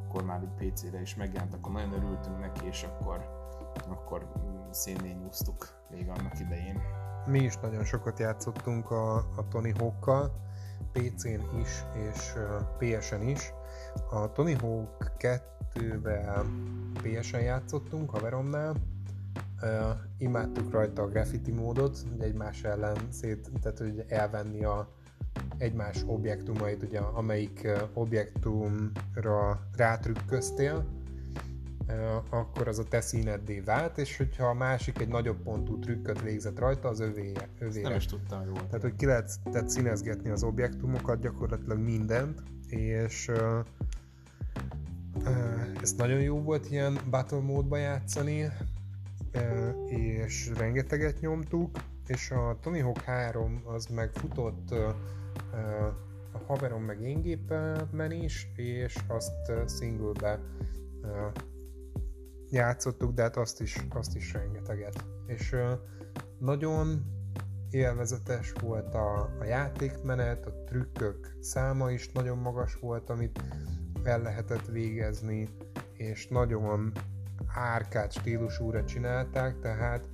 akkor 0.08 0.24
már 0.24 0.42
így 0.42 0.72
PC-re 0.72 1.02
is 1.02 1.16
megjelent, 1.16 1.54
akkor 1.54 1.72
nagyon 1.72 1.94
örültünk 1.94 2.40
neki, 2.40 2.66
és 2.66 2.84
akkor, 2.84 3.30
akkor 3.90 4.32
szénné 4.70 5.12
nyúztuk 5.12 5.68
még 5.90 6.10
annak 6.10 6.40
idején. 6.40 6.82
Mi 7.26 7.40
is 7.40 7.58
nagyon 7.58 7.84
sokat 7.84 8.20
játszottunk 8.20 8.92
a, 8.92 9.16
a 9.16 9.48
Tony 9.50 9.74
Hawk-kal, 9.78 10.32
PC-n 10.92 11.60
is, 11.60 11.84
és 11.94 12.34
PSN 12.78 13.22
is. 13.22 13.54
A 14.10 14.32
Tony 14.32 14.60
Hawk 14.60 15.18
2-vel 15.78 16.46
PS-en 17.02 17.42
játszottunk 17.42 18.10
haveromnál, 18.10 18.76
Uh, 19.62 19.70
imádtuk 20.18 20.72
rajta 20.72 21.02
a 21.02 21.08
graffiti 21.08 21.52
módot, 21.52 21.98
hogy 22.12 22.22
egymás 22.22 22.64
ellen 22.64 22.98
szét, 23.10 23.50
tehát 23.62 23.78
hogy 23.78 24.06
elvenni 24.08 24.64
a 24.64 24.90
egymás 25.58 26.04
objektumait, 26.06 26.84
ugye 26.84 27.00
amelyik 27.00 27.62
uh, 27.64 27.82
objektumra 27.94 29.68
rátrükköztél, 29.76 30.86
uh, 31.88 32.16
akkor 32.30 32.68
az 32.68 32.80
a 32.80 32.84
te 32.84 33.02
színeddé 33.02 33.60
vált, 33.60 33.98
és 33.98 34.18
hogyha 34.18 34.46
a 34.46 34.54
másik 34.54 35.00
egy 35.00 35.08
nagyobb 35.08 35.44
pontú 35.44 35.80
trükköt 35.80 36.22
végzett 36.22 36.60
rajta, 36.60 36.88
az 36.88 37.00
övé, 37.00 37.32
övé. 37.60 37.82
Nem 37.82 37.96
is 37.96 38.06
tudtam 38.06 38.46
jól. 38.46 38.66
Tehát, 38.66 38.82
hogy 38.82 38.96
ki 38.96 39.06
lehet 39.06 39.32
tehát 39.52 39.70
színezgetni 39.70 40.30
az 40.30 40.44
objektumokat, 40.44 41.20
gyakorlatilag 41.20 41.80
mindent, 41.80 42.44
és 42.70 43.28
uh, 43.28 43.66
ez 45.82 45.94
nagyon 45.94 46.22
jó 46.22 46.42
volt 46.42 46.72
ilyen 46.72 47.00
battle 47.10 47.40
módba 47.40 47.78
játszani, 47.78 48.52
és 49.88 50.52
rengeteget 50.58 51.20
nyomtuk, 51.20 51.78
és 52.08 52.32
a 52.32 52.58
Tony 52.62 52.82
Hawk 52.82 53.02
3 53.02 53.62
az 53.66 53.86
megfutott 53.86 54.72
a 56.34 56.40
haverom 56.48 56.84
meg 56.84 57.02
én 57.02 57.22
gépen 57.22 58.12
is, 58.12 58.48
és 58.56 58.96
azt 59.08 59.52
singlebe 59.78 60.40
játszottuk, 62.50 63.14
de 63.14 63.22
hát 63.22 63.38
azt 63.38 63.62
is, 63.62 63.86
azt 63.90 64.16
is 64.16 64.34
rengeteget. 64.34 65.06
És 65.26 65.56
nagyon 66.40 67.06
élvezetes 67.70 68.54
volt 68.62 68.94
a, 68.94 69.38
a 69.40 69.44
játékmenet, 69.44 70.46
a 70.46 70.64
trükkök 70.66 71.36
száma 71.40 71.92
is 71.92 72.12
nagyon 72.12 72.38
magas 72.38 72.76
volt, 72.76 73.10
amit 73.10 73.42
el 74.08 74.22
lehetett 74.22 74.66
végezni, 74.66 75.50
és 75.94 76.28
nagyon 76.28 76.92
árkád 77.48 78.12
stílusúra 78.12 78.86
csinálták, 78.86 79.60
tehát 79.60 80.08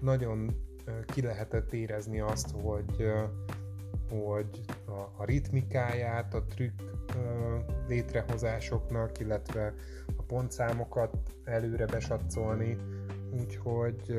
nagyon 0.00 0.68
ki 1.06 1.22
lehetett 1.22 1.72
érezni 1.72 2.20
azt, 2.20 2.50
hogy, 2.62 3.12
hogy 4.08 4.64
a, 4.86 5.22
a 5.22 5.24
ritmikáját, 5.24 6.34
a 6.34 6.44
trükk 6.44 6.80
létrehozásoknak, 7.88 9.18
illetve 9.18 9.74
a 10.16 10.22
pontszámokat 10.22 11.16
előre 11.44 11.86
besatszolni, 11.86 12.76
úgyhogy... 13.40 14.14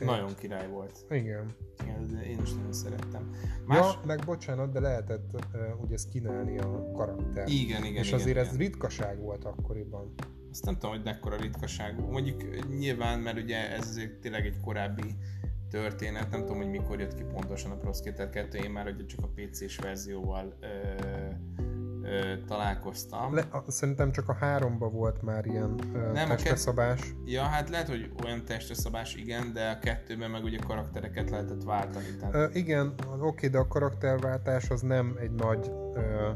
Ö, 0.00 0.04
nagyon 0.04 0.34
király 0.34 0.68
volt. 0.68 1.04
Igen. 1.10 1.54
Igen, 1.82 2.22
én 2.22 2.38
is 2.42 2.52
nagyon 2.52 2.72
szerettem. 2.72 3.30
Más... 3.66 3.78
Ja, 3.78 4.00
meg 4.06 4.24
bocsánat, 4.24 4.72
de 4.72 4.80
lehetett 4.80 5.30
uh, 5.54 5.82
ugye 5.82 5.96
skinelni 5.96 6.58
a 6.58 6.90
karakter. 6.92 7.48
Igen, 7.48 7.84
igen, 7.84 8.02
És 8.02 8.06
igen, 8.06 8.20
azért 8.20 8.36
igen. 8.36 8.48
ez 8.48 8.56
ritkaság 8.56 9.18
volt 9.18 9.44
akkoriban. 9.44 10.14
Azt 10.50 10.64
nem 10.64 10.74
tudom, 10.74 10.90
hogy 10.90 11.04
mekkora 11.04 11.36
ritkaság. 11.36 12.10
Mondjuk 12.10 12.68
nyilván, 12.78 13.20
mert 13.20 13.38
ugye 13.38 13.70
ez 13.70 13.88
azért 13.88 14.12
tényleg 14.20 14.46
egy 14.46 14.60
korábbi 14.60 15.14
történet, 15.70 16.30
nem 16.30 16.40
tudom, 16.40 16.56
hogy 16.56 16.70
mikor 16.70 17.00
jött 17.00 17.14
ki 17.14 17.22
pontosan 17.22 17.70
a 17.70 17.76
Pro 17.76 17.92
Skater 17.92 18.30
2, 18.30 18.58
én 18.58 18.70
már 18.70 18.86
ugye 18.86 19.04
csak 19.04 19.20
a 19.22 19.28
PC-s 19.34 19.78
verzióval 19.78 20.56
ö, 20.60 20.66
ö, 22.02 22.34
találkoztam. 22.46 23.34
Le, 23.34 23.44
a, 23.50 23.70
szerintem 23.70 24.12
csak 24.12 24.28
a 24.28 24.34
háromba 24.34 24.88
volt 24.88 25.22
már 25.22 25.46
ilyen 25.46 25.74
ö, 25.94 26.12
nem, 26.12 26.28
testeszabás. 26.28 27.00
Kett... 27.00 27.14
Ja, 27.24 27.42
hát 27.42 27.68
lehet, 27.68 27.88
hogy 27.88 28.10
olyan 28.24 28.44
testeszabás 28.44 29.14
igen, 29.14 29.52
de 29.52 29.68
a 29.68 29.78
kettőben 29.78 30.30
meg 30.30 30.44
ugye 30.44 30.58
karaktereket 30.58 31.30
lehetett 31.30 31.62
váltani. 31.62 32.16
Tehát... 32.20 32.34
Ö, 32.34 32.46
igen, 32.52 32.94
oké, 33.20 33.48
de 33.48 33.58
a 33.58 33.66
karakterváltás 33.66 34.70
az 34.70 34.80
nem 34.80 35.16
egy 35.20 35.32
nagy 35.32 35.70
ö, 35.94 36.30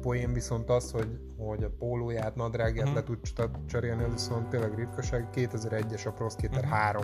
poén, 0.00 0.32
viszont 0.32 0.70
az, 0.70 0.90
hogy, 0.90 1.18
hogy 1.36 1.64
a 1.64 1.70
pólóját, 1.78 2.34
nadrágját 2.34 2.88
uh-huh. 2.88 2.98
le 2.98 3.02
tud 3.02 3.18
cserélni, 3.66 4.02
az 4.02 4.12
viszont 4.12 4.48
tényleg 4.48 4.74
ritkaság. 4.74 5.28
2001-es 5.34 6.06
a 6.06 6.10
Pro 6.10 6.28
Skater 6.28 6.64
uh-huh. 6.64 6.78
3. 6.78 7.02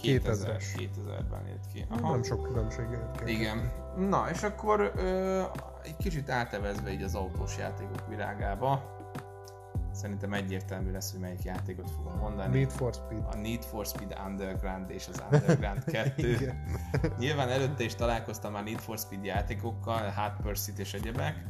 2000, 0.00 0.56
2000-ben 0.76 1.46
jött 1.48 1.66
ki. 1.72 1.86
Aha. 1.88 2.10
Nem 2.10 2.22
sok 2.22 2.42
különbség 2.42 2.84
jött 2.90 3.24
ki. 3.24 3.32
Igen. 3.32 3.72
Na, 3.96 4.30
és 4.30 4.42
akkor 4.42 4.92
ö, 4.96 5.42
egy 5.82 5.96
kicsit 5.96 6.30
átevezve 6.30 6.92
így 6.92 7.02
az 7.02 7.14
autós 7.14 7.58
játékok 7.58 8.08
világába, 8.08 8.94
Szerintem 9.96 10.32
egyértelmű 10.32 10.90
lesz, 10.90 11.10
hogy 11.10 11.20
melyik 11.20 11.42
játékot 11.42 11.90
fogom 11.90 12.18
mondani. 12.18 12.58
Need 12.58 12.70
for 12.70 12.94
Speed. 12.94 13.24
A 13.30 13.36
Need 13.36 13.62
for 13.62 13.86
Speed 13.86 14.16
Underground 14.26 14.90
és 14.90 15.08
az 15.08 15.22
Underground 15.30 15.84
2. 15.92 16.52
Nyilván 17.18 17.48
előtte 17.48 17.84
is 17.84 17.94
találkoztam 17.94 18.52
már 18.52 18.64
Need 18.64 18.78
for 18.78 18.98
Speed 18.98 19.24
játékokkal, 19.24 20.10
Hot 20.10 20.32
Pursuit 20.42 20.78
és 20.78 20.94
egyebek. 20.94 21.44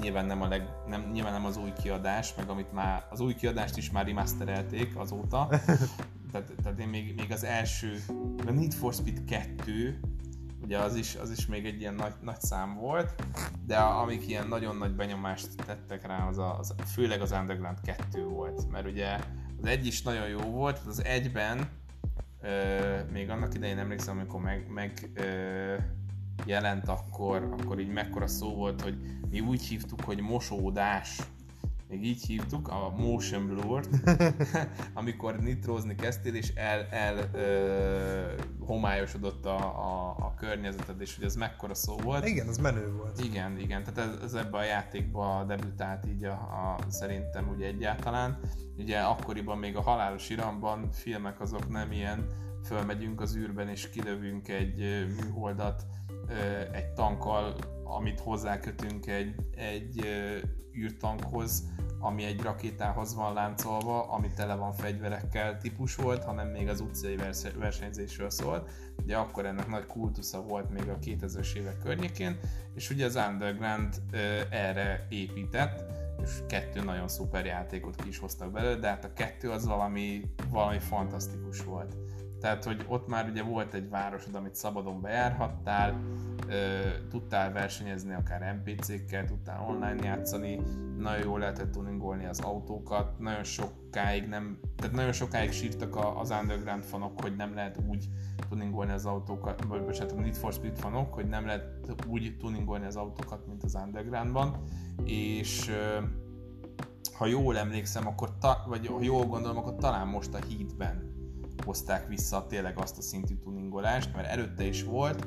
Nyilván 0.00 0.26
nem, 0.26 0.42
a 0.42 0.48
leg, 0.48 0.68
nem, 0.86 1.10
nyilván 1.12 1.32
nem 1.32 1.44
az 1.44 1.56
új 1.56 1.72
kiadás, 1.82 2.34
meg 2.34 2.48
amit 2.48 2.72
már, 2.72 3.06
az 3.10 3.20
új 3.20 3.34
kiadást 3.34 3.76
is 3.76 3.90
már 3.90 4.06
remasterelték 4.06 4.96
azóta. 4.96 5.48
tehát, 6.30 6.52
tehát 6.62 6.78
én 6.78 6.88
még, 6.88 7.14
még 7.16 7.32
az 7.32 7.44
első, 7.44 7.98
a 8.46 8.50
Need 8.50 8.72
for 8.72 8.94
Speed 8.94 9.24
2 9.24 10.00
ugye 10.70 10.78
az 10.78 10.94
is, 10.94 11.14
az 11.14 11.30
is 11.30 11.46
még 11.46 11.66
egy 11.66 11.80
ilyen 11.80 11.94
nagy, 11.94 12.12
nagy 12.20 12.40
szám 12.40 12.74
volt, 12.74 13.14
de 13.66 13.76
a, 13.76 14.00
amik 14.00 14.28
ilyen 14.28 14.48
nagyon 14.48 14.76
nagy 14.76 14.94
benyomást 14.94 15.48
tettek 15.66 16.06
rá, 16.06 16.28
az, 16.28 16.38
a, 16.38 16.58
az 16.58 16.74
főleg 16.86 17.20
az 17.20 17.32
Underground 17.32 17.80
2 17.80 18.24
volt, 18.24 18.70
mert 18.70 18.86
ugye 18.86 19.18
az 19.60 19.66
egy 19.66 19.86
is 19.86 20.02
nagyon 20.02 20.28
jó 20.28 20.38
volt, 20.38 20.80
az 20.86 21.04
egyben 21.04 21.68
ö, 22.40 23.00
még 23.12 23.30
annak 23.30 23.54
idején 23.54 23.78
emlékszem, 23.78 24.16
amikor 24.16 24.40
meg, 24.40 24.66
meg 24.68 25.10
ö, 25.14 25.74
jelent 26.44 26.88
akkor, 26.88 27.56
akkor 27.60 27.80
így 27.80 27.92
mekkora 27.92 28.26
szó 28.26 28.54
volt, 28.54 28.82
hogy 28.82 28.98
mi 29.30 29.40
úgy 29.40 29.62
hívtuk, 29.62 30.04
hogy 30.04 30.20
mosódás, 30.20 31.20
még 31.90 32.04
így 32.04 32.26
hívtuk, 32.26 32.68
a 32.68 32.94
motion 32.96 33.46
blur 33.46 33.84
amikor 34.94 35.38
nitrózni 35.38 35.94
kezdtél, 35.94 36.34
és 36.34 36.52
el, 36.54 36.86
el 36.90 37.30
ö, 37.32 38.42
homályosodott 38.60 39.46
a, 39.46 39.56
a, 39.58 40.16
a 40.18 40.34
környezeted, 40.34 41.00
és 41.00 41.16
hogy 41.16 41.24
ez 41.24 41.36
mekkora 41.36 41.74
szó 41.74 41.96
volt. 41.96 42.26
Igen, 42.26 42.48
az 42.48 42.58
menő 42.58 42.92
volt. 42.92 43.24
Igen, 43.24 43.58
igen, 43.58 43.84
tehát 43.84 44.10
ez, 44.10 44.22
ez 44.22 44.34
ebbe 44.34 44.58
a 44.58 44.64
játékba 44.64 45.44
debütált 45.48 46.06
így 46.06 46.24
a, 46.24 46.32
a, 46.32 46.76
szerintem 46.88 47.48
ugye 47.48 47.66
egyáltalán. 47.66 48.38
Ugye 48.78 48.98
akkoriban 48.98 49.58
még 49.58 49.76
a 49.76 49.80
halálos 49.80 50.28
iramban 50.28 50.90
filmek 50.90 51.40
azok 51.40 51.68
nem 51.68 51.92
ilyen, 51.92 52.26
fölmegyünk 52.64 53.20
az 53.20 53.36
űrben 53.36 53.68
és 53.68 53.90
kilövünk 53.90 54.48
egy 54.48 55.06
műholdat 55.20 55.86
egy 56.72 56.92
tankkal, 56.92 57.54
amit 57.84 58.20
hozzákötünk 58.20 59.06
egy, 59.06 59.34
egy 59.56 60.06
űrtankhoz, 60.76 61.62
ami 62.00 62.24
egy 62.24 62.40
rakétához 62.40 63.14
van 63.14 63.32
láncolva, 63.32 64.02
ami 64.02 64.30
tele 64.36 64.54
van 64.54 64.72
fegyverekkel 64.72 65.58
típus 65.58 65.94
volt, 65.94 66.24
hanem 66.24 66.48
még 66.48 66.68
az 66.68 66.80
utcai 66.80 67.18
versenyzésről 67.58 68.30
szólt. 68.30 68.70
Ugye 69.02 69.16
akkor 69.16 69.46
ennek 69.46 69.68
nagy 69.68 69.86
kultusza 69.86 70.42
volt 70.42 70.70
még 70.70 70.88
a 70.88 70.98
2000-es 70.98 71.54
évek 71.54 71.78
környékén, 71.78 72.38
és 72.74 72.90
ugye 72.90 73.04
az 73.04 73.16
Underground 73.28 74.02
erre 74.50 75.06
épített, 75.08 75.84
és 76.22 76.30
kettő 76.48 76.82
nagyon 76.82 77.08
szuper 77.08 77.44
játékot 77.44 77.96
ki 77.96 78.08
is 78.08 78.18
hoztak 78.18 78.50
belőle, 78.50 78.76
de 78.76 78.88
hát 78.88 79.04
a 79.04 79.12
kettő 79.12 79.50
az 79.50 79.66
valami, 79.66 80.22
valami 80.50 80.78
fantasztikus 80.78 81.64
volt. 81.64 81.96
Tehát, 82.40 82.64
hogy 82.64 82.84
ott 82.88 83.08
már 83.08 83.28
ugye 83.28 83.42
volt 83.42 83.74
egy 83.74 83.88
városod, 83.88 84.34
amit 84.34 84.54
szabadon 84.54 85.00
bejárhattál, 85.00 86.00
tudtál 87.10 87.52
versenyezni 87.52 88.14
akár 88.14 88.62
NPC-kkel, 88.62 89.24
tudtál 89.24 89.66
online 89.68 90.04
játszani, 90.04 90.60
nagyon 90.98 91.24
jól 91.24 91.38
lehetett 91.38 91.72
tuningolni 91.72 92.26
az 92.26 92.40
autókat, 92.40 93.18
nagyon 93.18 93.44
sokáig 93.44 94.28
nem, 94.28 94.58
tehát 94.76 94.94
nagyon 94.94 95.12
sokáig 95.12 95.52
sírtak 95.52 95.96
az 96.16 96.30
Underground 96.40 96.82
fanok, 96.82 97.20
hogy 97.20 97.36
nem 97.36 97.54
lehet 97.54 97.78
úgy 97.88 98.08
tuningolni 98.48 98.92
az 98.92 99.06
autókat, 99.06 99.64
vagy 99.64 99.84
bocsánat, 99.84 100.12
a 100.12 100.20
Need 100.20 100.36
for 100.36 100.52
Speed 100.52 100.76
fanok, 100.76 101.14
hogy 101.14 101.28
nem 101.28 101.46
lehet 101.46 101.64
úgy 102.06 102.36
tuningolni 102.38 102.86
az 102.86 102.96
autókat, 102.96 103.46
mint 103.46 103.62
az 103.62 103.74
Undergroundban, 103.84 104.56
és 105.04 105.70
ha 107.18 107.26
jól 107.26 107.58
emlékszem, 107.58 108.06
akkor 108.06 108.38
ta, 108.38 108.64
vagy 108.68 108.86
ha 108.86 109.02
jól 109.02 109.26
gondolom, 109.26 109.56
akkor 109.56 109.74
talán 109.74 110.06
most 110.06 110.34
a 110.34 110.38
Heatben 110.48 111.09
hozták 111.70 112.08
vissza 112.08 112.46
tényleg 112.46 112.78
azt 112.78 112.98
a 112.98 113.02
szintű 113.02 113.34
tuningolást, 113.36 114.14
mert 114.14 114.28
előtte 114.28 114.64
is 114.64 114.84
volt, 114.84 115.26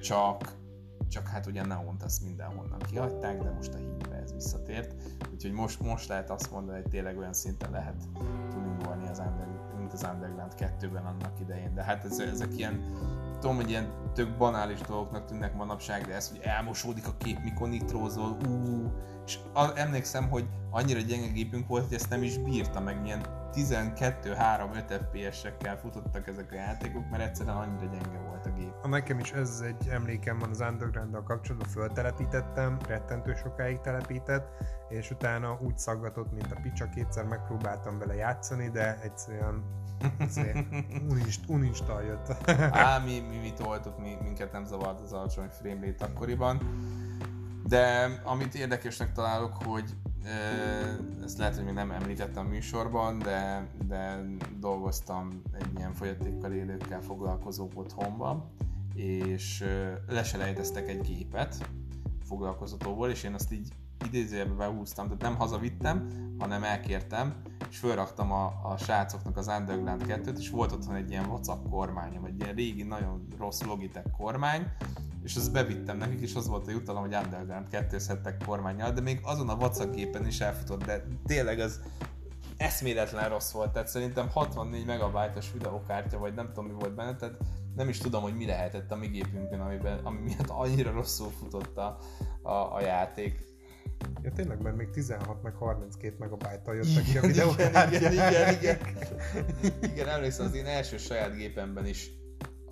csak, 0.00 0.56
csak 1.08 1.26
hát 1.28 1.46
ugye 1.46 1.66
Neont 1.66 2.02
azt 2.02 2.22
mindenhonnan 2.22 2.78
kihagyták, 2.78 3.42
de 3.42 3.50
most 3.50 3.74
a 3.74 3.76
hídbe 3.76 4.14
ez 4.14 4.32
visszatért, 4.32 4.94
úgyhogy 5.32 5.52
most, 5.52 5.80
most 5.80 6.08
lehet 6.08 6.30
azt 6.30 6.50
mondani, 6.50 6.80
hogy 6.80 6.90
tényleg 6.90 7.18
olyan 7.18 7.32
szinten 7.32 7.70
lehet 7.70 8.02
tuningolni 8.50 9.08
az 9.08 9.18
Under, 9.18 9.46
mint 9.78 9.92
az 9.92 10.06
Underground 10.12 10.52
2-ben 10.58 11.04
annak 11.04 11.40
idején, 11.40 11.74
de 11.74 11.82
hát 11.82 12.04
ez, 12.04 12.18
ezek 12.18 12.56
ilyen 12.56 12.80
tudom, 13.40 13.56
hogy 13.56 13.70
ilyen 13.70 13.92
tök 14.14 14.36
banális 14.36 14.80
dolgoknak 14.80 15.24
tűnnek 15.24 15.54
manapság, 15.54 16.06
de 16.06 16.14
ez, 16.14 16.28
hogy 16.28 16.40
elmosódik 16.42 17.06
a 17.06 17.16
kép, 17.18 17.38
mikor 17.42 17.68
nitrózol, 17.68 18.36
ú, 18.46 18.90
és 19.26 19.38
emlékszem, 19.74 20.28
hogy 20.28 20.48
annyira 20.70 21.00
gyenge 21.00 21.28
gépünk 21.28 21.66
volt, 21.66 21.84
hogy 21.84 21.94
ezt 21.94 22.10
nem 22.10 22.22
is 22.22 22.38
bírta 22.38 22.80
meg, 22.80 23.00
milyen 23.00 23.40
12-3-5 23.54 25.00
FPS-ekkel 25.00 25.76
futottak 25.76 26.26
ezek 26.26 26.52
a 26.52 26.54
játékok, 26.54 27.10
mert 27.10 27.22
egyszerűen 27.22 27.56
annyira 27.56 27.86
gyenge 27.86 28.18
volt 28.28 28.46
a 28.46 28.50
gép. 28.50 28.72
A 28.82 28.88
nekem 28.88 29.18
is 29.18 29.32
ez 29.32 29.62
egy 29.66 29.88
emlékem 29.88 30.38
van 30.38 30.50
az 30.50 30.60
underground 30.60 31.14
kapcsolatban, 31.24 31.68
föltelepítettem, 31.68 32.78
rettentő 32.88 33.34
sokáig 33.34 33.80
telepített, 33.80 34.48
és 34.88 35.10
utána 35.10 35.58
úgy 35.60 35.78
szaggatott, 35.78 36.32
mint 36.32 36.52
a 36.52 36.60
picsa, 36.62 36.88
kétszer 36.88 37.24
megpróbáltam 37.24 37.98
vele 37.98 38.14
játszani, 38.14 38.70
de 38.70 39.00
egyszerűen 39.02 39.62
uninstall 41.48 42.02
jött. 42.02 42.28
Á, 42.86 42.98
mi, 42.98 43.20
mi, 43.20 43.36
mi 43.36 43.52
toltuk, 43.52 43.98
mi, 43.98 44.16
minket 44.22 44.52
nem 44.52 44.64
zavart 44.64 45.00
az 45.00 45.12
alacsony 45.12 45.48
frame 45.48 45.86
rate 45.86 46.04
akkoriban. 46.04 46.60
De 47.66 48.08
amit 48.24 48.54
érdekesnek 48.54 49.12
találok, 49.12 49.56
hogy 49.64 49.94
ezt 51.24 51.38
lehet, 51.38 51.54
hogy 51.54 51.64
még 51.64 51.74
nem 51.74 51.90
említettem 51.90 52.46
a 52.46 52.48
műsorban, 52.48 53.18
de, 53.18 53.68
de 53.86 54.20
dolgoztam 54.58 55.42
egy 55.58 55.70
ilyen 55.76 55.94
fogyatékkal 55.94 56.52
élőkkel 56.52 57.00
foglalkozó 57.00 57.68
otthonban, 57.74 58.50
és 58.94 59.64
leselejteztek 60.08 60.88
egy 60.88 61.00
gépet 61.00 61.68
foglalkozótóból, 62.24 63.10
és 63.10 63.22
én 63.22 63.34
azt 63.34 63.52
így 63.52 63.68
idézőjelbe 64.06 64.54
behúztam, 64.54 65.04
tehát 65.04 65.22
nem 65.22 65.36
hazavittem, 65.36 66.08
hanem 66.38 66.64
elkértem, 66.64 67.34
és 67.70 67.78
felraktam 67.78 68.32
a, 68.32 68.44
a 68.62 68.76
srácoknak 68.76 69.36
az 69.36 69.48
Underground 69.58 70.04
2-t, 70.06 70.38
és 70.38 70.50
volt 70.50 70.72
otthon 70.72 70.94
egy 70.94 71.10
ilyen 71.10 71.24
WhatsApp 71.24 71.68
kormányom, 71.70 72.24
egy 72.24 72.40
ilyen 72.40 72.54
régi, 72.54 72.82
nagyon 72.82 73.26
rossz 73.38 73.62
Logitech 73.62 74.10
kormány, 74.16 74.66
és 75.22 75.36
azt 75.36 75.52
bevittem 75.52 75.96
nekik, 75.96 76.20
és 76.20 76.34
az 76.34 76.48
volt 76.48 76.66
a 76.66 76.70
jutalom, 76.70 77.02
hogy 77.02 77.14
Underground 77.24 77.68
2 77.68 77.98
kormányjal, 78.46 78.92
de 78.92 79.00
még 79.00 79.20
azon 79.22 79.48
a 79.48 79.90
gépen 79.94 80.26
is 80.26 80.40
elfutott, 80.40 80.84
de 80.84 81.04
tényleg 81.26 81.58
az 81.58 81.80
eszméletlen 82.56 83.28
rossz 83.28 83.50
volt, 83.50 83.72
tehát 83.72 83.88
szerintem 83.88 84.28
64 84.28 84.86
megabájtos 84.86 85.52
videókártya, 85.52 86.18
vagy 86.18 86.34
nem 86.34 86.46
tudom 86.46 86.66
mi 86.66 86.72
volt 86.72 86.94
benne, 86.94 87.16
tehát 87.16 87.36
nem 87.76 87.88
is 87.88 87.98
tudom, 87.98 88.22
hogy 88.22 88.36
mi 88.36 88.46
lehetett 88.46 88.92
a 88.92 88.96
mi 88.96 89.06
gépünkön, 89.06 89.60
amiben, 89.60 89.98
ami 89.98 90.18
miatt 90.18 90.48
annyira 90.48 90.92
rosszul 90.92 91.30
futott 91.30 91.76
a, 91.76 91.98
a, 92.42 92.74
a 92.74 92.80
játék. 92.80 93.50
Ja 94.22 94.32
tényleg, 94.32 94.62
mert 94.62 94.76
még 94.76 94.90
16 94.90 95.42
meg 95.42 95.54
32 95.54 96.16
megabájttal 96.18 96.74
jöttek 96.74 97.04
ki 97.04 97.18
a 97.18 97.22
Igen, 97.22 97.26
videókártyák. 97.26 97.92
igen, 97.92 98.12
igen, 98.12 98.32
igen, 98.32 98.54
igen. 98.60 98.78
Igen, 99.82 100.08
emlékszem, 100.08 100.46
az 100.46 100.54
én 100.54 100.66
első 100.66 100.96
saját 100.96 101.36
gépemben 101.36 101.86
is 101.86 102.10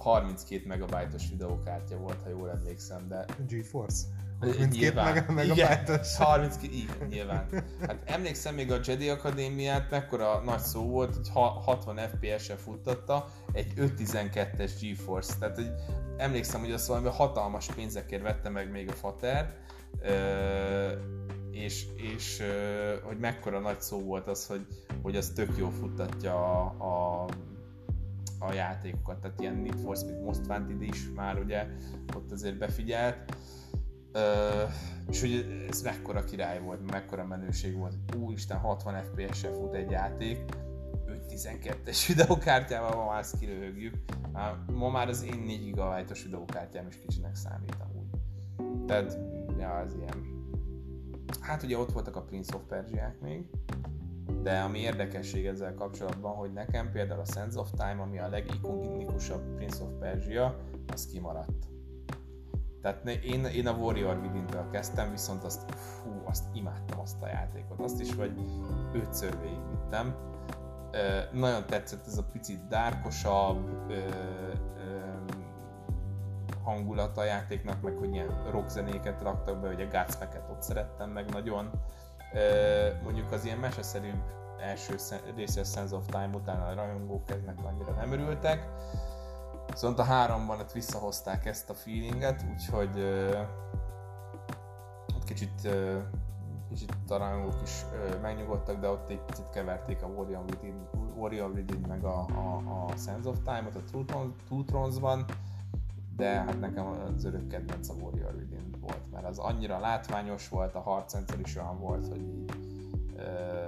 32 0.00 0.66
megabájtos 0.66 1.28
videókártya 1.30 1.96
volt, 1.96 2.22
ha 2.22 2.28
jól 2.28 2.50
emlékszem, 2.50 3.08
de 3.08 3.24
GeForce. 3.48 4.06
Nyilván. 4.40 4.58
Mindkét 4.58 4.94
meg, 4.94 5.34
megabájtos. 5.34 6.14
Igen, 6.14 6.26
32, 6.26 6.72
igen, 6.72 7.08
nyilván. 7.08 7.46
Hát 7.80 8.02
emlékszem 8.04 8.54
még 8.54 8.72
a 8.72 8.78
Jedi 8.84 9.08
Akadémiát, 9.08 9.90
mekkora 9.90 10.42
nagy 10.44 10.58
szó 10.58 10.82
volt, 10.82 11.14
hogy 11.14 11.28
ha- 11.28 11.60
60 11.64 11.96
FPS-en 11.96 12.56
futtatta 12.56 13.28
egy 13.52 13.72
512-es 13.76 14.70
GeForce. 14.80 15.34
Tehát 15.38 15.54
hogy 15.54 15.70
emlékszem, 16.16 16.60
hogy 16.60 16.72
azt 16.72 16.86
valami 16.86 17.08
hatalmas 17.08 17.66
pénzekért 17.66 18.22
vette 18.22 18.48
meg 18.48 18.70
még 18.70 18.88
a 18.88 18.92
Fater, 18.92 19.54
és, 21.50 21.86
és 21.96 22.42
hogy 23.02 23.18
mekkora 23.18 23.60
nagy 23.60 23.80
szó 23.80 23.98
volt 23.98 24.28
az, 24.28 24.46
hogy, 24.46 24.66
hogy 25.02 25.16
az 25.16 25.32
tök 25.34 25.56
jó 25.56 25.68
futtatja 25.68 26.34
a, 26.34 27.24
a 27.24 27.28
a 28.40 28.52
játékokat, 28.52 29.20
tehát 29.20 29.40
ilyen 29.40 29.54
Need 29.54 29.78
for 29.78 29.96
Speed 29.96 30.22
Most 30.22 30.46
Wanted 30.48 30.82
is 30.82 31.10
már 31.14 31.38
ugye 31.38 31.66
ott 32.16 32.32
azért 32.32 32.58
befigyelt. 32.58 33.36
Ö, 34.12 34.62
és 35.08 35.20
hogy 35.20 35.66
ez 35.70 35.82
mekkora 35.82 36.24
király 36.24 36.60
volt, 36.60 36.90
mekkora 36.90 37.24
menőség 37.24 37.76
volt. 37.76 37.94
Úristen, 38.16 38.58
60 38.58 39.02
FPS-en 39.02 39.52
fut 39.52 39.74
egy 39.74 39.90
játék, 39.90 40.38
512-es 41.06 42.04
videókártyával 42.08 42.96
ma 42.96 43.10
már 43.10 43.18
ezt 43.18 43.38
kiröhögjük. 43.38 43.94
Ma 44.66 44.90
már 44.90 45.08
az 45.08 45.24
én 45.24 45.40
4 45.40 45.70
GB-os 45.70 46.22
videókártyám 46.22 46.86
is 46.86 46.98
kicsinek 46.98 47.34
számít 47.34 47.76
amúgy. 47.88 48.06
Tehát, 48.86 49.18
ja, 49.58 49.80
ez 49.80 49.94
ilyen. 49.94 50.38
Hát 51.40 51.62
ugye 51.62 51.78
ott 51.78 51.92
voltak 51.92 52.16
a 52.16 52.22
Prince 52.22 52.56
of 52.56 52.62
Persia-k 52.68 53.20
még, 53.20 53.46
de 54.42 54.60
ami 54.60 54.78
érdekesség 54.78 55.46
ezzel 55.46 55.74
kapcsolatban, 55.74 56.34
hogy 56.34 56.52
nekem 56.52 56.90
például 56.92 57.20
a 57.20 57.24
Sense 57.24 57.58
of 57.58 57.70
Time, 57.70 58.02
ami 58.02 58.18
a 58.18 58.28
legikonikusabb 58.28 59.54
Prince 59.54 59.82
of 59.82 59.90
Persia, 59.98 60.56
az 60.92 61.06
kimaradt. 61.06 61.68
Tehát 62.82 63.08
én, 63.08 63.44
én 63.44 63.66
a 63.66 63.72
Warrior 63.72 64.18
Within-től 64.18 64.70
kezdtem, 64.70 65.10
viszont 65.10 65.44
azt, 65.44 65.70
fú, 65.70 66.22
azt 66.24 66.44
imádtam 66.52 67.00
azt 67.00 67.22
a 67.22 67.26
játékot. 67.26 67.80
Azt 67.80 68.00
is, 68.00 68.14
vagy 68.14 68.32
ötször 68.92 69.40
végigvittem. 69.40 70.14
Ö, 70.92 71.38
nagyon 71.38 71.66
tetszett 71.66 72.06
ez 72.06 72.18
a 72.18 72.24
picit 72.32 72.68
dárkosabb 72.68 73.92
hangulata 76.70 77.20
a 77.20 77.24
játéknak, 77.24 77.82
meg 77.82 77.96
hogy 77.96 78.14
ilyen 78.14 78.50
rockzenéket 78.50 79.22
raktak 79.22 79.60
be, 79.60 79.66
hogy 79.66 79.80
a 79.80 79.88
Godsmack-et 79.88 80.48
ott 80.50 80.62
szerettem 80.62 81.10
meg 81.10 81.30
nagyon. 81.30 81.70
Mondjuk 83.02 83.32
az 83.32 83.44
ilyen 83.44 83.58
meseszerűbb 83.58 84.22
első 84.60 84.96
sze- 84.96 85.22
része 85.36 85.60
a 85.60 85.64
Sense 85.64 85.96
of 85.96 86.06
Time 86.06 86.30
után 86.34 86.60
a 86.60 86.74
rajongók 86.74 87.30
eznek 87.30 87.58
annyira 87.64 87.92
nem 87.92 88.12
örültek. 88.12 88.68
Viszont 89.70 89.98
a 89.98 90.02
háromban 90.02 90.58
ott 90.60 90.72
visszahozták 90.72 91.46
ezt 91.46 91.70
a 91.70 91.74
feelinget, 91.74 92.44
úgyhogy 92.52 93.00
ott 95.16 95.24
kicsit, 95.24 95.64
ö, 95.64 95.98
kicsit 96.68 96.94
a 97.08 97.16
rajongók 97.16 97.62
is 97.62 97.84
megnyugodtak, 98.22 98.80
de 98.80 98.88
ott 98.88 99.10
egy 99.10 99.20
picit 99.20 99.50
keverték 99.50 100.02
a 100.02 100.06
Warrior 100.06 100.44
Within, 100.44 100.88
Warrior 101.16 101.50
Within 101.50 101.84
meg 101.88 102.04
a, 102.04 102.18
a, 102.18 102.62
a 102.86 102.96
Sense 102.96 103.28
of 103.28 103.38
Time-ot 103.44 103.76
a 103.76 104.04
Two 104.48 104.64
Thrones-ban, 104.64 105.24
de 106.16 106.28
hát 106.28 106.60
nekem 106.60 106.86
az 106.86 107.24
örök 107.24 107.48
kedvenc 107.48 107.88
a 107.88 107.94
Warrior 107.94 108.34
Within 108.34 108.69
volt, 108.90 109.10
mert 109.10 109.26
az 109.26 109.38
annyira 109.38 109.78
látványos 109.78 110.48
volt, 110.48 110.74
a 110.74 110.80
harcrendszer 110.80 111.40
is 111.40 111.56
olyan 111.56 111.78
volt, 111.78 112.08
hogy 112.08 112.20
így 112.20 112.52
ö, 113.16 113.64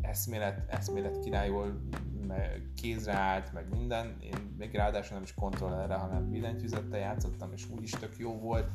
eszmélet, 0.00 0.72
eszmélet 0.72 1.18
királyul 1.18 1.80
meg 2.26 2.70
kézre 2.76 3.12
állt, 3.12 3.52
meg 3.52 3.68
minden. 3.70 4.16
Én 4.20 4.54
még 4.58 4.74
ráadásul 4.74 5.14
nem 5.14 5.22
is 5.22 5.34
kontrollerre, 5.34 5.94
hanem 5.94 6.30
billentyűzettel 6.30 6.98
játszottam, 6.98 7.52
és 7.52 7.66
úgyis 7.70 7.90
tök 7.90 8.18
jó 8.18 8.38
volt. 8.38 8.68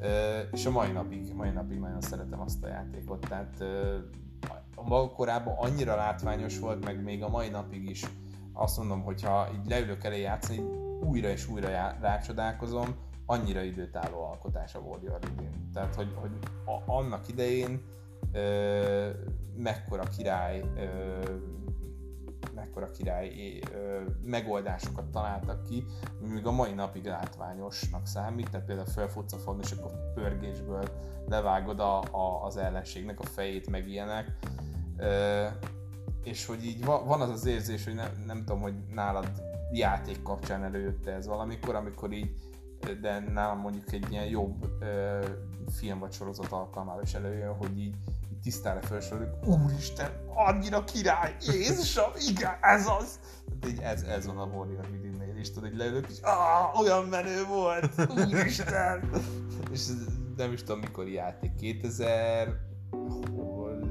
Ö, 0.00 0.40
és 0.52 0.66
a 0.66 0.70
mai 0.70 0.92
napig, 0.92 1.34
mai 1.34 1.50
napig 1.50 1.78
nagyon 1.78 2.00
szeretem 2.00 2.40
azt 2.40 2.64
a 2.64 2.68
játékot, 2.68 3.20
tehát 3.28 3.56
ö, 3.58 3.98
a 4.74 4.88
maga 4.88 5.10
korában 5.10 5.54
annyira 5.56 5.96
látványos 5.96 6.58
volt, 6.58 6.84
meg 6.84 7.02
még 7.02 7.22
a 7.22 7.28
mai 7.28 7.48
napig 7.48 7.90
is 7.90 8.04
azt 8.52 8.78
mondom, 8.78 9.02
hogyha 9.02 9.48
így 9.54 9.68
leülök 9.68 10.04
elé 10.04 10.20
játszani, 10.20 10.60
újra 11.00 11.28
és 11.28 11.48
újra 11.48 11.68
já- 11.68 12.00
rácsodálkozom, 12.00 12.94
annyira 13.26 13.62
időtálló 13.62 14.24
alkotás 14.24 14.74
a 14.74 14.78
Warrior. 14.78 15.18
Tehát, 15.72 15.94
hogy, 15.94 16.12
hogy 16.14 16.30
a, 16.64 16.92
annak 16.92 17.28
idején 17.28 17.82
ö, 18.32 19.10
mekkora 19.56 20.02
király 20.02 20.64
ö, 20.76 21.20
mekkora 22.54 22.90
király 22.90 23.58
megoldásokat 24.22 25.04
találtak 25.04 25.64
ki, 25.64 25.84
ami 26.20 26.32
még 26.32 26.46
a 26.46 26.50
mai 26.50 26.72
napig 26.72 27.04
látványosnak 27.04 28.06
számít, 28.06 28.50
tehát 28.50 28.66
például 28.66 28.88
felfutsz 28.88 29.32
a 29.32 29.36
falon, 29.36 29.60
és 29.60 29.70
akkor 29.70 30.12
pörgésből 30.14 30.84
levágod 31.28 31.80
a, 31.80 32.02
a, 32.02 32.44
az 32.44 32.56
ellenségnek 32.56 33.20
a 33.20 33.24
fejét, 33.24 33.70
meg 33.70 33.88
ilyenek. 33.88 34.38
Ö, 34.96 35.46
és 36.24 36.46
hogy 36.46 36.64
így 36.64 36.84
va, 36.84 37.04
van 37.04 37.20
az 37.20 37.30
az 37.30 37.46
érzés, 37.46 37.84
hogy 37.84 37.94
nem, 37.94 38.22
nem 38.26 38.38
tudom, 38.38 38.60
hogy 38.60 38.74
nálad 38.88 39.42
játék 39.72 40.22
kapcsán 40.22 40.64
előjött 40.64 41.06
ez 41.06 41.26
valamikor, 41.26 41.74
amikor 41.74 42.12
így 42.12 42.34
de 43.00 43.18
nálam 43.18 43.58
mondjuk 43.58 43.92
egy 43.92 44.10
ilyen 44.10 44.26
jobb 44.26 44.66
ö, 44.80 45.24
film 45.78 45.98
vagy 45.98 46.12
sorozat 46.12 46.52
alkalmával 46.52 47.02
is 47.02 47.14
előjön, 47.14 47.54
hogy 47.54 47.78
így, 47.78 47.96
így 48.30 48.38
tisztára 48.42 48.80
felsoroljuk, 48.80 49.46
úristen, 49.46 50.10
annyira 50.34 50.84
király, 50.84 51.36
Jézusom, 51.40 52.10
igen, 52.28 52.56
ez 52.60 52.86
az! 52.86 53.20
Tehát 53.60 53.76
így 53.76 53.80
ez, 53.82 54.02
ez 54.02 54.26
van 54.26 54.38
a 54.38 54.44
Warrior 54.44 54.86
Within-nél 54.92 55.36
is, 55.36 55.50
tudod, 55.50 55.68
hogy 55.68 55.78
leülök, 55.78 56.06
és 56.08 56.18
olyan 56.80 57.04
menő 57.04 57.44
volt, 57.44 58.10
úristen! 58.16 59.10
és 59.72 59.86
nem 60.36 60.52
is 60.52 60.62
tudom, 60.62 60.80
mikor 60.80 61.08
játék, 61.08 61.54
2000, 61.54 62.48
hol, 63.36 63.88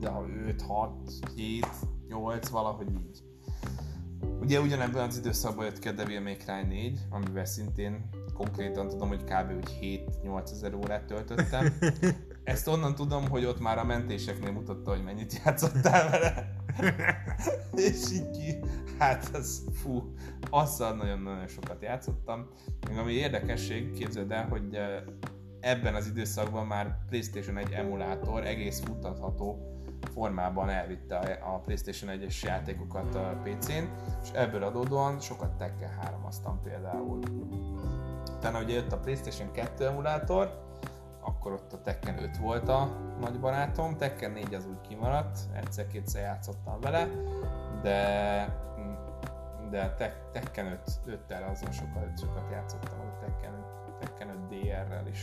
de 0.00 0.08
ha 0.08 0.26
5, 0.46 0.62
6, 0.62 0.90
7, 1.34 1.66
8, 2.08 2.48
valahogy 2.48 2.90
így. 2.90 3.22
Ugye 4.40 4.60
ugyanebben 4.60 5.08
az 5.08 5.16
időszakban 5.16 5.64
jött 5.64 5.78
ki 5.78 5.88
a 5.88 5.92
Devil 5.92 6.20
May 6.20 6.36
Cry 6.36 6.62
4, 6.66 7.00
amivel 7.10 7.44
szintén 7.44 8.08
konkrétan 8.34 8.88
tudom, 8.88 9.08
hogy 9.08 9.24
kb. 9.24 9.52
úgy 9.56 9.78
7-8 10.24 10.50
ezer 10.50 10.74
órát 10.74 11.04
töltöttem. 11.04 11.72
Ezt 12.44 12.68
onnan 12.68 12.94
tudom, 12.94 13.28
hogy 13.28 13.44
ott 13.44 13.60
már 13.60 13.78
a 13.78 13.84
mentéseknél 13.84 14.52
mutatta, 14.52 14.90
hogy 14.90 15.04
mennyit 15.04 15.40
játszottál 15.44 16.10
vele. 16.10 16.50
És 17.88 18.12
így 18.12 18.30
ki, 18.30 18.58
hát 18.98 19.30
ez 19.32 19.62
fú, 19.72 20.14
azzal 20.50 20.94
nagyon-nagyon 20.94 21.46
sokat 21.46 21.82
játszottam. 21.82 22.48
Még 22.88 22.98
ami 22.98 23.12
érdekesség, 23.12 23.92
képzeld 23.92 24.30
el, 24.30 24.46
hogy 24.48 24.74
eh, 24.74 25.02
ebben 25.60 25.94
az 25.94 26.06
időszakban 26.06 26.66
már 26.66 26.98
PlayStation 27.08 27.56
1 27.56 27.72
emulátor 27.72 28.46
egész 28.46 28.80
futtatható 28.80 29.74
formában 30.12 30.68
elvitte 30.68 31.16
a 31.44 31.58
PlayStation 31.58 32.18
1-es 32.18 32.42
játékokat 32.42 33.14
a 33.14 33.40
PC-n, 33.42 33.84
és 34.22 34.30
ebből 34.32 34.62
adódóan 34.62 35.20
sokat 35.20 35.56
Tekken 35.56 35.90
3 35.90 36.24
aztán 36.24 36.60
például. 36.62 37.20
Utána 38.44 38.62
ugye 38.62 38.74
jött 38.74 38.92
a 38.92 38.98
PlayStation 38.98 39.52
2 39.52 39.86
emulátor, 39.86 40.62
akkor 41.20 41.52
ott 41.52 41.72
a 41.72 41.80
Tekken 41.80 42.22
5 42.22 42.36
volt 42.36 42.68
a 42.68 42.88
nagy 43.20 43.40
barátom, 43.40 43.96
Tekken 43.96 44.30
4 44.30 44.54
az 44.54 44.66
úgy 44.66 44.80
kimaradt, 44.88 45.38
egyszer-kétszer 45.52 46.22
játszottam 46.22 46.80
vele, 46.80 47.08
de 47.82 48.48
de 49.70 49.94
Tek- 49.94 50.30
Tekken 50.32 50.66
5, 50.66 50.80
5-tel 51.06 51.50
azon 51.50 51.72
sokat, 51.72 52.18
sokat 52.18 52.50
játszottam, 52.50 53.00
a 53.00 53.18
Tekken, 53.18 53.64
Tekken 54.00 54.28
5 54.28 54.48
DR-rel 54.48 55.06
is. 55.06 55.22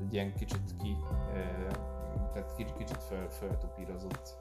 Egy 0.00 0.12
ilyen 0.12 0.34
kicsit 0.34 0.76
ki, 0.82 0.96
tehát 2.32 2.54
kicsit, 2.56 2.76
kicsit 2.76 3.02
föl, 3.02 3.28
föltupírozott 3.28 4.38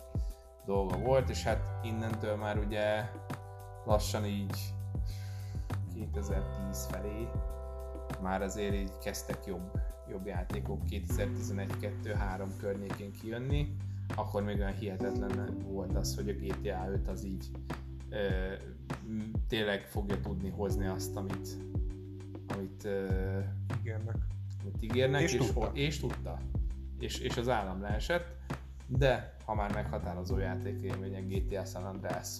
dolga 0.65 0.97
volt, 0.97 1.29
és 1.29 1.43
hát 1.43 1.61
innentől 1.83 2.35
már 2.35 2.57
ugye 2.57 3.09
lassan 3.85 4.25
így 4.25 4.73
2010 5.93 6.85
felé 6.85 7.29
már 8.21 8.41
azért 8.41 8.73
így 8.73 8.91
kezdtek 9.03 9.45
jobb, 9.45 9.79
jobb 10.09 10.25
játékok 10.25 10.81
2011-2-3 10.89 12.47
környékén 12.59 13.11
kijönni, 13.11 13.75
akkor 14.15 14.43
még 14.43 14.59
olyan 14.59 14.73
hihetetlen 14.73 15.57
volt 15.63 15.95
az, 15.95 16.15
hogy 16.15 16.29
a 16.29 16.33
GTA 16.33 16.91
5 16.91 17.07
az 17.07 17.23
így 17.25 17.45
ö, 18.09 18.53
tényleg 19.47 19.81
fogja 19.81 20.19
tudni 20.19 20.49
hozni 20.49 20.87
azt, 20.87 21.15
amit, 21.15 21.47
amit, 22.47 22.83
ö, 22.83 23.07
Ígérnek. 23.79 24.15
amit 24.61 24.81
ígérnek, 24.81 25.21
És 25.21 25.33
és, 25.33 25.45
tudta. 25.45 25.71
és 25.73 25.99
tudta. 25.99 26.37
És, 26.99 27.19
és 27.19 27.37
az 27.37 27.49
állam 27.49 27.81
leesett, 27.81 28.37
de 28.87 29.35
ha 29.45 29.55
már 29.55 29.73
meghatározó 29.73 30.37
játékélmény 30.37 31.15
a 31.15 31.21
GTA 31.21 31.65
San 31.65 31.85
Andreas. 31.85 32.37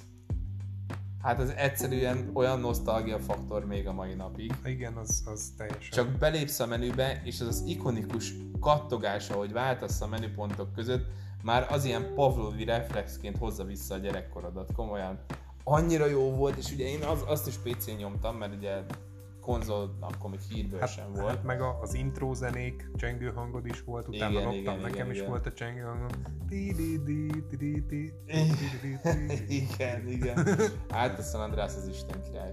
Hát 1.21 1.39
az 1.39 1.53
egyszerűen 1.55 2.29
olyan 2.33 2.59
nosztalgia 2.59 3.19
faktor 3.19 3.65
még 3.65 3.87
a 3.87 3.93
mai 3.93 4.13
napig. 4.13 4.53
Igen, 4.65 4.93
az, 4.93 5.23
az 5.25 5.53
teljesen. 5.57 5.91
Csak 5.91 6.07
belépsz 6.07 6.59
a 6.59 6.65
menübe, 6.65 7.21
és 7.23 7.41
az 7.41 7.47
az 7.47 7.63
ikonikus 7.67 8.33
kattogás, 8.59 9.29
ahogy 9.29 9.51
váltasz 9.51 10.01
a 10.01 10.07
menüpontok 10.07 10.73
között, 10.73 11.05
már 11.43 11.67
az 11.69 11.85
ilyen 11.85 12.13
pavlovi 12.15 12.63
reflexként 12.63 13.37
hozza 13.37 13.63
vissza 13.63 13.93
a 13.93 13.97
gyerekkorodat, 13.97 14.71
komolyan. 14.75 15.19
Annyira 15.63 16.05
jó 16.05 16.35
volt, 16.35 16.57
és 16.57 16.71
ugye 16.71 16.85
én 16.85 17.03
az, 17.03 17.23
azt 17.27 17.47
is 17.47 17.55
PC-n 17.55 17.91
nyomtam, 17.91 18.37
mert 18.37 18.55
ugye 18.55 18.83
konzol 19.41 19.97
akkor 19.99 20.29
még 20.29 20.39
hírből 20.39 20.79
hát, 20.79 20.89
sem 20.89 21.13
volt. 21.13 21.27
Hát 21.27 21.43
meg 21.43 21.61
a, 21.61 21.79
az 21.81 21.93
intro 21.93 22.33
zenék, 22.33 22.89
csengő 22.95 23.31
hangod 23.35 23.65
is 23.65 23.83
volt, 23.83 24.07
utána 24.07 24.31
Igen, 24.31 24.43
loptam, 24.43 24.59
igen, 24.59 24.79
nekem 24.79 24.93
igen, 24.93 25.09
is 25.09 25.17
igen. 25.17 25.29
volt 25.29 25.45
a 25.45 25.53
csengő 25.53 25.81
hangom. 25.81 26.07
Igen, 29.47 30.07
igen. 30.07 30.47
Hát 30.89 31.19
a 31.19 31.21
San 31.21 31.41
Andreas 31.41 31.75
az 31.75 31.87
Isten 31.87 32.21
király. 32.23 32.51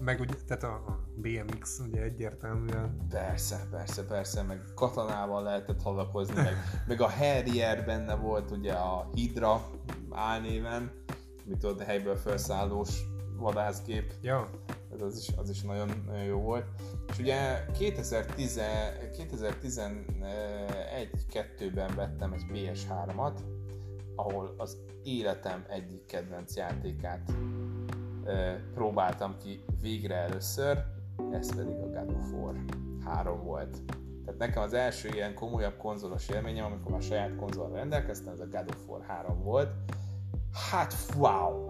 Meg 0.00 0.20
ugye, 0.20 0.34
tehát 0.46 0.62
a, 0.62 0.98
BMX 1.16 1.78
ugye 1.86 2.02
egyértelműen. 2.02 3.06
Persze, 3.08 3.66
persze, 3.70 4.04
persze, 4.04 4.42
meg 4.42 4.60
katonával 4.74 5.42
lehetett 5.42 5.82
hadakozni, 5.82 6.34
meg, 6.34 6.54
meg 6.86 7.00
a 7.00 7.10
Harrier 7.10 7.84
benne 7.84 8.14
volt 8.14 8.50
ugye 8.50 8.72
a 8.72 9.10
Hydra 9.14 9.70
álnéven, 10.10 10.90
amit 11.46 11.64
ott 11.64 11.82
helyből 11.82 12.16
felszállós 12.16 13.00
vadászgép, 13.36 14.12
Ja, 14.22 14.50
ez 15.00 15.06
az 15.06 15.18
is, 15.18 15.28
az 15.36 15.50
is 15.50 15.62
nagyon, 15.62 16.02
nagyon 16.06 16.24
jó 16.24 16.40
volt. 16.40 16.64
És 17.08 17.18
ugye 17.18 17.66
2010, 17.78 18.60
2011-2-ben 19.16 21.94
vettem 21.94 22.32
egy 22.32 22.44
PS3-at, 22.52 23.38
ahol 24.16 24.54
az 24.56 24.78
életem 25.02 25.64
egyik 25.68 26.06
kedvenc 26.06 26.56
játékát 26.56 27.32
próbáltam 28.74 29.36
ki 29.36 29.64
végre 29.80 30.14
először, 30.14 30.84
ez 31.32 31.56
pedig 31.56 31.74
a 31.74 31.88
God 31.88 32.10
of 32.10 32.32
War 32.32 32.54
3 33.04 33.42
volt. 33.42 33.82
Tehát 34.24 34.40
nekem 34.40 34.62
az 34.62 34.72
első 34.72 35.08
ilyen 35.08 35.34
komolyabb 35.34 35.76
konzolos 35.76 36.28
élményem, 36.28 36.64
amikor 36.64 36.94
a 36.94 37.00
saját 37.00 37.36
konzolra 37.36 37.74
rendelkeztem, 37.74 38.32
ez 38.32 38.40
a 38.40 38.46
God 38.46 38.68
of 38.68 38.88
War 38.88 39.02
3 39.06 39.42
volt. 39.42 39.70
Hát 40.70 40.94
wow! 41.16 41.66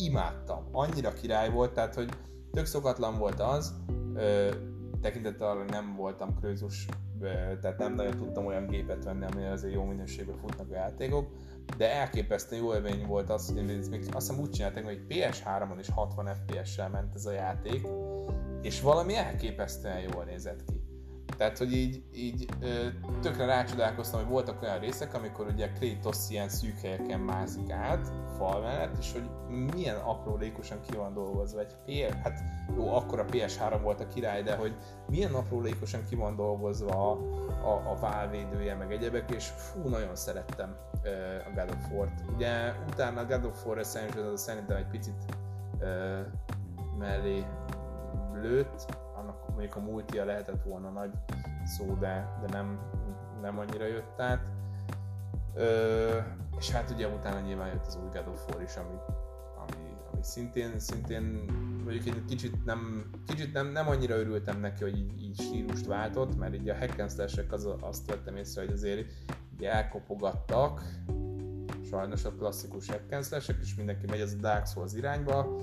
Imádtam! 0.00 0.68
Annyira 0.72 1.12
király 1.12 1.50
volt, 1.50 1.72
tehát 1.72 1.94
hogy 1.94 2.08
tök 2.52 2.66
szokatlan 2.66 3.18
volt 3.18 3.40
az, 3.40 3.74
ö, 4.14 4.54
tekintettel 5.00 5.48
arra, 5.48 5.58
hogy 5.58 5.70
nem 5.70 5.96
voltam 5.96 6.34
krőzus, 6.34 6.86
tehát 7.60 7.78
nem 7.78 7.94
nagyon 7.94 8.16
tudtam 8.16 8.46
olyan 8.46 8.66
gépet 8.66 9.04
venni, 9.04 9.24
ami 9.24 9.44
azért 9.44 9.74
jó 9.74 9.84
minőségben 9.84 10.36
futnak 10.36 10.70
a 10.70 10.74
játékok, 10.74 11.30
de 11.76 11.94
elképesztően 11.94 12.62
jó 12.62 12.74
élmény 12.74 13.06
volt 13.06 13.30
az, 13.30 13.48
hogy 13.48 14.04
azt 14.12 14.28
hiszem 14.28 14.42
úgy 14.42 14.50
csinálták, 14.50 14.84
hogy 14.84 15.04
PS3-on 15.08 15.76
is 15.78 15.88
60 15.88 16.26
FPS-sel 16.34 16.88
ment 16.88 17.14
ez 17.14 17.26
a 17.26 17.32
játék, 17.32 17.86
és 18.62 18.80
valami 18.80 19.16
elképesztően 19.16 20.00
jól 20.00 20.24
nézett 20.24 20.64
ki. 20.64 20.89
Tehát, 21.36 21.58
hogy 21.58 21.72
így, 21.72 22.02
így 22.14 22.48
tökre 23.20 23.44
rácsodálkoztam, 23.44 24.20
hogy 24.20 24.28
voltak 24.28 24.62
olyan 24.62 24.78
részek, 24.78 25.14
amikor 25.14 25.46
ugye 25.46 25.72
Kratos 25.72 26.16
ilyen 26.28 26.48
szűk 26.48 26.78
helyeken 26.78 27.20
mászik 27.20 27.70
át, 27.70 28.12
fal 28.36 28.60
mellett, 28.60 28.98
és 28.98 29.12
hogy 29.12 29.30
milyen 29.48 29.96
aprólékosan 29.96 30.80
ki 30.80 30.96
van 30.96 31.14
dolgozva 31.14 31.60
egy 31.60 31.74
PS, 31.86 32.14
hát 32.22 32.38
jó, 32.76 32.94
akkor 32.94 33.20
a 33.20 33.24
PS3 33.24 33.78
volt 33.82 34.00
a 34.00 34.06
király, 34.06 34.42
de 34.42 34.56
hogy 34.56 34.74
milyen 35.08 35.34
aprólékosan 35.34 36.04
ki 36.08 36.14
van 36.14 36.36
dolgozva 36.36 37.10
a, 37.10 37.18
a, 37.68 37.90
a 37.90 37.96
válvédője, 38.00 38.74
meg 38.74 38.92
egyebek, 38.92 39.30
és 39.30 39.46
fú, 39.46 39.88
nagyon 39.88 40.16
szerettem 40.16 40.76
ö, 41.02 41.08
a 41.36 41.50
God 41.54 41.70
of 41.70 41.90
War-t. 41.92 42.24
Ugye 42.34 42.72
utána 42.88 43.20
a 43.20 43.24
God 43.24 43.44
of 43.44 43.66
War 43.66 43.78
Essentials 43.78 44.32
az 44.32 44.40
szerintem 44.40 44.76
egy 44.76 44.88
picit 44.88 45.24
ö, 45.78 46.20
mellé 46.98 47.44
lőtt, 48.42 48.86
mondjuk 49.60 49.84
a 49.84 49.90
multia 49.90 50.24
lehetett 50.24 50.62
volna 50.62 50.90
nagy 50.90 51.10
szó, 51.64 51.94
de, 51.94 52.38
de 52.40 52.46
nem, 52.52 52.80
nem 53.40 53.58
annyira 53.58 53.86
jött 53.86 54.20
át. 54.20 54.40
Ö, 55.54 56.18
és 56.58 56.70
hát 56.70 56.90
ugye 56.90 57.08
utána 57.08 57.40
nyilván 57.40 57.68
jött 57.68 57.86
az 57.86 57.96
új 58.02 58.08
God 58.12 58.28
of 58.28 58.46
War 58.48 58.62
is, 58.62 58.76
ami, 58.76 58.94
ami, 59.56 59.96
ami 60.12 60.22
szintén, 60.22 60.78
szintén 60.78 61.22
mondjuk 61.84 62.06
egy 62.06 62.24
kicsit 62.24 62.64
nem, 62.64 63.10
kicsit 63.26 63.52
nem, 63.52 63.66
nem 63.66 63.88
annyira 63.88 64.16
örültem 64.16 64.60
neki, 64.60 64.82
hogy 64.82 64.98
így, 64.98 65.22
így 65.22 65.40
stílust 65.40 65.86
váltott, 65.86 66.36
mert 66.36 66.54
így 66.54 66.68
a 66.68 66.76
hack 66.76 66.98
az, 67.50 67.68
azt 67.80 68.06
vettem 68.06 68.36
észre, 68.36 68.60
hogy 68.60 68.72
azért 68.72 69.06
így 69.52 69.64
elkopogattak, 69.64 70.82
sajnos 71.90 72.24
a 72.24 72.32
klasszikus 72.32 72.88
hack 72.88 73.36
és 73.60 73.74
mindenki 73.76 74.06
megy 74.06 74.20
az 74.20 74.32
a 74.32 74.40
Dark 74.40 74.66
Souls 74.66 74.92
irányba, 74.92 75.56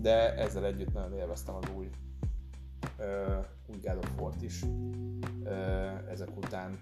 de 0.00 0.34
ezzel 0.34 0.64
együtt 0.64 0.92
nagyon 0.92 1.12
élveztem 1.12 1.54
az 1.54 1.64
új 1.76 1.90
God 3.82 3.96
of 3.96 4.20
War-t 4.20 4.42
is 4.42 4.64
ezek 6.10 6.36
után. 6.36 6.78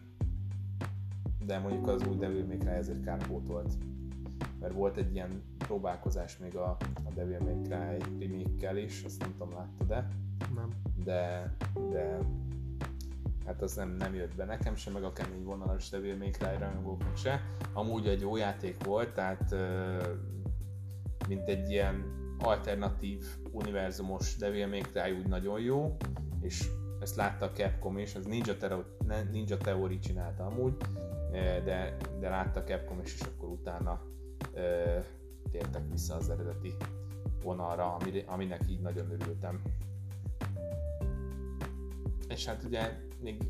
De 1.47 1.59
mondjuk 1.59 1.89
az 1.89 2.07
új 2.07 2.17
Devil 2.17 2.47
May 2.47 2.57
Cry 2.57 2.69
ezért 2.69 3.05
kárpótolt. 3.05 3.73
Mert 4.61 4.73
volt 4.75 4.97
egy 4.97 5.15
ilyen 5.15 5.43
próbálkozás 5.59 6.39
még 6.39 6.57
a, 6.57 6.77
a 7.05 7.11
Devil 7.15 7.39
May 7.41 7.61
Cry 7.63 8.27
remake 8.27 8.81
is, 8.81 9.03
azt 9.05 9.21
nem 9.21 9.33
tudom 9.33 9.55
láttad 9.55 9.87
de 9.87 10.09
nem. 10.55 10.69
de, 11.05 11.55
de 11.91 12.19
hát 13.47 13.63
az 13.63 13.75
nem, 13.75 13.89
nem 13.89 14.15
jött 14.15 14.35
be 14.35 14.45
nekem 14.45 14.75
sem, 14.75 14.93
meg 14.93 15.05
a 15.05 15.13
kemény 15.13 15.45
vonalas 15.45 15.89
Devil 15.89 16.17
May 16.17 16.31
Cry 16.31 16.57
rajongóknak 16.59 17.17
se. 17.17 17.41
Amúgy 17.73 18.07
egy 18.07 18.21
jó 18.21 18.37
játék 18.37 18.85
volt, 18.85 19.15
tehát 19.15 19.55
mint 21.29 21.49
egy 21.49 21.71
ilyen 21.71 22.22
alternatív 22.43 23.25
univerzumos 23.51 24.37
Devil 24.37 24.67
May 24.67 24.81
Cry 24.81 25.13
úgy 25.13 25.29
nagyon 25.29 25.61
jó, 25.61 25.97
és 26.41 26.69
ezt 27.01 27.17
látta 27.17 27.45
a 27.45 27.51
Capcom 27.51 27.99
is, 27.99 28.15
az 28.15 28.25
Ninja, 28.27 28.57
Tero- 28.57 28.87
Ninja 29.31 29.57
Theory 29.57 29.99
csinálta 29.99 30.47
amúgy, 30.47 30.75
eh, 31.33 31.63
de, 31.65 31.97
de 32.21 32.29
látta 32.29 32.61
a 32.61 32.65
Capcom 32.65 33.01
is, 33.01 33.15
és 33.15 33.21
akkor 33.21 33.49
utána 33.49 34.03
ö, 34.55 34.99
tértek 35.51 35.83
vissza 35.91 36.15
az 36.15 36.31
eredeti 36.31 36.75
vonalra, 37.43 37.95
ami, 37.95 38.25
aminek 38.27 38.61
így 38.69 38.81
nagyon 38.81 39.11
örültem. 39.11 39.63
És 42.29 42.47
hát 42.47 42.65
ugye 42.65 42.99
még 43.21 43.43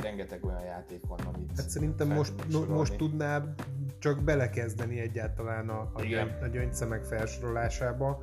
rengeteg 0.00 0.44
olyan 0.44 0.62
játék 0.62 1.06
van, 1.06 1.18
amit 1.34 1.50
Hát 1.56 1.68
szerintem 1.68 2.08
most, 2.08 2.32
no, 2.48 2.64
most 2.66 2.96
tudnál 2.96 3.54
csak 4.00 4.22
belekezdeni 4.22 5.00
egyáltalán 5.00 5.68
a, 5.68 5.90
a, 5.94 6.02
Igen. 6.02 6.38
a 6.42 6.46
gyöngyszemek 6.46 7.04
felsorolásába. 7.04 8.22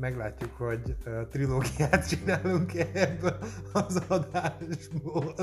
Meglátjuk, 0.00 0.50
hogy 0.50 0.96
trilógiát 1.30 2.08
csinálunk 2.08 2.74
ebből 2.92 3.38
az 3.72 4.02
adásból, 4.08 5.34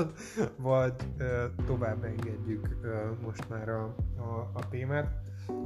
vagy 0.56 0.94
tovább 1.66 2.04
engedjük 2.04 2.76
most 3.22 3.48
már 3.48 3.68
a, 3.68 3.94
a, 4.16 4.50
a 4.52 4.68
témát. 4.68 5.08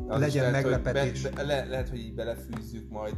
Az 0.08 0.20
legyen 0.20 0.50
lehet, 0.50 0.64
hogy 0.64 0.72
meglepetés. 0.72 1.22
Be, 1.22 1.30
be, 1.30 1.42
le, 1.42 1.64
lehet, 1.64 1.88
hogy 1.88 1.98
így 1.98 2.14
belefűzzük 2.14 2.90
majd 2.90 3.16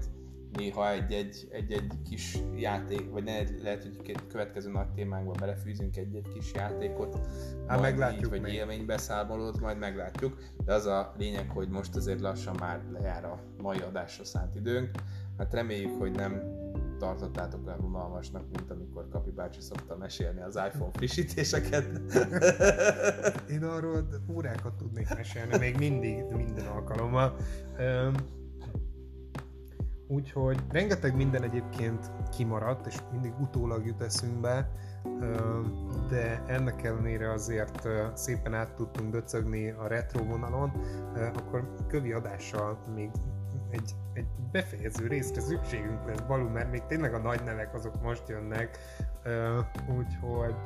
néha 0.53 0.90
egy-egy, 0.90 1.49
egy-egy 1.51 1.92
kis 2.09 2.38
játék, 2.57 3.11
vagy 3.11 3.24
ne, 3.24 3.32
lehet, 3.62 3.82
hogy 3.82 4.16
következő 4.28 4.70
nagy 4.70 4.88
témánkban 4.88 5.36
belefűzünk 5.40 5.97
egy-egy 5.97 6.28
kis 6.34 6.53
játékot. 6.55 7.18
majd 7.66 7.80
meglátjuk 7.80 8.34
így, 8.34 8.40
vagy 8.40 8.53
élménybeszámolót, 8.53 9.61
majd 9.61 9.78
meglátjuk. 9.78 10.38
De 10.64 10.74
az 10.74 10.86
a 10.86 11.14
lényeg, 11.18 11.51
hogy 11.51 11.68
most 11.68 11.97
azért 11.97 12.20
lassan 12.20 12.57
már 12.61 12.80
lejár 12.92 13.24
a 13.24 13.40
mai 13.62 13.78
adásra 13.78 14.24
szánt 14.24 14.55
időnk. 14.55 14.90
Hát 15.38 15.55
reméljük, 15.55 15.99
hogy 15.99 16.11
nem 16.11 16.42
tartottátok 16.99 17.66
olyan 17.66 17.80
unalmasnak, 17.80 18.42
mint 18.57 18.70
amikor 18.70 19.09
Kapi 19.09 19.30
bácsi 19.30 19.61
szokta 19.61 19.97
mesélni 19.97 20.40
az 20.40 20.57
iPhone 20.57 20.90
frissítéseket. 20.92 21.86
Én 23.51 23.64
arról 23.64 24.09
órákat 24.30 24.74
tudnék 24.74 25.14
mesélni, 25.14 25.59
még 25.59 25.76
mindig, 25.76 26.24
minden 26.24 26.66
alkalommal. 26.66 27.36
Úgyhogy 30.09 30.59
rengeteg 30.70 31.16
minden 31.16 31.42
egyébként 31.42 32.11
kimaradt, 32.30 32.86
és 32.86 32.96
mindig 33.12 33.32
utólag 33.40 33.86
jut 33.86 34.02
eszünkbe, 34.02 34.70
de 36.09 36.42
ennek 36.46 36.84
ellenére 36.84 37.32
azért 37.32 37.88
szépen 38.14 38.54
át 38.54 38.74
tudtunk 38.74 39.11
döcögni 39.11 39.70
a 39.70 39.86
retro 39.86 40.24
vonalon, 40.24 40.72
akkor 41.34 41.74
kövi 41.88 42.12
adással 42.12 42.78
még 42.94 43.11
egy, 43.70 43.94
egy 44.12 44.26
befejező 44.52 45.07
részre 45.07 45.40
szükségünk 45.40 46.07
lesz, 46.07 46.20
Balú, 46.20 46.48
mert 46.48 46.70
még 46.70 46.82
tényleg 46.86 47.14
a 47.14 47.18
nagy 47.18 47.42
nevek 47.44 47.74
azok 47.74 48.02
most 48.02 48.28
jönnek, 48.28 48.78
úgyhogy 49.96 50.57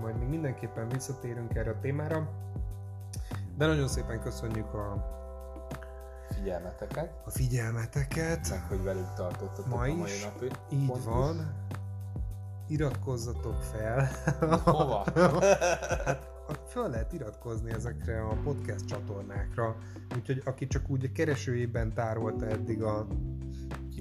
majd 0.00 0.18
még 0.18 0.28
mindenképpen 0.28 0.88
visszatérünk 0.88 1.54
erre 1.54 1.70
a 1.70 1.80
témára. 1.80 2.28
De 3.56 3.66
nagyon 3.66 3.88
szépen 3.88 4.20
köszönjük 4.20 4.74
a, 4.74 5.20
Figyelmeteket, 6.34 7.10
a 7.24 7.30
figyelmeteket. 7.30 8.50
meg 8.50 8.62
hogy 8.68 8.82
velük 8.82 9.14
tartottatok 9.14 9.66
Ma 9.66 9.74
a 9.74 9.78
mai 9.78 10.02
is. 10.02 10.24
napi. 10.24 10.44
Így 10.70 10.86
pont 10.86 10.98
is. 10.98 11.04
van. 11.04 11.54
Iratkozzatok 12.68 13.62
fel. 13.62 14.08
Hova? 14.64 15.04
Hát 16.48 16.68
föl 16.68 16.88
lehet 16.88 17.12
iratkozni 17.12 17.72
ezekre 17.72 18.22
a 18.22 18.36
podcast 18.44 18.84
csatornákra, 18.84 19.76
úgyhogy 20.16 20.42
aki 20.44 20.66
csak 20.66 20.90
úgy 20.90 21.04
a 21.04 21.08
keresőjében 21.14 21.92
tárolta 21.94 22.46
eddig 22.46 22.82
a 22.82 23.06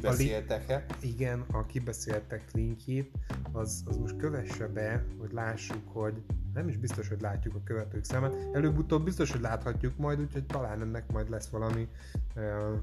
kibeszéltek-e. 0.01 0.85
A 0.89 0.93
li- 1.01 1.09
igen, 1.13 1.45
a 1.51 1.65
kibeszéltek 1.65 2.43
linkjét, 2.53 3.11
az, 3.51 3.83
az 3.85 3.97
most 3.97 4.17
kövesse 4.17 4.67
be, 4.67 5.03
hogy 5.19 5.31
lássuk, 5.31 5.81
hogy 5.93 6.21
nem 6.53 6.67
is 6.67 6.77
biztos, 6.77 7.07
hogy 7.07 7.21
látjuk 7.21 7.55
a 7.55 7.61
követők 7.63 8.03
számát. 8.03 8.35
Előbb-utóbb 8.53 9.03
biztos, 9.03 9.31
hogy 9.31 9.41
láthatjuk 9.41 9.97
majd, 9.97 10.19
úgyhogy 10.19 10.45
talán 10.45 10.81
ennek 10.81 11.11
majd 11.11 11.29
lesz 11.29 11.47
valami 11.47 11.87
ö, 12.35 12.41
ö, 12.41 12.73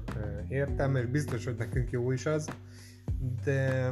értelme, 0.49 0.99
és 0.99 1.05
biztos, 1.05 1.45
hogy 1.45 1.55
nekünk 1.55 1.91
jó 1.91 2.11
is 2.11 2.25
az. 2.25 2.49
De 3.43 3.87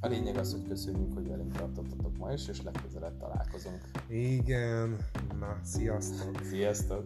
A 0.00 0.06
lényeg 0.06 0.36
az, 0.36 0.52
hogy 0.52 0.68
köszönjük, 0.68 1.14
hogy 1.14 1.28
velünk 1.28 1.52
tartottatok 1.56 2.18
ma 2.18 2.32
is, 2.32 2.48
és 2.48 2.62
legközelebb 2.62 3.18
találkozunk. 3.18 3.80
igen, 4.08 4.96
na, 5.38 5.58
sziasztok! 5.62 6.40
Sziasztok! 6.42 7.04